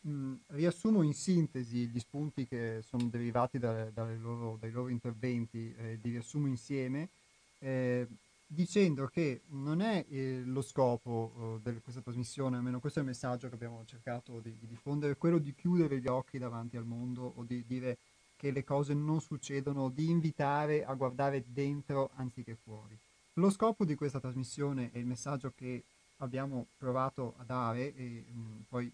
[0.00, 5.74] Mh, mm, riassumo in sintesi gli spunti che sono derivati da, loro, dai loro interventi,
[5.76, 7.10] eh, li riassumo insieme.
[7.58, 8.06] Eh,
[8.54, 13.08] dicendo che non è eh, lo scopo eh, di questa trasmissione, almeno questo è il
[13.08, 17.34] messaggio che abbiamo cercato di, di, diffondere, quello di chiudere gli occhi davanti al mondo
[17.36, 17.98] o di dire
[18.36, 22.96] che le cose non succedono, di invitare a guardare dentro anziché fuori.
[23.34, 25.82] Lo scopo di questa trasmissione e il messaggio che
[26.18, 28.90] abbiamo provato a dare e mh, mm, poi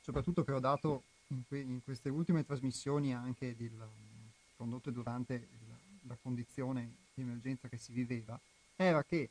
[0.00, 3.72] soprattutto che ho dato in, que- in queste ultime trasmissioni anche del,
[4.60, 5.48] condotte durante il,
[6.06, 8.38] la condizione di emergenza che si viveva,
[8.82, 9.28] era che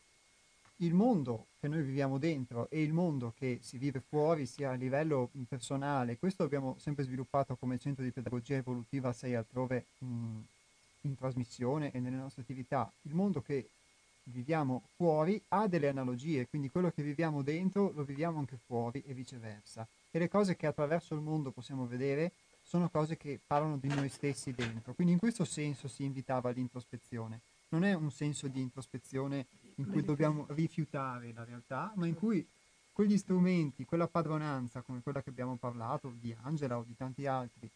[0.78, 4.76] il mondo che noi viviamo dentro e il mondo che si vive fuori, sia a
[4.76, 10.06] livello personale, questo abbiamo sempre sviluppato come centro di pedagogia evolutiva 6 altrove mh,
[11.02, 13.70] in trasmissione e nelle nostre attività, il mondo che
[14.24, 19.14] viviamo fuori ha delle analogie, quindi quello che viviamo dentro lo viviamo anche fuori e
[19.14, 19.88] viceversa.
[20.12, 22.32] E le cose che attraverso il mondo possiamo vedere
[22.64, 24.94] sono cose che parlano di noi stessi dentro.
[24.94, 30.04] Quindi in questo senso si invitava all'introspezione non è un senso di introspezione in cui
[30.04, 32.46] dobbiamo rifiutare la realtà, ma in cui
[32.92, 37.70] quegli strumenti, quella padronanza come quella che abbiamo parlato di Angela o di tanti altri,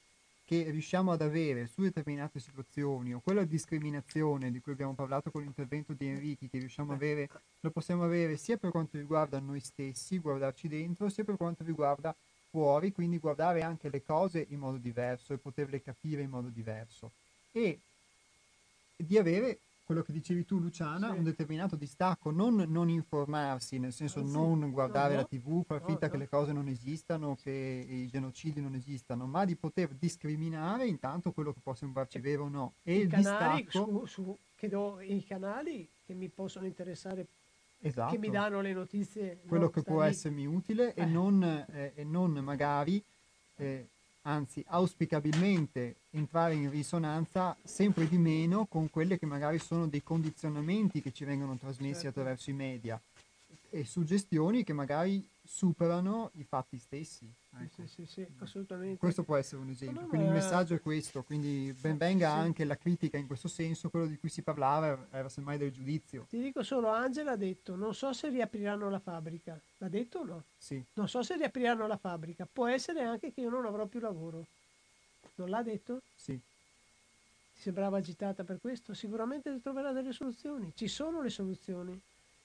[0.45, 5.41] che riusciamo ad avere su determinate situazioni o quella discriminazione di cui abbiamo parlato con
[5.41, 7.29] l'intervento di Enrichi che riusciamo a avere,
[7.61, 12.13] lo possiamo avere sia per quanto riguarda noi stessi, guardarci dentro, sia per quanto riguarda
[12.49, 17.11] fuori, quindi guardare anche le cose in modo diverso e poterle capire in modo diverso.
[17.51, 17.79] E
[18.95, 19.59] di avere
[19.93, 21.17] quello che dicevi tu Luciana, sì.
[21.17, 24.31] un determinato distacco, non, non, informarsi, nel senso eh sì.
[24.31, 28.07] non guardare no, la tv, far finta no, che le cose non esistano, che i
[28.07, 32.73] genocidi non esistano, ma di poter discriminare intanto quello che può sembrarci vero o no.
[32.81, 34.05] E I il canali, distacco...
[34.05, 37.27] Su, su, che do, I canali che mi possono interessare
[37.79, 38.13] esatto.
[38.13, 39.41] che mi danno le notizie.
[39.47, 40.07] Quello no, che può lì.
[40.07, 41.03] essermi utile eh.
[41.03, 43.03] e, non, eh, e, non, magari
[43.57, 43.89] eh,
[44.23, 51.01] anzi auspicabilmente entrare in risonanza sempre di meno con quelle che magari sono dei condizionamenti
[51.01, 52.19] che ci vengono trasmessi Certo.
[52.19, 52.99] attraverso i media
[53.69, 57.29] e suggestioni che magari superano i fatti stessi.
[57.59, 57.85] ecco.
[57.85, 58.97] Sì, sì, sì, assolutamente.
[58.97, 60.01] Questo può essere un esempio.
[60.01, 63.89] No, Quindi il messaggio è questo, quindi ben venga anche la critica in questo senso,
[63.89, 66.25] quello di cui si parlava era semmai del giudizio.
[66.29, 69.59] Ti dico solo, Angela ha detto, non so se riapriranno la fabbrica.
[69.77, 70.43] L'ha detto o no?
[70.57, 72.47] Sì, Non so se riapriranno la fabbrica.
[72.51, 74.45] Può essere anche che io non avrò più lavoro.
[75.35, 76.01] Non l'ha detto?
[76.15, 76.39] sì.
[77.55, 78.93] Ti sembrava agitata per questo?
[78.95, 80.71] Sicuramente troverà delle soluzioni.
[80.75, 81.97] Ci sono le soluzioni.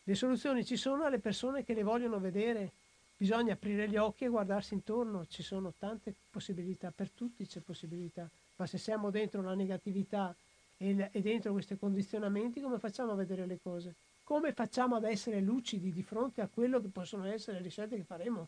[0.04, 2.72] Le soluzioni ci sono alle persone che le vogliono vedere.
[3.20, 5.27] Bisogna aprire gli occhi e guardarsi intorno.
[5.27, 8.31] Ci sono tante possibilità, per tutti c'è possibilità.
[8.55, 10.32] Ma se siamo dentro la negatività
[10.77, 13.97] e, e dentro questi condizionamenti, come facciamo a vedere le cose?
[14.23, 18.05] Come facciamo ad essere lucidi di fronte a quello che possono essere le scelte che
[18.05, 18.47] faremo?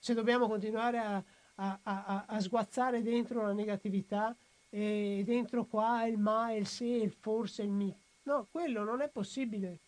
[0.00, 1.22] Se dobbiamo continuare a-
[1.54, 4.34] a- a- a sguazzare dentro la negatività
[4.68, 7.94] e dentro qua il ma, il se, il forse, il mi.
[8.24, 9.78] No, quello non è possibile.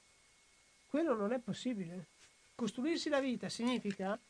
[0.89, 2.10] Quello non è possibile.
[2.61, 4.21] Costruirsi la vita significa,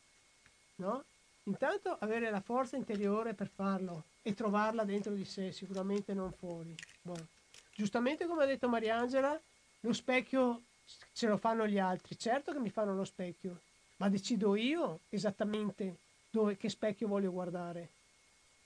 [0.75, 1.03] no?
[1.43, 6.73] Intanto avere la forza interiore per farlo e trovarla dentro di sé, sicuramente non fuori.
[7.01, 7.27] Buono.
[7.75, 9.37] Giustamente come ha detto Mariangela,
[9.81, 10.61] lo specchio
[11.11, 12.17] ce lo fanno gli altri.
[12.17, 13.59] Certo che mi fanno lo specchio,
[13.97, 15.97] ma decido io esattamente
[16.29, 17.89] dove, che specchio voglio guardare.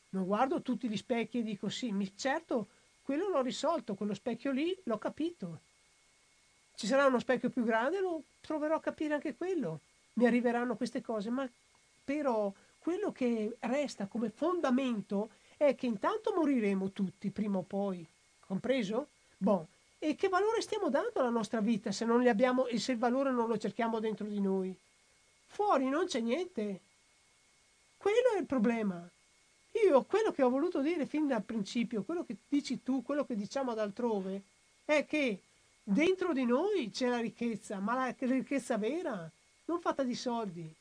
[0.10, 2.68] Non guardo tutti gli specchi e dico sì, mi- certo,
[3.02, 5.62] quello l'ho risolto, quello specchio lì l'ho capito.
[6.76, 9.80] Ci sarà uno specchio più grande, lo proverò a capire anche quello.
[10.14, 11.50] Mi arriveranno queste cose, ma
[12.04, 18.06] però quello che resta come fondamento è che intanto moriremo tutti prima o poi,
[18.46, 19.08] compreso?
[19.38, 19.68] Boh,
[20.00, 22.98] e che valore stiamo dando alla nostra vita se non li abbiamo e se il
[22.98, 24.76] valore non lo cerchiamo dentro di noi?
[25.48, 26.80] Fuori non c'è niente.
[27.98, 29.02] Quello è il problema.
[29.88, 33.36] Io quello che ho voluto dire fin dal principio, quello che dici tu, quello che
[33.36, 34.42] diciamo ad altrove,
[34.86, 35.40] è che
[35.88, 39.30] dentro di noi c'è la ricchezza, ma la ricchezza vera,
[39.66, 40.74] non fatta di soldi,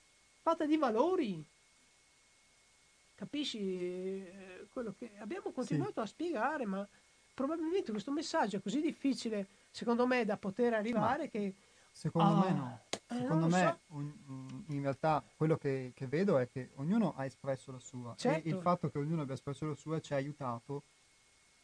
[0.43, 1.45] fatta di valori.
[3.17, 6.87] Capisci eh, quello che abbiamo continuato a spiegare, ma
[7.33, 11.55] probabilmente questo messaggio è così difficile, secondo me, da poter arrivare che...
[11.93, 12.81] Secondo Ah, me no.
[12.91, 13.97] eh, Secondo lo me so.
[13.97, 18.49] mm, in realtà quello che, che vedo è che ognuno ha espresso la sua Certo.
[18.49, 20.83] e il fatto che ognuno abbia espresso la sua ci ha aiutato,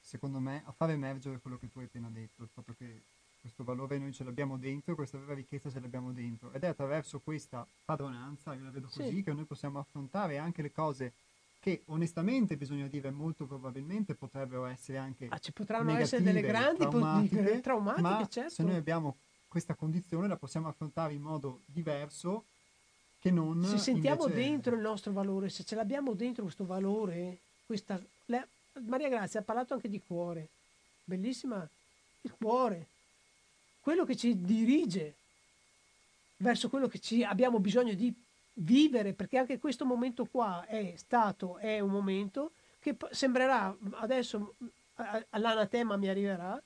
[0.01, 3.03] secondo me, a far emergere quello che tu hai appena detto, il fatto che
[3.41, 7.21] questo valore noi ce l'abbiamo dentro, questa vera ricchezza ce l'abbiamo dentro ed è attraverso
[7.21, 9.23] questa padronanza, io la vedo così, Sì.
[9.23, 11.13] che noi possiamo affrontare anche le cose
[11.61, 16.59] che onestamente bisogna dire molto probabilmente potrebbero essere anche Ah, ci potranno essere delle negative,
[16.77, 18.51] grandi traumatiche, traumatiche, ma certo.
[18.51, 19.17] se noi abbiamo
[19.49, 22.45] questa condizione la possiamo affrontare in modo diverso
[23.19, 27.39] che non se sentiamo invece- dentro il nostro valore, se ce l'abbiamo dentro questo valore,
[27.67, 28.01] questa,
[28.87, 30.49] Maria Grazia ha parlato anche di cuore,
[31.05, 31.67] bellissima,
[32.23, 32.87] il cuore,
[33.81, 35.15] quello che ci dirige
[36.39, 38.13] verso quello che ci abbiamo bisogno di
[38.55, 44.55] vivere, perché anche questo momento qua è stato, è un momento che sembrerà, adesso
[45.31, 46.61] all'anatema mi arriverà,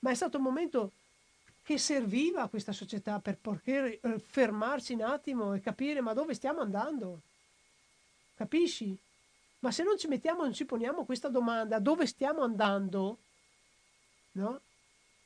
[0.00, 0.92] ma è stato un momento
[1.62, 6.34] che serviva a questa società per poter eh, fermarsi un attimo e capire ma dove
[6.34, 7.20] stiamo andando.
[8.36, 8.96] Capisci?
[9.60, 13.18] Ma se non ci mettiamo, non ci poniamo questa domanda, dove stiamo andando?
[14.32, 14.60] No?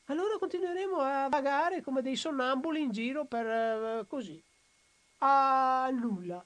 [0.09, 4.41] Allora continueremo a vagare come dei sonnambuli in giro per eh, così,
[5.19, 6.43] a nulla.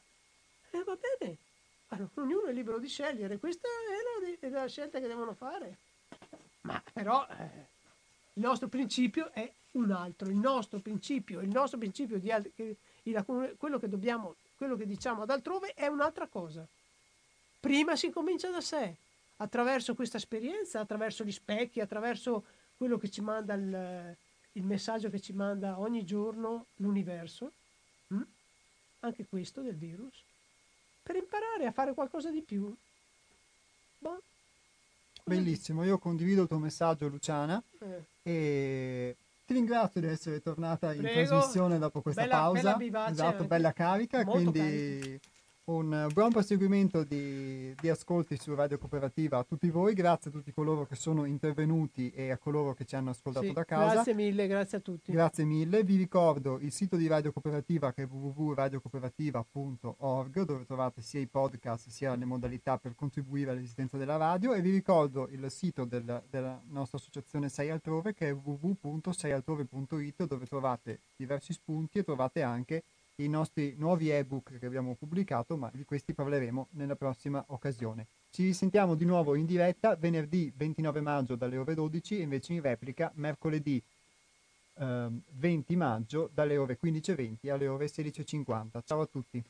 [0.70, 1.38] E va bene.
[1.88, 5.78] Allora, ognuno è libero di scegliere, questa è la, è la scelta che devono fare.
[6.62, 7.68] Ma però eh,
[8.34, 13.56] il nostro principio è un altro, il nostro principio, il nostro principio di che- il-
[13.58, 16.68] quello che dobbiamo, quello che diciamo ad altrove è un'altra cosa.
[17.62, 18.98] Prima si comincia da sé,
[19.38, 22.44] attraverso questa esperienza, attraverso gli specchi, attraverso
[22.84, 24.18] quello che ci manda il,
[24.52, 27.54] il messaggio che ci manda ogni giorno l'universo,
[28.14, 28.22] mm?
[29.00, 30.22] anche questo del virus,
[31.02, 32.76] per imparare a fare qualcosa di più.
[34.00, 34.22] Boh,
[35.24, 38.04] Bellissimo, io condivido il tuo messaggio Luciana eh.
[38.22, 39.16] e
[39.46, 41.30] ti ringrazio di essere tornata in Prego.
[41.30, 42.76] trasmissione dopo questa Bella- pausa.
[42.76, 43.46] bella esatto, anche.
[43.46, 45.22] bella carica, Molto quindi
[45.66, 50.52] un buon proseguimento di, di ascolti su Radio Cooperativa a tutti voi, grazie a tutti
[50.52, 53.94] coloro che sono intervenuti e a coloro che ci hanno ascoltato Sì, da casa.
[53.94, 55.14] Grazie mille, grazie a tutti.
[55.14, 61.22] Grazie mille, vi ricordo il sito di Radio Cooperativa che è www.radiocooperativa.org dove trovate sia
[61.22, 65.86] i podcast sia le modalità per contribuire all'esistenza della radio e vi ricordo il sito
[65.86, 72.42] del- della nostra associazione Sei Altrove che è www.seialtrove.it dove trovate diversi spunti e trovate
[72.42, 72.84] anche
[73.18, 78.08] i nostri nuovi ebook che abbiamo pubblicato ma di questi parleremo nella prossima occasione.
[78.32, 82.62] Ci sentiamo di nuovo in diretta venerdì 29 maggio dalle ore 12 e invece in
[82.62, 83.82] replica mercoledì
[84.76, 88.82] eh, 20 maggio dalle ore 15.20 alle ore 16.50.
[88.84, 89.44] Ciao a tutti.